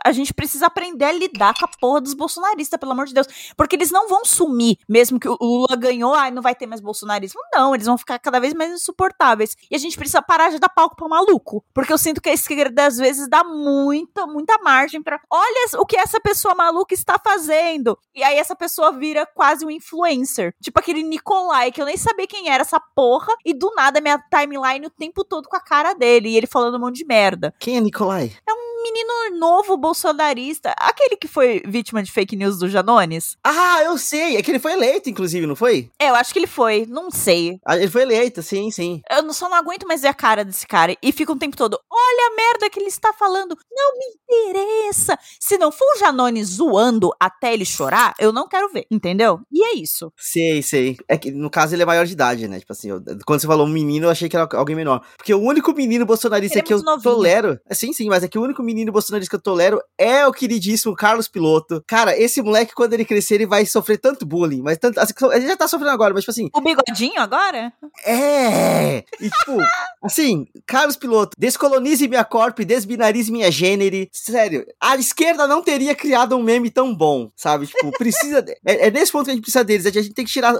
a 0.04 0.12
gente 0.12 0.32
precisa 0.32 0.66
aprender 0.66 1.04
a 1.04 1.12
lidar 1.12 1.54
com 1.58 1.64
a 1.64 1.68
porra 1.80 2.00
dos 2.00 2.14
bolsonaristas, 2.14 2.78
pelo 2.78 2.92
amor 2.92 3.06
de 3.06 3.14
Deus. 3.14 3.26
Porque 3.56 3.76
eles 3.76 3.90
não 3.90 4.08
vão 4.08 4.24
sumir, 4.24 4.78
mesmo 4.88 5.18
que 5.18 5.28
o 5.28 5.36
Lula 5.40 5.76
ganhou, 5.76 6.14
ai, 6.14 6.30
não 6.30 6.42
vai 6.42 6.54
ter 6.54 6.66
mais 6.66 6.80
bolsonarismo. 6.80 7.40
Não, 7.52 7.74
eles 7.74 7.86
vão 7.86 7.98
ficar 7.98 8.18
cada 8.18 8.38
vez 8.40 8.54
mais 8.54 8.70
insuportáveis. 8.72 9.56
E 9.70 9.74
a 9.74 9.78
gente 9.78 9.96
precisa 9.96 10.22
parar 10.22 10.50
de 10.50 10.58
dar 10.58 10.68
palco 10.68 10.96
pra 10.96 11.08
maluco. 11.08 11.64
Porque 11.74 11.92
eu 11.92 11.98
sinto 11.98 12.20
que 12.20 12.28
a 12.28 12.32
esquerda, 12.32 12.86
às 12.86 12.96
vezes, 12.96 13.28
dá 13.28 13.42
muita, 13.42 14.26
muita 14.26 14.58
margem 14.58 15.02
pra. 15.02 15.20
Olha 15.30 15.66
o 15.78 15.86
que 15.86 15.96
essa 15.96 16.20
pessoa 16.20 16.54
maluca 16.54 16.94
está 16.94 17.18
fazendo. 17.18 17.98
E 18.14 18.22
aí 18.22 18.36
essa 18.38 18.54
pessoa 18.54 18.92
vira 18.92 19.26
quase 19.26 19.64
um 19.64 19.70
influencer. 19.70 20.54
Tipo 20.62 20.78
aquele 20.78 21.02
Nicolai, 21.02 21.72
que 21.72 21.80
eu 21.80 21.86
nem 21.86 21.96
sabia 21.96 22.26
quem 22.26 22.48
era 22.50 22.62
essa 22.62 22.80
porra. 22.94 23.32
E 23.44 23.52
do 23.54 23.72
nada 23.74 24.00
minha 24.00 24.22
timeline 24.30 24.86
o 24.86 24.90
tempo 24.90 25.24
todo 25.24 25.48
com 25.48 25.56
a 25.56 25.60
cara 25.60 25.94
dele. 25.94 26.11
E 26.20 26.36
ele 26.36 26.46
falando 26.46 26.76
um 26.76 26.80
monte 26.80 26.96
de 26.98 27.04
merda 27.04 27.54
Quem 27.58 27.76
é 27.76 27.80
Nicolai? 27.80 28.32
um 28.52 28.71
menino 28.82 29.38
novo 29.38 29.76
bolsonarista, 29.76 30.74
aquele 30.78 31.16
que 31.16 31.28
foi 31.28 31.62
vítima 31.66 32.02
de 32.02 32.10
fake 32.12 32.36
news 32.36 32.58
do 32.58 32.68
Janones. 32.68 33.36
Ah, 33.44 33.82
eu 33.84 33.96
sei. 33.98 34.36
É 34.36 34.42
que 34.42 34.50
ele 34.50 34.58
foi 34.58 34.72
eleito, 34.72 35.08
inclusive, 35.08 35.46
não 35.46 35.56
foi? 35.56 35.90
É, 35.98 36.10
eu 36.10 36.14
acho 36.14 36.32
que 36.32 36.38
ele 36.38 36.46
foi, 36.46 36.86
não 36.88 37.10
sei. 37.10 37.58
Ah, 37.64 37.76
Ele 37.76 37.88
foi 37.90 38.02
eleito, 38.02 38.42
sim, 38.42 38.70
sim. 38.70 39.00
Eu 39.10 39.22
não- 39.22 39.32
só 39.32 39.48
não 39.48 39.56
aguento 39.56 39.86
mais 39.86 40.02
ver 40.02 40.08
a 40.08 40.14
cara 40.14 40.44
desse 40.44 40.66
cara. 40.66 40.96
E 41.02 41.12
fica 41.12 41.32
um 41.32 41.38
tempo 41.38 41.56
todo, 41.56 41.78
olha 41.90 42.26
a 42.32 42.36
merda 42.36 42.70
que 42.70 42.78
ele 42.78 42.88
está 42.88 43.12
falando. 43.12 43.56
Não 43.70 43.98
me 43.98 44.04
interessa. 44.50 45.18
Se 45.40 45.56
não 45.58 45.70
for 45.72 45.84
o 45.96 45.98
Janones 45.98 46.48
zoando 46.48 47.10
até 47.20 47.52
ele 47.54 47.64
chorar, 47.64 48.14
eu 48.18 48.32
não 48.32 48.48
quero 48.48 48.68
ver, 48.72 48.86
entendeu? 48.90 49.40
E 49.50 49.62
é 49.64 49.74
isso. 49.76 50.12
Sei, 50.16 50.62
sei. 50.62 50.96
É 51.08 51.16
que 51.16 51.30
no 51.30 51.50
caso 51.50 51.74
ele 51.74 51.82
é 51.82 51.86
maior 51.86 52.06
de 52.06 52.12
idade, 52.12 52.48
né? 52.48 52.58
Tipo 52.60 52.72
assim, 52.72 52.90
eu- 52.90 53.02
quando 53.26 53.40
você 53.40 53.46
falou 53.46 53.66
um 53.66 53.70
menino, 53.70 54.06
eu 54.06 54.10
achei 54.10 54.28
que 54.28 54.36
era 54.36 54.48
alguém 54.52 54.76
menor. 54.76 55.02
Porque 55.16 55.32
o 55.34 55.40
único 55.40 55.72
menino 55.72 56.04
bolsonarista 56.06 56.58
é 56.58 56.62
que 56.62 56.72
eu 56.72 56.82
novinho. 56.82 57.02
tolero. 57.14 57.58
É, 57.68 57.74
sim, 57.74 57.92
sim, 57.92 58.08
mas 58.08 58.22
é 58.22 58.28
que 58.28 58.38
o 58.38 58.42
único 58.42 58.62
menino 58.62 58.71
bolsonarista 58.92 59.30
que 59.30 59.36
eu 59.36 59.42
tolero 59.42 59.80
é 59.98 60.26
o 60.26 60.32
queridíssimo 60.32 60.94
Carlos 60.94 61.28
Piloto. 61.28 61.82
Cara, 61.86 62.16
esse 62.18 62.40
moleque, 62.42 62.74
quando 62.74 62.92
ele 62.94 63.04
crescer, 63.04 63.34
ele 63.36 63.46
vai 63.46 63.66
sofrer 63.66 63.98
tanto 63.98 64.24
bullying, 64.26 64.62
mas 64.62 64.78
tanto. 64.78 64.98
Assim, 64.98 65.12
ele 65.32 65.46
já 65.46 65.56
tá 65.56 65.68
sofrendo 65.68 65.92
agora, 65.92 66.12
mas 66.14 66.22
tipo 66.24 66.30
assim, 66.30 66.48
O 66.54 66.60
bigodinho 66.60 67.20
agora? 67.20 67.72
é! 68.06 69.04
E 69.20 69.28
tipo, 69.30 69.58
assim, 70.02 70.46
Carlos 70.66 70.96
Piloto, 70.96 71.36
descolonize 71.38 72.06
minha 72.08 72.24
corpo 72.24 72.62
e 72.62 72.64
desbinarize 72.64 73.30
minha 73.30 73.50
gênero. 73.50 73.82
Sério, 74.12 74.64
a 74.80 74.96
esquerda 74.96 75.46
não 75.46 75.62
teria 75.62 75.94
criado 75.94 76.36
um 76.36 76.42
meme 76.42 76.70
tão 76.70 76.94
bom, 76.94 77.30
sabe? 77.36 77.66
Tipo, 77.66 77.90
precisa. 77.92 78.44
É, 78.64 78.86
é 78.86 78.90
nesse 78.90 79.10
ponto 79.12 79.24
que 79.24 79.30
a 79.30 79.34
gente 79.34 79.42
precisa 79.42 79.64
deles. 79.64 79.86
A 79.86 79.90
gente 79.90 80.12
tem 80.14 80.24
que 80.24 80.30
tirar. 80.30 80.54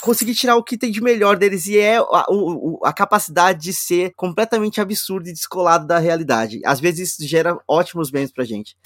Conseguir 0.00 0.34
tirar 0.34 0.56
o 0.56 0.62
que 0.64 0.76
tem 0.76 0.90
de 0.90 1.00
melhor 1.02 1.36
deles. 1.36 1.66
E 1.66 1.78
é 1.78 1.96
a, 1.96 2.26
o- 2.28 2.80
a 2.84 2.92
capacidade 2.92 3.60
de 3.62 3.72
ser 3.72 4.12
completamente 4.16 4.80
absurdo 4.80 5.28
e 5.28 5.32
descolado 5.32 5.86
da 5.86 5.98
realidade. 5.98 6.60
Às 6.64 6.80
vezes 6.80 7.10
isso 7.10 7.28
gera 7.28 7.53
ótimos 7.68 8.10
memes 8.10 8.32
pra 8.32 8.44
gente. 8.44 8.76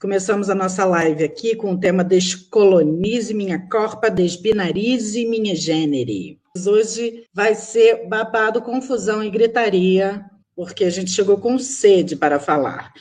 Começamos 0.00 0.50
a 0.50 0.54
nossa 0.54 0.84
live 0.84 1.24
aqui 1.24 1.56
com 1.56 1.72
o 1.72 1.80
tema 1.80 2.04
Descolonize 2.04 3.32
minha 3.32 3.58
corpa, 3.68 4.10
desbinarize 4.10 5.24
minha 5.24 5.56
gênero. 5.56 6.38
Hoje 6.66 7.24
vai 7.32 7.54
ser 7.54 8.06
babado, 8.06 8.60
confusão 8.60 9.24
e 9.24 9.30
gritaria, 9.30 10.24
porque 10.54 10.84
a 10.84 10.90
gente 10.90 11.10
chegou 11.10 11.38
com 11.38 11.58
sede 11.58 12.16
para 12.16 12.38
falar. 12.38 12.92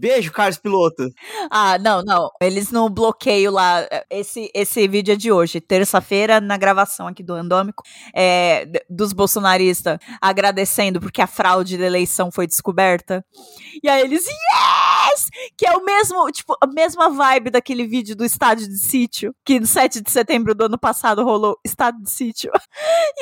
Beijo, 0.00 0.32
Carlos 0.32 0.56
Piloto. 0.56 1.12
Ah, 1.50 1.76
não, 1.78 2.02
não. 2.02 2.30
Eles 2.40 2.70
no 2.70 2.88
bloqueio 2.88 3.52
lá. 3.52 3.86
Esse, 4.08 4.50
esse 4.54 4.88
vídeo 4.88 5.12
é 5.12 5.16
de 5.16 5.30
hoje, 5.30 5.60
terça-feira, 5.60 6.40
na 6.40 6.56
gravação 6.56 7.06
aqui 7.06 7.22
do 7.22 7.34
Andômico, 7.34 7.82
é, 8.14 8.66
dos 8.88 9.12
bolsonaristas 9.12 9.98
agradecendo 10.20 11.00
porque 11.00 11.20
a 11.20 11.26
fraude 11.26 11.76
da 11.76 11.84
eleição 11.84 12.30
foi 12.30 12.46
descoberta. 12.46 13.24
E 13.82 13.88
aí 13.88 14.02
eles, 14.02 14.24
yes! 14.26 15.28
Que 15.56 15.66
é 15.66 15.76
o 15.76 15.84
mesmo, 15.84 16.30
tipo, 16.30 16.56
a 16.60 16.66
mesma 16.66 17.10
vibe 17.10 17.50
daquele 17.50 17.86
vídeo 17.86 18.14
do 18.16 18.24
estádio 18.24 18.68
de 18.68 18.78
sítio, 18.78 19.34
que 19.44 19.60
no 19.60 19.66
7 19.66 20.00
de 20.00 20.10
setembro 20.10 20.54
do 20.54 20.64
ano 20.64 20.78
passado 20.78 21.24
rolou 21.24 21.58
estádio 21.64 22.02
de 22.02 22.10
sítio. 22.10 22.50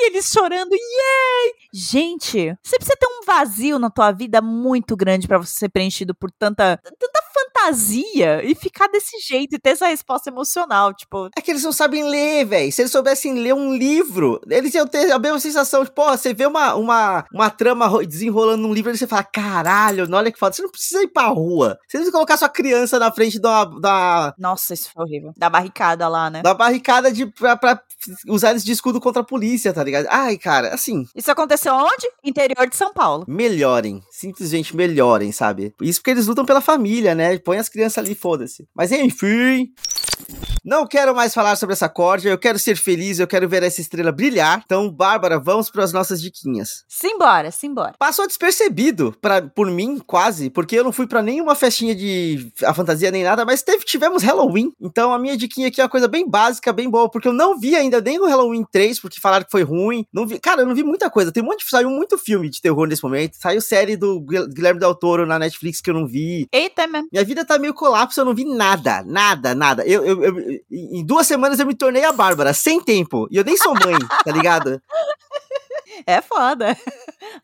E 0.01 0.07
eles 0.07 0.31
chorando, 0.31 0.71
yay! 0.71 1.53
Gente, 1.73 2.55
você 2.63 2.77
precisa 2.77 2.97
ter 2.97 3.07
um 3.07 3.25
vazio 3.25 3.77
na 3.77 3.89
tua 3.89 4.11
vida 4.11 4.41
muito 4.41 4.95
grande 4.95 5.27
pra 5.27 5.37
você 5.37 5.53
ser 5.53 5.69
preenchido 5.69 6.15
por 6.15 6.31
tanta, 6.31 6.68
tanta 6.77 7.21
fantasia 7.63 8.43
e 8.43 8.55
ficar 8.55 8.87
desse 8.87 9.17
jeito 9.19 9.55
e 9.55 9.59
ter 9.59 9.71
essa 9.71 9.87
resposta 9.87 10.29
emocional, 10.29 10.93
tipo, 10.93 11.29
É 11.37 11.41
que 11.41 11.51
eles 11.51 11.63
não 11.63 11.71
sabem 11.71 12.03
ler, 12.03 12.45
velho. 12.45 12.71
Se 12.71 12.81
eles 12.81 12.91
soubessem 12.91 13.33
ler 13.39 13.53
um 13.53 13.73
livro, 13.75 14.39
eles 14.49 14.73
iam 14.73 14.87
ter 14.87 15.11
a 15.11 15.19
mesma 15.19 15.39
sensação. 15.39 15.83
Tipo, 15.83 15.95
pô, 16.03 16.09
você 16.17 16.33
vê 16.33 16.45
uma, 16.45 16.75
uma, 16.75 17.25
uma 17.33 17.49
trama 17.49 17.85
ro- 17.87 18.05
desenrolando 18.05 18.61
num 18.63 18.73
livro 18.73 18.91
e 18.91 18.97
você 18.97 19.07
fala, 19.07 19.23
caralho, 19.23 20.07
olha 20.13 20.31
que 20.31 20.39
foda. 20.39 20.53
Você 20.55 20.61
não 20.61 20.69
precisa 20.71 21.03
ir 21.03 21.07
pra 21.07 21.27
rua. 21.27 21.77
Você 21.87 21.97
não 21.97 22.03
precisa 22.03 22.11
colocar 22.11 22.37
sua 22.37 22.49
criança 22.49 22.99
na 22.99 23.11
frente 23.11 23.39
da, 23.39 23.65
da, 23.65 24.33
nossa, 24.37 24.73
isso 24.73 24.89
foi 24.93 25.03
horrível. 25.03 25.33
Da 25.37 25.49
barricada 25.49 26.07
lá, 26.07 26.29
né? 26.29 26.41
da 26.41 26.53
barricada 26.53 27.11
de, 27.11 27.25
pra, 27.25 27.55
pra 27.55 27.81
usar 28.27 28.51
eles 28.51 28.63
de 28.63 28.71
escudo 28.71 28.99
contra 28.99 29.21
a 29.21 29.25
polícia, 29.25 29.73
tá 29.73 29.83
ligado? 29.83 30.07
Ai, 30.09 30.37
cara, 30.37 30.73
assim, 30.73 31.05
Isso 31.15 31.31
aconteceu 31.31 31.73
onde? 31.73 32.09
Interior 32.23 32.67
de 32.67 32.75
São 32.75 32.93
Paulo. 32.93 33.25
melhorem. 33.27 34.01
Simplesmente 34.09 34.75
melhorem, 34.75 35.31
sabe? 35.31 35.73
Isso 35.81 35.99
porque 35.99 36.11
eles 36.11 36.27
lutam 36.27 36.45
pela 36.45 36.61
família, 36.61 37.13
né? 37.15 37.37
Põe 37.49 37.57
as 37.57 37.67
crianças 37.67 37.97
ali, 37.97 38.13
foda-se. 38.13 38.67
Mas 38.75 38.91
enfim. 38.91 39.73
Não 40.69 40.85
quero 40.85 41.15
mais 41.15 41.33
falar 41.33 41.55
sobre 41.55 41.73
essa 41.73 41.89
corda, 41.89 42.29
eu 42.29 42.37
quero 42.37 42.59
ser 42.59 42.75
feliz, 42.77 43.17
eu 43.17 43.25
quero 43.25 43.49
ver 43.49 43.63
essa 43.63 43.81
estrela 43.81 44.11
brilhar. 44.11 44.61
Então, 44.63 44.87
Bárbara, 44.91 45.39
vamos 45.39 45.71
para 45.71 45.83
as 45.83 45.91
nossas 45.91 46.21
diquinhas. 46.21 46.83
Simbora, 46.87 47.49
simbora. 47.49 47.95
Passou 47.97 48.27
despercebido 48.27 49.15
pra, 49.19 49.41
por 49.41 49.65
mim, 49.71 49.97
quase, 50.05 50.49
porque 50.51 50.75
eu 50.75 50.83
não 50.83 50.91
fui 50.91 51.07
pra 51.07 51.23
nenhuma 51.23 51.55
festinha 51.55 51.95
de 51.95 52.51
a 52.63 52.71
fantasia 52.71 53.09
nem 53.09 53.23
nada, 53.23 53.43
mas 53.45 53.63
teve, 53.63 53.83
tivemos 53.83 54.21
Halloween. 54.21 54.71
Então 54.79 55.11
a 55.11 55.17
minha 55.17 55.35
diquinha 55.35 55.69
aqui 55.69 55.81
é 55.81 55.83
uma 55.83 55.89
coisa 55.89 56.07
bem 56.07 56.29
básica, 56.29 56.71
bem 56.71 56.87
boa, 56.87 57.09
porque 57.09 57.27
eu 57.27 57.33
não 57.33 57.59
vi 57.59 57.75
ainda 57.75 57.99
nem 57.99 58.19
o 58.19 58.27
Halloween 58.27 58.63
3, 58.71 58.99
porque 58.99 59.19
falaram 59.19 59.45
que 59.45 59.51
foi 59.51 59.63
ruim. 59.63 60.05
Não 60.13 60.27
vi, 60.27 60.39
cara, 60.39 60.61
eu 60.61 60.67
não 60.67 60.75
vi 60.75 60.83
muita 60.83 61.09
coisa. 61.09 61.31
Tem 61.31 61.41
um 61.41 61.47
monte 61.47 61.67
saiu 61.67 61.89
muito 61.89 62.15
filme 62.15 62.47
de 62.49 62.61
terror 62.61 62.85
nesse 62.87 63.03
momento. 63.03 63.37
Saiu 63.39 63.59
série 63.61 63.97
do 63.97 64.21
Guil- 64.21 64.47
Guilherme 64.47 64.79
Del 64.79 64.93
Toro 64.93 65.25
na 65.25 65.39
Netflix 65.39 65.81
que 65.81 65.89
eu 65.89 65.93
não 65.95 66.05
vi. 66.05 66.47
Eita, 66.51 66.85
mesmo. 66.85 67.07
Minha 67.11 67.25
vida 67.25 67.43
tá 67.43 67.57
meio 67.57 67.73
colapso, 67.73 68.19
eu 68.21 68.25
não 68.25 68.35
vi 68.35 68.45
nada, 68.45 69.03
nada, 69.03 69.55
nada. 69.55 69.83
Eu, 69.85 70.05
eu, 70.05 70.23
eu- 70.23 70.58
em 70.71 71.05
duas 71.05 71.27
semanas 71.27 71.59
eu 71.59 71.65
me 71.65 71.75
tornei 71.75 72.03
a 72.03 72.11
Bárbara, 72.11 72.53
sem 72.53 72.81
tempo. 72.81 73.27
E 73.31 73.37
eu 73.37 73.43
nem 73.43 73.57
sou 73.57 73.73
mãe, 73.73 73.97
tá 74.23 74.31
ligado? 74.31 74.81
É 76.05 76.21
foda. 76.21 76.77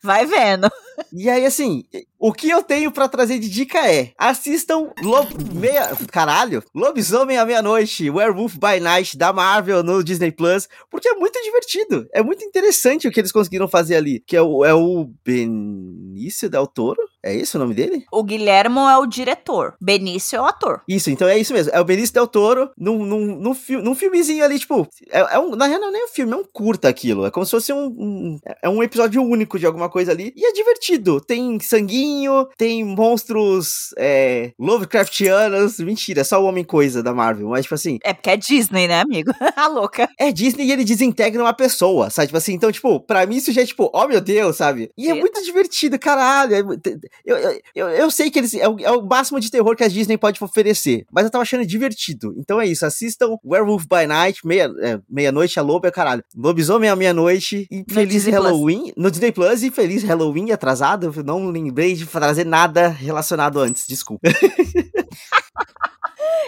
Vai 0.02 0.26
vendo. 0.26 0.68
E 1.12 1.28
aí, 1.28 1.44
assim, 1.44 1.84
o 2.18 2.32
que 2.32 2.48
eu 2.48 2.62
tenho 2.62 2.90
pra 2.90 3.08
trazer 3.08 3.38
de 3.38 3.48
dica 3.48 3.78
é: 3.90 4.12
assistam 4.18 4.90
Lob... 5.02 5.28
meia... 5.54 5.90
Caralho, 6.10 6.62
Lobisomem 6.74 7.36
à 7.38 7.44
Meia-Noite, 7.44 8.10
Werewolf 8.10 8.54
by 8.54 8.80
Night 8.80 9.16
da 9.16 9.32
Marvel 9.32 9.82
no 9.82 10.02
Disney 10.02 10.30
Plus, 10.32 10.68
porque 10.90 11.08
é 11.08 11.14
muito 11.14 11.38
divertido. 11.42 12.06
É 12.12 12.22
muito 12.22 12.44
interessante 12.44 13.06
o 13.06 13.10
que 13.10 13.20
eles 13.20 13.32
conseguiram 13.32 13.68
fazer 13.68 13.96
ali. 13.96 14.20
Que 14.26 14.36
é 14.36 14.42
o, 14.42 14.64
é 14.64 14.72
o 14.74 15.10
Benício 15.24 16.48
Del 16.48 16.66
Toro? 16.66 17.00
É 17.22 17.34
esse 17.34 17.56
o 17.56 17.58
nome 17.58 17.74
dele? 17.74 18.04
O 18.12 18.22
Guilhermo 18.22 18.80
é 18.88 18.96
o 18.98 19.06
diretor. 19.06 19.74
Benício 19.80 20.36
é 20.36 20.40
o 20.40 20.44
ator. 20.44 20.82
Isso, 20.88 21.10
então 21.10 21.26
é 21.28 21.36
isso 21.38 21.52
mesmo. 21.52 21.72
É 21.74 21.80
o 21.80 21.84
Benício 21.84 22.14
Del 22.14 22.26
Toro 22.26 22.70
num, 22.78 23.04
num, 23.04 23.36
num, 23.38 23.54
fi- 23.54 23.76
num 23.82 23.94
filmezinho 23.94 24.44
ali, 24.44 24.58
tipo. 24.58 24.86
É, 25.10 25.34
é 25.34 25.38
um, 25.38 25.50
na 25.56 25.66
real, 25.66 25.80
não 25.80 25.88
é 25.88 25.92
nem 25.92 26.04
um 26.04 26.08
filme, 26.08 26.32
é 26.32 26.36
um 26.36 26.44
curta 26.44 26.88
aquilo. 26.88 27.26
É 27.26 27.30
como 27.30 27.44
se 27.44 27.50
fosse 27.50 27.72
um, 27.72 27.86
um- 27.86 28.38
É 28.62 28.68
um 28.68 28.82
episódio 28.82 29.22
único 29.22 29.58
de 29.58 29.65
alguma 29.66 29.88
coisa 29.88 30.12
ali. 30.12 30.32
E 30.36 30.46
é 30.46 30.52
divertido. 30.52 31.20
Tem 31.20 31.58
sanguinho, 31.60 32.46
tem 32.56 32.84
monstros 32.84 33.94
é, 33.98 34.52
Lovecraftianos. 34.58 35.78
Mentira, 35.78 36.20
é 36.20 36.24
só 36.24 36.42
o 36.42 36.46
Homem-Coisa 36.46 37.02
da 37.02 37.14
Marvel. 37.14 37.48
Mas, 37.48 37.62
tipo 37.62 37.74
assim, 37.74 37.98
É 38.04 38.12
porque 38.12 38.30
é 38.30 38.36
Disney, 38.36 38.88
né, 38.88 39.00
amigo? 39.00 39.32
a 39.56 39.68
louca. 39.68 40.08
é 40.18 40.30
Disney 40.32 40.66
e 40.66 40.72
ele 40.72 40.84
desintegra 40.84 41.42
uma 41.42 41.54
pessoa, 41.54 42.10
sabe? 42.10 42.28
Tipo 42.28 42.38
assim, 42.38 42.54
então, 42.54 42.70
tipo, 42.70 43.00
pra 43.00 43.26
mim 43.26 43.36
isso 43.36 43.52
já 43.52 43.62
é 43.62 43.66
tipo, 43.66 43.90
oh 43.92 44.06
meu 44.06 44.20
Deus, 44.20 44.56
sabe? 44.56 44.90
E 44.96 45.06
é 45.06 45.10
Eita. 45.10 45.20
muito 45.20 45.42
divertido, 45.42 45.98
caralho. 45.98 46.54
É 46.54 46.60
Eu, 47.24 47.36
eu, 47.36 47.60
eu, 47.74 47.88
eu 47.88 48.10
sei 48.10 48.30
que 48.30 48.38
eles. 48.38 48.54
É 48.54 48.68
o, 48.68 48.76
é 48.80 48.90
o 48.90 49.02
máximo 49.02 49.40
de 49.40 49.50
terror 49.50 49.76
que 49.76 49.84
a 49.84 49.88
Disney 49.88 50.16
pode 50.16 50.42
oferecer, 50.42 51.04
mas 51.12 51.24
eu 51.24 51.30
tava 51.30 51.42
achando 51.42 51.66
divertido. 51.66 52.34
Então 52.38 52.60
é 52.60 52.66
isso, 52.66 52.84
assistam 52.84 53.36
Werewolf 53.44 53.84
by 53.84 54.06
Night, 54.06 54.46
meia, 54.46 54.70
é, 54.80 54.98
meia-noite, 55.08 55.58
a 55.58 55.62
lobo 55.62 55.86
é 55.86 55.90
caralho. 55.90 56.24
Lobisomem 56.36 56.88
à 56.88 56.96
meia-noite 56.96 57.66
e 57.70 57.84
feliz. 57.92 58.26
Halloween. 58.26 58.92
No 58.96 59.10
Disney 59.10 59.32
Plus 59.32 59.55
e 59.62 59.70
feliz 59.70 60.02
Halloween 60.02 60.50
atrasado. 60.52 61.12
Eu 61.14 61.24
não 61.24 61.50
lembrei 61.50 61.94
de 61.94 62.06
trazer 62.06 62.44
nada 62.44 62.88
relacionado 62.88 63.60
antes, 63.60 63.86
desculpa. 63.86 64.28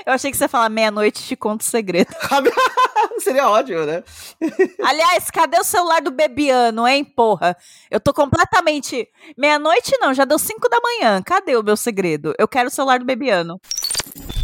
Eu 0.07 0.15
achei 0.15 0.31
que 0.31 0.37
você 0.37 0.45
ia 0.45 0.49
falar 0.49 0.71
meia-noite 0.71 1.23
te 1.23 1.37
conto 1.37 1.61
o 1.61 1.65
segredo. 1.65 2.09
Seria 3.21 3.49
ótimo, 3.49 3.85
né? 3.85 4.03
Aliás, 4.83 5.31
cadê 5.31 5.59
o 5.59 5.65
celular 5.65 6.01
do 6.01 6.11
Bebiano, 6.11 6.87
hein, 6.87 7.05
porra? 7.05 7.55
Eu 7.91 8.01
tô 8.01 8.15
completamente. 8.15 9.07
Meia-noite 9.37 9.93
não, 10.01 10.15
já 10.15 10.25
deu 10.25 10.39
cinco 10.39 10.69
da 10.69 10.79
manhã. 10.81 11.23
Cadê 11.23 11.57
o 11.57 11.63
meu 11.63 11.77
segredo? 11.77 12.35
Eu 12.39 12.49
quero 12.49 12.69
o 12.69 12.73
celular 12.73 12.99
do 12.99 13.05
Bebiano. 13.05 13.61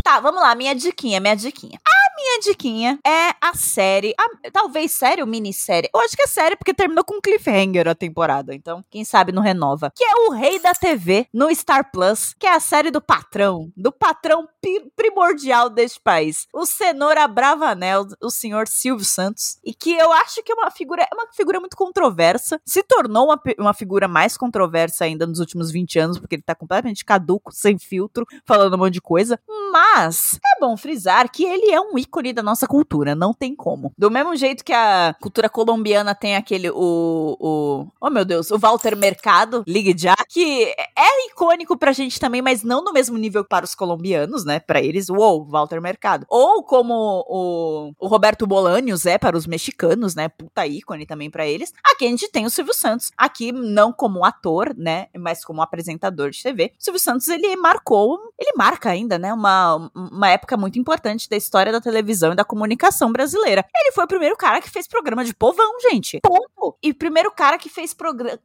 Tá, 0.02 0.20
vamos 0.20 0.42
lá, 0.42 0.54
minha 0.54 0.74
diquinha, 0.74 1.18
minha 1.18 1.34
diquinha. 1.34 1.80
Minha 2.26 2.40
diquinha 2.40 2.98
é 3.06 3.34
a 3.38 3.52
série, 3.54 4.14
a- 4.18 4.50
talvez 4.50 4.92
série 4.92 5.20
ou 5.20 5.26
minissérie. 5.28 5.90
Eu 5.94 6.00
acho 6.00 6.16
que 6.16 6.22
é 6.22 6.26
série 6.26 6.56
porque 6.56 6.72
terminou 6.72 7.04
com 7.04 7.20
cliffhanger 7.20 7.86
a 7.86 7.94
temporada, 7.94 8.54
então 8.54 8.82
quem 8.90 9.04
sabe 9.04 9.30
não 9.30 9.42
renova. 9.42 9.92
Que 9.94 10.02
é 10.02 10.14
o 10.26 10.30
Rei 10.30 10.58
da 10.58 10.72
TV 10.72 11.26
no 11.34 11.54
Star 11.54 11.90
Plus, 11.92 12.34
que 12.38 12.46
é 12.46 12.54
a 12.54 12.60
série 12.60 12.90
do 12.90 13.02
patrão, 13.02 13.70
do 13.76 13.92
patrão 13.92 14.48
primordial 14.96 15.68
deste 15.68 16.00
país, 16.00 16.46
o 16.54 16.64
Cenoura 16.64 17.28
Bravanel, 17.28 18.06
o 18.22 18.30
senhor 18.30 18.66
Silvio 18.68 19.04
Santos, 19.04 19.58
e 19.62 19.74
que 19.74 19.92
eu 19.92 20.10
acho 20.10 20.42
que 20.42 20.50
é 20.50 20.54
uma 20.54 20.70
figura, 20.70 21.02
é 21.02 21.14
uma 21.14 21.26
figura 21.34 21.60
muito 21.60 21.76
controversa, 21.76 22.58
se 22.64 22.82
tornou 22.82 23.26
uma, 23.26 23.40
uma 23.58 23.74
figura 23.74 24.08
mais 24.08 24.38
controversa 24.38 25.04
ainda 25.04 25.26
nos 25.26 25.40
últimos 25.40 25.70
20 25.70 25.98
anos, 25.98 26.18
porque 26.18 26.36
ele 26.36 26.42
tá 26.42 26.54
completamente 26.54 27.04
caduco, 27.04 27.52
sem 27.52 27.78
filtro, 27.78 28.26
falando 28.46 28.74
um 28.76 28.78
monte 28.78 28.94
de 28.94 29.02
coisa, 29.02 29.38
Mas 29.74 30.38
é 30.44 30.60
bom 30.60 30.76
frisar 30.76 31.28
que 31.28 31.44
ele 31.44 31.72
é 31.72 31.80
um 31.80 31.98
ícone 31.98 32.32
da 32.32 32.44
nossa 32.44 32.64
cultura, 32.64 33.16
não 33.16 33.34
tem 33.34 33.56
como. 33.56 33.92
Do 33.98 34.08
mesmo 34.08 34.36
jeito 34.36 34.64
que 34.64 34.72
a 34.72 35.16
cultura 35.20 35.48
colombiana 35.48 36.14
tem 36.14 36.36
aquele, 36.36 36.70
o, 36.70 37.36
o 37.40 37.86
oh 38.00 38.08
meu 38.08 38.24
Deus, 38.24 38.52
o 38.52 38.58
Walter 38.58 38.96
Mercado, 38.96 39.64
Ligue 39.66 39.92
Já, 39.98 40.14
que 40.28 40.72
é 40.96 41.26
icônico 41.26 41.76
pra 41.76 41.90
gente 41.90 42.20
também, 42.20 42.40
mas 42.40 42.62
não 42.62 42.84
no 42.84 42.92
mesmo 42.92 43.18
nível 43.18 43.44
para 43.44 43.64
os 43.64 43.74
colombianos, 43.74 44.44
né? 44.44 44.60
Pra 44.60 44.80
eles, 44.80 45.08
uou, 45.08 45.44
Walter 45.44 45.80
Mercado. 45.80 46.24
Ou 46.28 46.62
como 46.62 47.24
o, 47.28 47.92
o 47.98 48.06
Roberto 48.06 48.46
Bolanios 48.46 49.06
é 49.06 49.18
para 49.18 49.36
os 49.36 49.44
mexicanos, 49.44 50.14
né? 50.14 50.28
Puta 50.28 50.64
ícone 50.64 51.04
também 51.04 51.28
para 51.28 51.48
eles. 51.48 51.72
Aqui 51.84 52.06
a 52.06 52.08
gente 52.08 52.30
tem 52.30 52.46
o 52.46 52.50
Silvio 52.50 52.74
Santos. 52.74 53.10
Aqui, 53.18 53.50
não 53.50 53.92
como 53.92 54.24
ator, 54.24 54.72
né? 54.76 55.08
Mas 55.18 55.44
como 55.44 55.60
apresentador 55.60 56.30
de 56.30 56.40
TV. 56.40 56.72
O 56.78 56.84
Silvio 56.84 57.00
Santos, 57.00 57.26
ele 57.26 57.56
marcou, 57.56 58.20
ele 58.38 58.52
marca 58.56 58.90
ainda, 58.90 59.18
né? 59.18 59.32
Uma, 59.32 59.63
uma 59.94 60.30
época 60.30 60.56
muito 60.56 60.78
importante 60.78 61.28
da 61.28 61.36
história 61.36 61.72
da 61.72 61.80
televisão 61.80 62.32
e 62.32 62.36
da 62.36 62.44
comunicação 62.44 63.12
brasileira. 63.12 63.64
Ele 63.74 63.92
foi 63.92 64.04
o 64.04 64.08
primeiro 64.08 64.36
cara 64.36 64.60
que 64.60 64.70
fez 64.70 64.86
programa 64.86 65.24
de 65.24 65.34
povão, 65.34 65.80
gente. 65.80 66.20
Ponto. 66.20 66.76
E 66.82 66.92
primeiro 66.92 67.30
cara 67.30 67.58
que 67.58 67.68
fez 67.68 67.94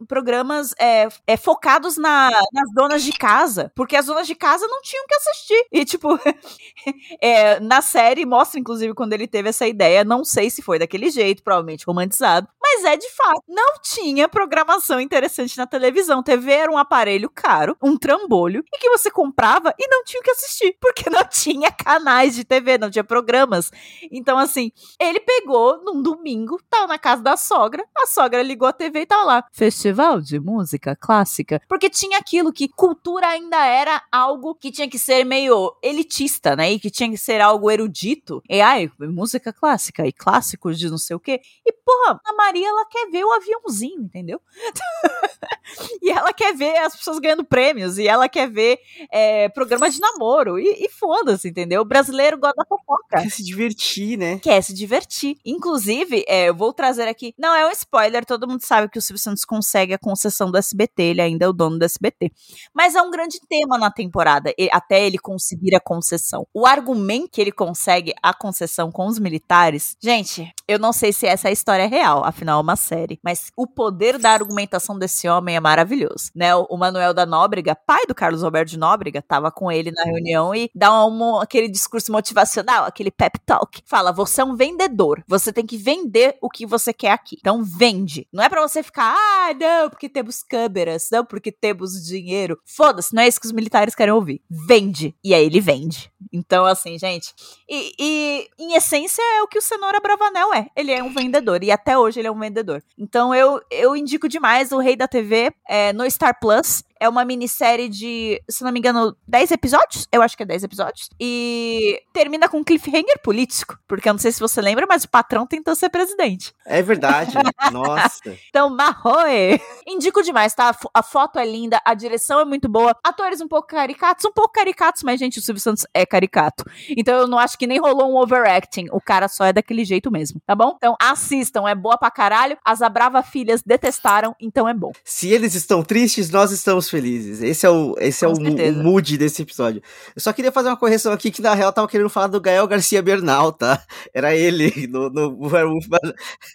programas 0.08 0.74
é, 0.80 1.08
é, 1.26 1.38
focados 1.38 1.98
na, 1.98 2.30
nas 2.52 2.72
donas 2.74 3.04
de 3.04 3.12
casa. 3.12 3.72
Porque 3.76 3.96
as 3.96 4.06
donas 4.06 4.28
de 4.28 4.36
casa 4.36 4.68
não 4.68 4.82
tinham 4.82 5.06
que 5.08 5.16
assistir. 5.16 5.68
E, 5.72 5.86
tipo, 5.86 6.20
é, 7.22 7.60
na 7.60 7.82
série 7.82 8.26
mostra, 8.26 8.60
inclusive, 8.60 8.94
quando 8.94 9.14
ele 9.14 9.28
teve 9.28 9.50
essa 9.50 9.68
ideia. 9.68 10.04
Não 10.04 10.24
sei 10.24 10.50
se 10.50 10.62
foi 10.62 10.80
daquele 10.80 11.10
jeito, 11.10 11.44
provavelmente 11.44 11.86
romantizado. 11.86 12.48
Mas 12.72 12.86
é 12.86 12.96
de 12.96 13.10
fato. 13.10 13.42
Não 13.48 13.80
tinha 13.82 14.30
programação 14.30 15.02
interessante 15.02 15.58
na 15.58 15.66
televisão. 15.66 16.22
TV 16.22 16.52
era 16.52 16.72
um 16.72 16.78
aparelho 16.78 17.30
caro, 17.30 17.76
um 17.82 17.98
trambolho, 17.98 18.64
e 18.72 18.78
que 18.78 18.90
você 18.90 19.10
comprava 19.10 19.74
e 19.78 19.88
não 19.88 20.04
tinha 20.04 20.22
que 20.22 20.30
assistir. 20.30 20.78
Porque 20.80 21.10
não 21.10 21.24
tinha 21.26 21.72
canais 21.72 22.36
de 22.36 22.44
TV, 22.44 22.78
não 22.78 22.92
tinha 22.92 23.04
programas. 23.04 23.72
Então, 24.12 24.38
assim, 24.38 24.72
ele 25.00 25.20
pegou 25.20 25.84
num 25.84 26.02
domingo, 26.02 26.62
tava 26.70 26.88
na 26.88 27.00
casa 27.00 27.24
da 27.24 27.36
sogra, 27.36 27.84
a 27.98 28.06
sogra 28.06 28.44
ligou 28.44 28.68
a 28.68 28.74
TV 28.74 29.02
e 29.02 29.06
tava 29.06 29.24
lá. 29.24 29.46
Festival 29.52 30.22
de 30.22 30.40
música 30.40 30.96
clássica. 30.96 31.62
Porque 31.68 31.90
tinha 31.90 32.20
aquilo 32.20 32.54
que 32.54 32.68
cultura 32.68 33.28
ainda 33.30 33.66
era 33.66 34.04
algo 34.12 34.54
que 34.54 34.72
tinha 34.72 34.88
que 34.88 35.00
ser 35.00 35.24
meio 35.24 35.76
elitista, 35.82 36.56
né? 36.56 36.72
E 36.72 36.80
que 36.80 36.92
tinha 36.92 37.10
que 37.10 37.18
ser 37.18 37.42
algo 37.42 37.72
erudito. 37.72 38.44
E 38.48 38.62
ai, 38.62 38.92
música 39.00 39.52
clássica 39.52 40.06
e 40.06 40.14
clássicos 40.14 40.78
de 40.78 40.90
não 40.90 40.98
sei 40.98 41.16
o 41.16 41.20
quê. 41.20 41.42
E, 41.66 41.74
porra, 41.74 42.20
a 42.26 42.34
Maria, 42.34 42.59
ela 42.64 42.86
quer 42.86 43.10
ver 43.10 43.24
o 43.24 43.32
aviãozinho, 43.32 44.04
entendeu? 44.04 44.42
e 46.02 46.10
ela 46.12 46.34
quer 46.34 46.56
ver 46.56 46.78
as 46.78 46.96
pessoas 46.96 47.20
ganhando 47.20 47.44
prêmios. 47.44 47.98
E 47.98 48.08
ela 48.08 48.28
quer 48.28 48.50
ver 48.50 48.80
é, 49.12 49.50
programa 49.50 49.90
de 49.90 50.00
namoro. 50.00 50.60
E, 50.60 50.86
e 50.86 50.90
foda-se, 50.90 51.50
entendeu? 51.50 51.82
O 51.82 51.86
brasileiro 51.86 52.38
gosta 52.38 52.56
da 52.58 52.66
fofoca. 52.66 53.22
Quer 53.22 53.30
se 53.30 53.44
divertir, 53.44 54.18
né? 54.18 54.40
Quer 54.40 54.62
se 54.62 54.74
divertir. 54.74 55.38
Inclusive, 55.46 56.24
é, 56.28 56.50
eu 56.50 56.56
vou 56.56 56.74
trazer 56.74 57.08
aqui. 57.08 57.34
Não 57.38 57.56
é 57.56 57.68
um 57.68 57.72
spoiler, 57.72 58.26
todo 58.26 58.48
mundo 58.48 58.62
sabe 58.62 58.90
que 58.90 58.98
o 58.98 59.02
Silvio 59.02 59.22
Santos 59.22 59.46
consegue 59.46 59.94
a 59.94 60.00
concessão 60.00 60.52
do 60.52 60.58
SBT, 60.58 61.04
ele 61.04 61.22
ainda 61.22 61.46
é 61.46 61.48
o 61.48 61.54
dono 61.54 61.78
do 61.78 61.86
SBT. 61.86 62.32
Mas 62.74 62.96
é 62.96 63.02
um 63.02 63.12
grande 63.12 63.40
tema 63.48 63.78
na 63.78 63.92
temporada, 63.92 64.54
até 64.72 65.06
ele 65.06 65.18
conseguir 65.18 65.76
a 65.76 65.80
concessão. 65.80 66.48
O 66.54 66.66
argumento 66.66 67.30
que 67.32 67.42
ele 67.42 67.52
consegue 67.52 68.14
a 68.22 68.34
concessão 68.34 68.92
com 68.92 69.08
os 69.08 69.20
militares, 69.20 69.96
gente, 70.02 70.52
eu 70.70 70.78
não 70.78 70.94
sei 70.94 71.12
se 71.12 71.26
essa 71.26 71.48
é 71.48 71.50
a 71.50 71.52
história 71.52 71.88
real, 71.88 72.24
afinal 72.24 72.60
é 72.60 72.62
uma 72.62 72.76
série, 72.76 73.20
mas 73.24 73.52
o 73.58 73.66
poder 73.66 74.20
da 74.20 74.30
argumentação 74.30 75.00
desse 75.00 75.28
homem 75.28 75.56
é 75.56 75.60
maravilhoso, 75.60 76.30
né? 76.36 76.56
O 76.56 76.78
Manuel 76.78 77.12
da 77.12 77.26
Nóbrega, 77.26 77.76
pai 77.76 78.06
do 78.08 78.14
Carlos 78.14 78.44
Alberto 78.44 78.70
de 78.70 78.78
Nóbrega, 78.78 79.20
tava 79.20 79.52
com 79.52 79.72
ele 79.72 79.90
na 79.90 80.04
reunião 80.04 80.54
e 80.54 80.70
dá 80.76 81.04
um, 81.08 81.40
aquele 81.40 81.68
discurso 81.68 82.12
motivacional, 82.12 82.86
aquele 82.86 83.10
pep 83.10 83.40
talk. 83.48 83.82
Fala, 83.84 84.12
você 84.12 84.42
é 84.42 84.46
um 84.46 84.56
vendedor, 84.56 85.24
você 85.28 85.52
tem 85.52 85.66
que 85.66 85.76
vender 85.76 86.38
o 86.40 86.48
que 86.48 86.68
você 86.68 86.94
quer 86.94 87.14
aqui. 87.14 87.38
Então 87.40 87.64
vende. 87.64 88.28
Não 88.32 88.44
é 88.44 88.48
para 88.48 88.62
você 88.62 88.84
ficar, 88.84 89.16
ah, 89.18 89.52
não, 89.60 89.90
porque 89.90 90.08
temos 90.08 90.44
câmeras, 90.44 91.10
não 91.12 91.26
porque 91.26 91.52
temos 91.52 92.06
dinheiro. 92.06 92.60
Foda-se, 92.64 93.16
não 93.16 93.24
é 93.24 93.28
isso 93.28 93.40
que 93.42 93.48
os 93.48 93.52
militares 93.52 93.96
querem 93.96 94.14
ouvir. 94.14 94.40
Vende. 94.48 95.16
E 95.24 95.34
aí 95.34 95.44
ele 95.44 95.60
vende. 95.60 96.12
Então, 96.32 96.66
assim, 96.66 97.00
gente. 97.00 97.34
E, 97.68 97.94
e, 98.00 98.50
em 98.60 98.74
essência 98.76 99.22
é 99.38 99.42
o 99.42 99.48
que 99.48 99.58
o 99.58 99.62
Cenoura 99.62 100.00
Bravanel 100.00 100.54
é. 100.54 100.59
Ele 100.76 100.92
é 100.92 101.04
um 101.04 101.14
vendedor. 101.14 101.64
E 101.64 101.72
até 101.72 101.98
hoje 101.98 102.20
ele 102.20 102.28
é 102.28 102.32
um 102.32 102.40
vendedor. 102.40 102.84
Então 102.98 103.34
eu, 103.34 103.62
eu 103.70 103.96
indico 103.96 104.28
demais 104.28 104.72
o 104.72 104.80
Rei 104.80 104.96
da 104.96 105.08
TV 105.08 105.52
é, 105.68 105.94
no 105.94 106.10
Star 106.10 106.40
Plus. 106.40 106.84
É 107.00 107.08
uma 107.08 107.24
minissérie 107.24 107.90
de, 107.90 108.42
se 108.50 108.64
não 108.64 108.72
me 108.72 108.80
engano, 108.80 109.16
10 109.28 109.52
episódios. 109.52 110.08
Eu 110.12 110.22
acho 110.22 110.36
que 110.36 110.44
é 110.44 110.46
10 110.46 110.64
episódios. 110.64 111.10
E 111.20 112.02
termina 112.14 112.50
com 112.50 112.58
um 112.58 112.64
cliffhanger 112.64 113.20
político. 113.24 113.78
Porque 113.88 114.10
eu 114.10 114.14
não 114.14 114.20
sei 114.20 114.32
se 114.32 114.40
você 114.40 114.62
lembra, 114.62 114.86
mas 114.88 115.04
o 115.04 115.10
patrão 115.10 115.46
tentou 115.46 115.76
ser 115.76 115.90
presidente. 115.90 116.54
É 116.66 116.82
verdade. 116.82 117.34
Nossa. 117.72 118.38
Então, 118.50 118.70
Marroe. 118.70 119.62
Indico 119.88 120.22
demais, 120.22 120.54
tá? 120.54 120.76
A 120.94 121.04
foto 121.04 121.40
é 121.40 121.46
linda, 121.46 121.82
a 121.86 121.94
direção 121.94 122.40
é 122.40 122.46
muito 122.46 122.68
boa. 122.68 122.96
Atores 123.04 123.42
um 123.42 123.48
pouco 123.48 123.68
caricatos, 123.68 124.26
um 124.26 124.32
pouco 124.32 124.54
caricatos, 124.54 125.04
mas, 125.04 125.20
gente, 125.20 125.40
o 125.40 125.42
Silvio 125.42 125.62
Santos 125.62 125.86
é 125.94 126.06
caricato. 126.06 126.64
Então 126.90 127.16
eu 127.16 127.28
não 127.28 127.38
acho 127.38 127.58
que 127.58 127.68
nem 127.68 127.80
rolou 127.80 128.12
um 128.12 128.18
overacting. 128.18 128.88
O 128.92 129.02
cara 129.02 129.28
só 129.28 129.46
é 129.46 129.54
daquele 129.54 129.86
jeito 129.86 130.12
mesmo, 130.12 130.42
tá 130.46 130.56
bom? 130.56 130.74
Então 130.76 130.96
assistam, 131.02 131.68
é 131.68 131.76
boa 131.76 131.98
pra 131.98 132.12
caralho. 132.12 132.58
As 132.64 132.82
Abrava 132.82 133.24
Filhas 133.24 133.62
detestaram, 133.64 134.36
então 134.40 134.68
é 134.68 134.74
bom. 134.74 134.92
Se 135.04 135.30
eles 135.30 135.56
estão 135.56 135.84
tristes, 135.84 136.30
nós 136.30 136.52
estamos 136.52 136.89
felizes. 136.90 137.42
Esse 137.42 137.66
é 137.66 137.70
o, 137.70 137.96
esse 138.00 138.26
é 138.26 138.28
o, 138.28 138.34
o, 138.34 138.74
mood 138.84 139.18
desse 139.18 139.42
episódio. 139.42 139.82
Eu 140.16 140.22
só 140.22 140.34
queria 140.34 140.52
fazer 140.52 140.70
uma 140.70 140.78
correção 140.78 141.12
aqui 141.14 141.32
que 141.32 141.42
na 141.42 141.54
real 141.54 141.72
tava 141.72 141.88
querendo 141.88 142.10
falar 142.10 142.28
do 142.28 142.42
Gael 142.42 142.68
Garcia 142.68 143.02
Bernal, 143.02 143.52
tá? 143.52 143.82
Era 144.14 144.36
ele 144.36 144.88
no, 144.88 145.10
no 145.10 145.48
Werewolf. 145.48 145.86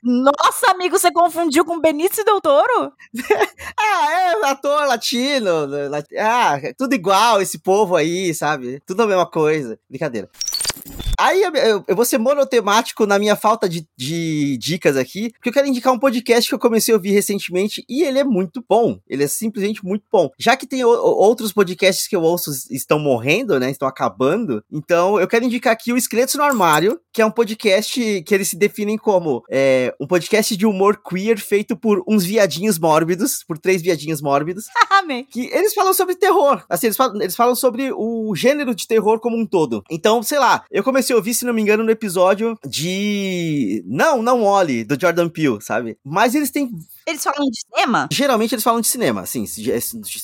Nossa, 0.02 0.70
amigo, 0.70 0.98
você 0.98 1.12
confundiu 1.12 1.64
com 1.64 1.80
Benício 1.80 2.24
Del 2.24 2.40
Toro? 2.40 2.92
ah, 3.78 4.12
é 4.12 4.46
ator 4.46 4.86
latino. 4.86 5.50
Ah, 6.18 6.58
tudo 6.76 6.94
igual 6.94 7.40
esse 7.40 7.58
povo 7.58 7.96
aí, 7.96 8.34
sabe? 8.34 8.80
Tudo 8.86 9.02
a 9.02 9.06
mesma 9.06 9.26
coisa. 9.26 9.78
Brincadeira. 9.88 10.28
Aí 11.18 11.42
eu, 11.42 11.84
eu, 11.86 11.96
vou 11.96 12.04
ser 12.04 12.18
monotemático 12.18 13.06
na 13.06 13.18
minha 13.18 13.36
falta 13.36 13.68
de, 13.68 13.86
de, 13.96 14.56
dicas 14.58 14.96
aqui, 14.96 15.30
porque 15.32 15.48
eu 15.48 15.52
quero 15.52 15.66
indicar 15.66 15.92
um 15.92 15.98
podcast 15.98 16.48
que 16.48 16.54
eu 16.54 16.58
comecei 16.58 16.92
a 16.92 16.96
ouvir 16.96 17.10
recentemente 17.10 17.84
e 17.88 18.02
ele 18.02 18.18
é 18.18 18.24
muito 18.24 18.64
bom. 18.68 18.98
Ele 19.08 19.24
é 19.24 19.28
simplesmente 19.28 19.84
muito 19.84 20.04
bom. 20.10 20.30
Já 20.38 20.56
que 20.56 20.66
tem 20.66 20.84
o, 20.84 20.88
outros 20.88 21.52
podcasts 21.52 22.06
que 22.06 22.16
eu 22.16 22.22
ouço 22.22 22.50
estão 22.70 22.98
morrendo, 22.98 23.58
né? 23.58 23.70
Estão 23.70 23.88
acabando. 23.88 24.62
Então 24.70 25.18
eu 25.20 25.28
quero 25.28 25.44
indicar 25.44 25.72
aqui 25.72 25.92
o 25.92 25.96
Esqueletos 25.96 26.34
no 26.34 26.42
Armário, 26.42 27.00
que 27.12 27.22
é 27.22 27.26
um 27.26 27.30
podcast 27.30 28.22
que 28.22 28.34
eles 28.34 28.48
se 28.48 28.56
definem 28.56 28.98
como 28.98 29.42
é, 29.50 29.94
um 30.00 30.06
podcast 30.06 30.56
de 30.56 30.66
humor 30.66 31.00
queer 31.00 31.38
feito 31.38 31.76
por 31.76 32.02
uns 32.08 32.24
viadinhos 32.24 32.78
mórbidos, 32.78 33.44
por 33.46 33.58
três 33.58 33.80
viadinhos 33.80 34.20
mórbidos. 34.20 34.64
Amém. 34.90 35.26
que 35.30 35.46
eles 35.52 35.74
falam 35.74 35.92
sobre 35.92 36.14
terror. 36.14 36.64
Assim, 36.68 36.86
eles 36.86 36.96
falam, 36.96 37.20
eles 37.20 37.36
falam 37.36 37.54
sobre 37.54 37.92
o 37.92 38.34
gênero 38.34 38.74
de 38.74 38.86
terror 38.86 39.20
como 39.20 39.36
um 39.36 39.46
todo. 39.46 39.82
Então, 39.90 40.22
sei 40.22 40.38
lá, 40.38 40.64
eu 40.70 40.82
comecei 40.82 41.03
a 41.12 41.16
ouvir, 41.16 41.34
se 41.34 41.44
não 41.44 41.52
me 41.52 41.62
engano, 41.62 41.84
no 41.84 41.90
episódio 41.90 42.58
de. 42.66 43.82
Não, 43.86 44.22
não 44.22 44.42
olhe, 44.42 44.84
do 44.84 45.00
Jordan 45.00 45.28
Peele, 45.28 45.60
sabe? 45.60 45.98
Mas 46.04 46.34
eles 46.34 46.50
têm 46.50 46.70
eles 47.06 47.22
falam 47.22 47.50
de 47.50 47.60
cinema? 47.60 48.08
Geralmente 48.10 48.54
eles 48.54 48.64
falam 48.64 48.80
de 48.80 48.86
cinema, 48.86 49.20
assim, 49.20 49.44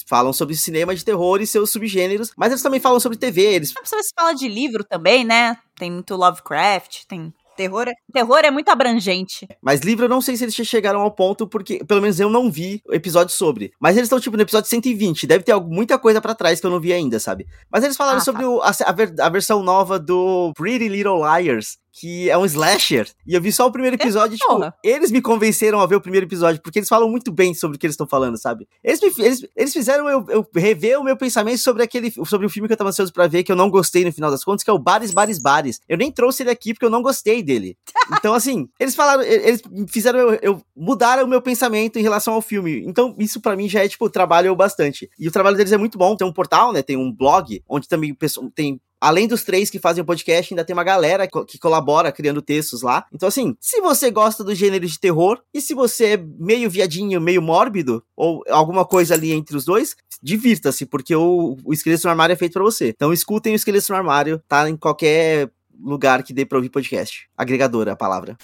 falam 0.06 0.32
sobre 0.32 0.56
cinema 0.56 0.94
de 0.94 1.04
terror 1.04 1.40
e 1.40 1.46
seus 1.46 1.70
subgêneros, 1.70 2.32
mas 2.36 2.50
eles 2.50 2.62
também 2.62 2.80
falam 2.80 2.98
sobre 2.98 3.18
TV, 3.18 3.42
eles... 3.42 3.72
Você 3.72 3.96
fala 4.16 4.32
de 4.32 4.48
livro 4.48 4.82
também, 4.82 5.22
né? 5.22 5.58
Tem 5.76 5.90
muito 5.90 6.16
Lovecraft, 6.16 7.04
tem 7.06 7.32
Terror 7.60 7.88
é, 7.88 7.92
terror 8.10 8.38
é 8.42 8.50
muito 8.50 8.70
abrangente. 8.70 9.46
Mas 9.60 9.80
livro 9.80 10.06
eu 10.06 10.08
não 10.08 10.22
sei 10.22 10.34
se 10.34 10.44
eles 10.44 10.54
chegaram 10.54 11.02
ao 11.02 11.10
ponto, 11.10 11.46
porque 11.46 11.84
pelo 11.84 12.00
menos 12.00 12.18
eu 12.18 12.30
não 12.30 12.50
vi 12.50 12.80
o 12.88 12.94
episódio 12.94 13.34
sobre. 13.34 13.70
Mas 13.78 13.98
eles 13.98 14.06
estão, 14.06 14.18
tipo, 14.18 14.34
no 14.34 14.42
episódio 14.42 14.70
120. 14.70 15.26
Deve 15.26 15.44
ter 15.44 15.54
muita 15.60 15.98
coisa 15.98 16.22
para 16.22 16.34
trás 16.34 16.58
que 16.58 16.66
eu 16.66 16.70
não 16.70 16.80
vi 16.80 16.90
ainda, 16.90 17.20
sabe? 17.20 17.46
Mas 17.70 17.84
eles 17.84 17.98
falaram 17.98 18.16
ah, 18.16 18.22
sobre 18.22 18.40
tá. 18.40 18.48
o, 18.48 18.62
a, 18.62 18.70
a, 18.70 19.26
a, 19.26 19.28
versão 19.28 19.62
nova 19.62 19.98
do 19.98 20.54
Pretty 20.56 20.88
Little 20.88 21.18
Liars, 21.18 21.76
que 21.92 22.30
é 22.30 22.36
um 22.36 22.44
slasher. 22.44 23.08
E 23.26 23.34
eu 23.34 23.40
vi 23.40 23.52
só 23.52 23.66
o 23.66 23.72
primeiro 23.72 23.96
episódio, 23.96 24.34
é, 24.34 24.38
tipo, 24.38 24.52
porra. 24.52 24.74
eles 24.82 25.10
me 25.10 25.20
convenceram 25.20 25.80
a 25.80 25.86
ver 25.86 25.96
o 25.96 26.00
primeiro 26.00 26.26
episódio, 26.26 26.60
porque 26.62 26.78
eles 26.78 26.88
falam 26.88 27.08
muito 27.08 27.32
bem 27.32 27.54
sobre 27.54 27.76
o 27.76 27.80
que 27.80 27.86
eles 27.86 27.94
estão 27.94 28.06
falando, 28.06 28.36
sabe? 28.36 28.68
Eles, 28.82 29.00
me, 29.00 29.24
eles, 29.24 29.46
eles 29.56 29.72
fizeram 29.72 30.08
eu, 30.08 30.24
eu, 30.28 30.46
rever 30.54 30.98
o 30.98 31.04
meu 31.04 31.16
pensamento 31.16 31.58
sobre 31.58 31.82
aquele 31.82 32.10
sobre 32.24 32.46
o 32.46 32.50
filme 32.50 32.68
que 32.68 32.72
eu 32.72 32.76
tava 32.76 32.90
ansioso 32.90 33.12
pra 33.12 33.26
ver, 33.26 33.42
que 33.42 33.52
eu 33.52 33.56
não 33.56 33.70
gostei 33.70 34.04
no 34.04 34.12
final 34.12 34.30
das 34.30 34.44
contas, 34.44 34.62
que 34.62 34.70
é 34.70 34.72
o 34.72 34.78
Bares, 34.78 35.12
Bares, 35.12 35.38
Bares. 35.38 35.80
Eu 35.88 35.96
nem 35.96 36.10
trouxe 36.10 36.42
ele 36.42 36.50
aqui 36.50 36.72
porque 36.72 36.86
eu 36.86 36.90
não 36.90 37.02
gostei 37.02 37.42
dele. 37.42 37.76
Então, 38.12 38.34
assim, 38.34 38.68
eles 38.78 38.96
falaram, 38.96 39.22
eles 39.22 39.62
fizeram 39.88 40.18
eu, 40.18 40.38
eu 40.42 40.62
mudar 40.76 41.22
o 41.24 41.28
meu 41.28 41.40
pensamento 41.40 41.96
em 41.96 42.02
relação 42.02 42.34
ao 42.34 42.42
filme. 42.42 42.82
Então, 42.84 43.14
isso 43.18 43.40
para 43.40 43.54
mim 43.54 43.68
já 43.68 43.84
é, 43.84 43.88
tipo, 43.88 44.10
trabalho 44.10 44.54
bastante. 44.56 45.08
E 45.16 45.28
o 45.28 45.30
trabalho 45.30 45.56
deles 45.56 45.70
é 45.70 45.76
muito 45.76 45.96
bom. 45.96 46.16
Tem 46.16 46.26
um 46.26 46.32
portal, 46.32 46.72
né? 46.72 46.82
Tem 46.82 46.96
um 46.96 47.12
blog, 47.12 47.62
onde 47.68 47.88
também 47.88 48.12
tem 48.52 48.80
além 49.00 49.26
dos 49.26 49.42
três 49.42 49.70
que 49.70 49.78
fazem 49.78 50.02
o 50.02 50.04
podcast, 50.04 50.52
ainda 50.52 50.64
tem 50.64 50.74
uma 50.74 50.84
galera 50.84 51.26
que 51.26 51.58
colabora 51.58 52.12
criando 52.12 52.42
textos 52.42 52.82
lá. 52.82 53.06
Então, 53.12 53.28
assim, 53.28 53.56
se 53.60 53.80
você 53.80 54.10
gosta 54.10 54.44
do 54.44 54.54
gênero 54.54 54.86
de 54.86 54.98
terror, 54.98 55.40
e 55.54 55.60
se 55.60 55.74
você 55.74 56.14
é 56.14 56.16
meio 56.38 56.68
viadinho, 56.68 57.20
meio 57.20 57.40
mórbido, 57.40 58.02
ou 58.16 58.42
alguma 58.48 58.84
coisa 58.84 59.14
ali 59.14 59.32
entre 59.32 59.56
os 59.56 59.64
dois, 59.64 59.96
divirta-se, 60.22 60.84
porque 60.84 61.14
o, 61.14 61.56
o 61.64 61.72
Esqueleto 61.72 62.04
no 62.04 62.10
Armário 62.10 62.34
é 62.34 62.36
feito 62.36 62.52
pra 62.52 62.62
você. 62.62 62.88
Então, 62.88 63.12
escutem 63.12 63.52
o 63.52 63.56
Esqueleto 63.56 63.90
no 63.90 63.96
Armário, 63.96 64.42
tá 64.46 64.68
em 64.68 64.76
qualquer 64.76 65.50
lugar 65.82 66.22
que 66.22 66.32
dê 66.32 66.44
pra 66.44 66.58
ouvir 66.58 66.70
podcast. 66.70 67.28
Agregadora, 67.36 67.92
a 67.92 67.96
palavra. 67.96 68.36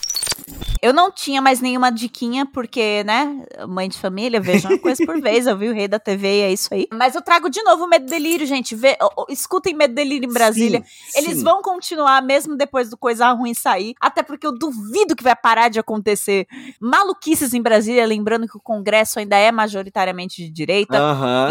Eu 0.82 0.92
não 0.92 1.10
tinha 1.10 1.40
mais 1.40 1.60
nenhuma 1.60 1.90
diquinha, 1.90 2.44
porque, 2.46 3.02
né, 3.04 3.44
mãe 3.66 3.88
de 3.88 3.98
família, 3.98 4.38
veja 4.40 4.68
uma 4.68 4.78
coisa 4.78 5.04
por 5.04 5.18
vez, 5.20 5.46
eu 5.46 5.56
vi 5.56 5.68
o 5.68 5.72
Rei 5.74 5.88
da 5.88 5.98
TV 5.98 6.28
e 6.28 6.42
é 6.42 6.52
isso 6.52 6.72
aí. 6.72 6.86
Mas 6.92 7.14
eu 7.14 7.22
trago 7.22 7.48
de 7.48 7.62
novo 7.62 7.84
o 7.84 7.88
Medo 7.88 8.04
Delírio, 8.06 8.46
gente. 8.46 8.74
Vê, 8.76 8.96
escutem 9.30 9.74
Medo 9.74 9.94
Delírio 9.94 10.28
em 10.28 10.32
Brasília. 10.32 10.84
Sim, 10.86 11.18
Eles 11.18 11.38
sim. 11.38 11.42
vão 11.44 11.62
continuar 11.62 12.22
mesmo 12.22 12.56
depois 12.56 12.90
do 12.90 12.96
Coisa 12.96 13.32
Ruim 13.32 13.54
sair, 13.54 13.94
até 14.00 14.22
porque 14.22 14.46
eu 14.46 14.52
duvido 14.56 15.16
que 15.16 15.24
vai 15.24 15.34
parar 15.34 15.68
de 15.70 15.80
acontecer 15.80 16.46
maluquices 16.80 17.54
em 17.54 17.62
Brasília, 17.62 18.06
lembrando 18.06 18.46
que 18.46 18.56
o 18.56 18.60
Congresso 18.60 19.18
ainda 19.18 19.36
é 19.36 19.50
majoritariamente 19.50 20.42
de 20.44 20.50
direita. 20.50 20.98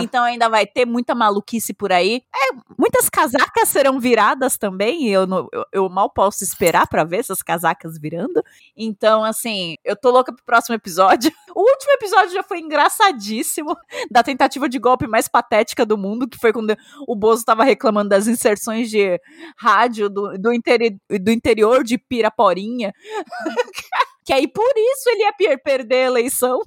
Então 0.01 0.23
ainda 0.23 0.47
vai 0.47 0.65
ter 0.67 0.85
muita 0.85 1.15
maluquice 1.15 1.73
por 1.73 1.91
aí. 1.91 2.21
É, 2.33 2.55
muitas 2.77 3.09
casacas 3.09 3.67
serão 3.69 3.99
viradas 3.99 4.55
também, 4.57 5.07
eu, 5.09 5.25
não- 5.25 5.47
eu, 5.51 5.65
eu 5.75 5.89
mal 5.89 6.09
posso 6.09 6.43
esperar 6.43 6.87
pra 6.87 7.03
ver 7.03 7.17
essas 7.19 7.41
casacas 7.41 7.97
virando. 7.99 8.41
Então, 8.75 9.23
assim, 9.23 9.75
eu 9.83 9.95
tô 9.95 10.09
louca 10.11 10.33
pro 10.33 10.43
próximo 10.45 10.75
episódio. 10.75 11.31
O 11.55 11.61
último 11.61 11.93
episódio 11.93 12.31
já 12.33 12.43
foi 12.43 12.59
engraçadíssimo, 12.59 13.77
da 14.11 14.21
tentativa 14.21 14.67
de 14.67 14.77
golpe 14.77 15.07
mais 15.07 15.25
patética 15.29 15.85
do 15.85 15.97
mundo, 15.97 16.27
que 16.27 16.37
foi 16.37 16.51
quando 16.51 16.75
o 17.07 17.15
Bozo 17.15 17.45
tava 17.45 17.63
reclamando 17.63 18.09
das 18.09 18.27
inserções 18.27 18.89
de 18.89 19.17
rádio 19.57 20.09
do, 20.09 20.37
do, 20.37 20.51
interi- 20.51 20.97
do 21.09 21.31
interior 21.31 21.81
de 21.81 21.97
Piraporinha. 21.97 22.91
que 24.25 24.33
aí 24.33 24.47
por 24.49 24.69
isso 24.75 25.09
ele 25.09 25.21
ia 25.23 25.31
per- 25.33 25.63
perder 25.63 25.95
a 25.95 26.07
eleição. 26.07 26.59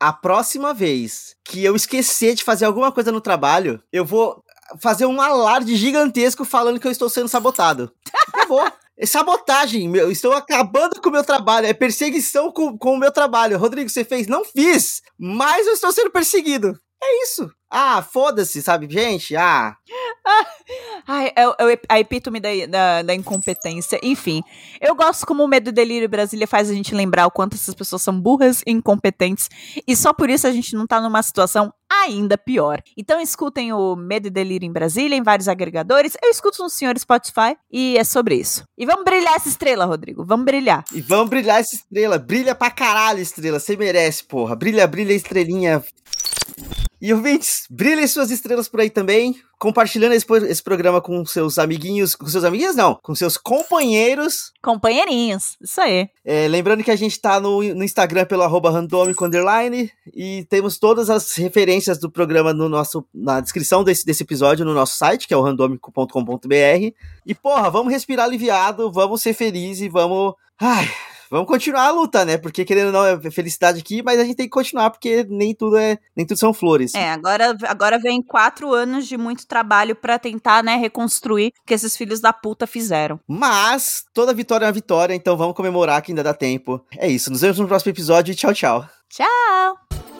A 0.00 0.12
próxima 0.12 0.74
vez 0.74 1.36
que 1.44 1.64
eu 1.64 1.76
esquecer 1.76 2.34
de 2.34 2.42
fazer 2.44 2.64
alguma 2.64 2.90
coisa 2.90 3.12
no 3.12 3.20
trabalho, 3.20 3.80
eu 3.92 4.04
vou 4.04 4.42
fazer 4.80 5.06
um 5.06 5.20
alarde 5.20 5.76
gigantesco 5.76 6.44
falando 6.44 6.78
que 6.80 6.86
eu 6.86 6.92
estou 6.92 7.08
sendo 7.08 7.28
sabotado. 7.28 7.92
Acabou. 8.28 8.64
É 8.98 9.06
sabotagem, 9.06 9.88
meu. 9.88 10.10
Estou 10.12 10.32
acabando 10.32 11.00
com 11.00 11.08
o 11.08 11.12
meu 11.12 11.24
trabalho. 11.24 11.66
É 11.66 11.72
perseguição 11.72 12.52
com, 12.52 12.76
com 12.76 12.94
o 12.94 12.98
meu 12.98 13.10
trabalho. 13.10 13.58
Rodrigo, 13.58 13.88
você 13.90 14.04
fez? 14.04 14.26
Não 14.26 14.44
fiz. 14.44 15.02
Mas 15.18 15.66
eu 15.66 15.72
estou 15.72 15.90
sendo 15.92 16.10
perseguido. 16.10 16.78
É 17.02 17.24
isso. 17.24 17.50
Ah, 17.68 18.00
foda-se, 18.00 18.62
sabe, 18.62 18.86
gente? 18.88 19.34
Ah, 19.34 19.74
Ai, 21.06 21.32
é, 21.34 21.42
é 21.42 21.72
ep- 21.72 21.86
a 21.88 21.98
epítome 21.98 22.38
da, 22.38 22.48
da, 22.68 23.02
da 23.02 23.14
incompetência. 23.14 23.98
Enfim, 24.02 24.42
eu 24.80 24.94
gosto 24.94 25.26
como 25.26 25.42
o 25.42 25.48
Medo 25.48 25.70
e 25.70 25.72
Delírio 25.72 26.08
Brasília 26.08 26.46
faz 26.46 26.70
a 26.70 26.74
gente 26.74 26.94
lembrar 26.94 27.26
o 27.26 27.30
quanto 27.30 27.54
essas 27.54 27.74
pessoas 27.74 28.02
são 28.02 28.18
burras 28.20 28.62
e 28.66 28.70
incompetentes. 28.70 29.48
E 29.86 29.96
só 29.96 30.12
por 30.12 30.30
isso 30.30 30.46
a 30.46 30.52
gente 30.52 30.76
não 30.76 30.86
tá 30.86 31.00
numa 31.00 31.22
situação 31.22 31.72
ainda 32.04 32.36
pior. 32.36 32.82
Então 32.96 33.20
escutem 33.20 33.72
o 33.72 33.96
Medo 33.96 34.28
e 34.28 34.30
Delírio 34.30 34.66
em 34.66 34.72
Brasília, 34.72 35.16
em 35.16 35.22
vários 35.22 35.48
agregadores. 35.48 36.16
Eu 36.22 36.30
escuto 36.30 36.62
no 36.62 36.70
senhor 36.70 36.98
Spotify 36.98 37.56
e 37.70 37.96
é 37.96 38.04
sobre 38.04 38.36
isso. 38.36 38.64
E 38.76 38.84
vamos 38.86 39.04
brilhar 39.04 39.34
essa 39.34 39.48
estrela, 39.48 39.84
Rodrigo. 39.84 40.24
Vamos 40.24 40.44
brilhar. 40.44 40.84
e 40.92 41.00
vamos 41.00 41.28
brilhar 41.30 41.60
essa 41.60 41.74
estrela. 41.74 42.18
Brilha 42.18 42.54
pra 42.54 42.70
caralho, 42.70 43.20
estrela. 43.20 43.58
Você 43.58 43.76
merece, 43.76 44.24
porra. 44.24 44.54
Brilha, 44.56 44.86
brilha, 44.86 45.12
estrelinha. 45.12 45.82
E 47.02 47.12
ouvintes, 47.12 47.66
brilhem 47.68 48.06
suas 48.06 48.30
estrelas 48.30 48.68
por 48.68 48.78
aí 48.78 48.88
também, 48.88 49.34
compartilhando 49.58 50.12
esse, 50.12 50.24
esse 50.48 50.62
programa 50.62 51.00
com 51.00 51.26
seus 51.26 51.58
amiguinhos, 51.58 52.14
com 52.14 52.28
seus 52.28 52.44
amiguinhos 52.44 52.76
não, 52.76 52.94
com 53.02 53.12
seus 53.12 53.36
companheiros. 53.36 54.52
Companheirinhos. 54.62 55.56
Isso 55.60 55.80
aí. 55.80 56.08
É, 56.24 56.46
lembrando 56.46 56.84
que 56.84 56.92
a 56.92 56.96
gente 56.96 57.20
tá 57.20 57.40
no, 57.40 57.60
no 57.74 57.82
Instagram 57.82 58.24
pelo 58.24 58.44
arroba 58.44 58.70
randômico 58.70 59.24
underline 59.24 59.90
e 60.14 60.46
temos 60.48 60.78
todas 60.78 61.10
as 61.10 61.34
referências 61.34 61.98
do 61.98 62.08
programa 62.08 62.54
no 62.54 62.68
nosso, 62.68 63.04
na 63.12 63.40
descrição 63.40 63.82
desse, 63.82 64.06
desse 64.06 64.22
episódio 64.22 64.64
no 64.64 64.72
nosso 64.72 64.96
site, 64.96 65.26
que 65.26 65.34
é 65.34 65.36
o 65.36 65.42
randômico.com.br. 65.42 66.94
E 67.26 67.34
porra, 67.34 67.68
vamos 67.68 67.92
respirar 67.92 68.26
aliviado, 68.26 68.92
vamos 68.92 69.20
ser 69.20 69.34
felizes 69.34 69.82
e 69.82 69.88
vamos... 69.88 70.34
Ai, 70.56 70.88
vamos 71.32 71.48
continuar 71.48 71.86
a 71.86 71.90
luta, 71.90 72.24
né? 72.26 72.36
Porque 72.36 72.62
querendo 72.64 72.88
ou 72.88 72.92
não 72.92 73.06
é 73.06 73.30
felicidade 73.30 73.80
aqui, 73.80 74.02
mas 74.02 74.20
a 74.20 74.24
gente 74.24 74.36
tem 74.36 74.46
que 74.46 74.50
continuar 74.50 74.90
porque 74.90 75.24
nem 75.28 75.54
tudo 75.54 75.78
é, 75.78 75.98
nem 76.14 76.26
tudo 76.26 76.36
são 76.36 76.52
flores. 76.52 76.94
É, 76.94 77.10
agora, 77.10 77.56
agora 77.66 77.98
vem 77.98 78.22
quatro 78.22 78.72
anos 78.72 79.08
de 79.08 79.16
muito 79.16 79.46
trabalho 79.46 79.96
pra 79.96 80.18
tentar, 80.18 80.62
né, 80.62 80.76
reconstruir 80.76 81.54
o 81.62 81.66
que 81.66 81.72
esses 81.72 81.96
filhos 81.96 82.20
da 82.20 82.32
puta 82.32 82.66
fizeram. 82.66 83.18
Mas 83.26 84.04
toda 84.12 84.34
vitória 84.34 84.66
é 84.66 84.68
uma 84.68 84.72
vitória, 84.72 85.14
então 85.14 85.36
vamos 85.36 85.56
comemorar 85.56 86.02
que 86.02 86.12
ainda 86.12 86.22
dá 86.22 86.34
tempo. 86.34 86.84
É 86.98 87.08
isso, 87.08 87.30
nos 87.30 87.40
vemos 87.40 87.58
no 87.58 87.66
próximo 87.66 87.90
episódio 87.90 88.32
e 88.32 88.34
tchau, 88.34 88.52
tchau. 88.52 88.86
Tchau! 89.08 90.11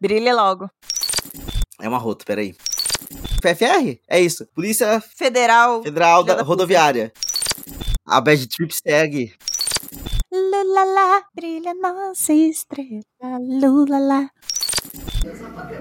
Brilha 0.00 0.34
logo. 0.34 0.70
É 1.80 1.88
uma 1.88 1.98
rota, 1.98 2.24
peraí. 2.24 2.54
PFR? 3.42 3.98
É 4.08 4.20
isso. 4.20 4.46
Polícia 4.54 5.00
Federal. 5.00 5.82
Federal 5.82 6.24
da 6.24 6.36
da 6.36 6.42
Rodoviária. 6.42 7.12
A 8.06 8.20
Bad 8.20 8.46
Trip 8.48 8.74
segue. 8.74 9.34
Lulala, 10.32 11.22
brilha 11.34 11.74
nossa 11.74 12.32
estrela. 12.32 13.02
Lulala. 13.40 14.30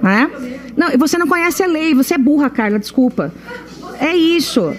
Não 0.02 0.10
é? 0.10 0.28
Não, 0.76 0.92
e 0.92 0.98
você 0.98 1.18
não 1.18 1.28
conhece 1.28 1.64
a 1.64 1.68
lei, 1.68 1.94
você 1.94 2.16
é 2.16 2.18
burra, 2.18 2.50
Carla, 2.50 2.80
desculpa. 2.80 3.34
É 4.00 4.16
isso. 4.16 4.74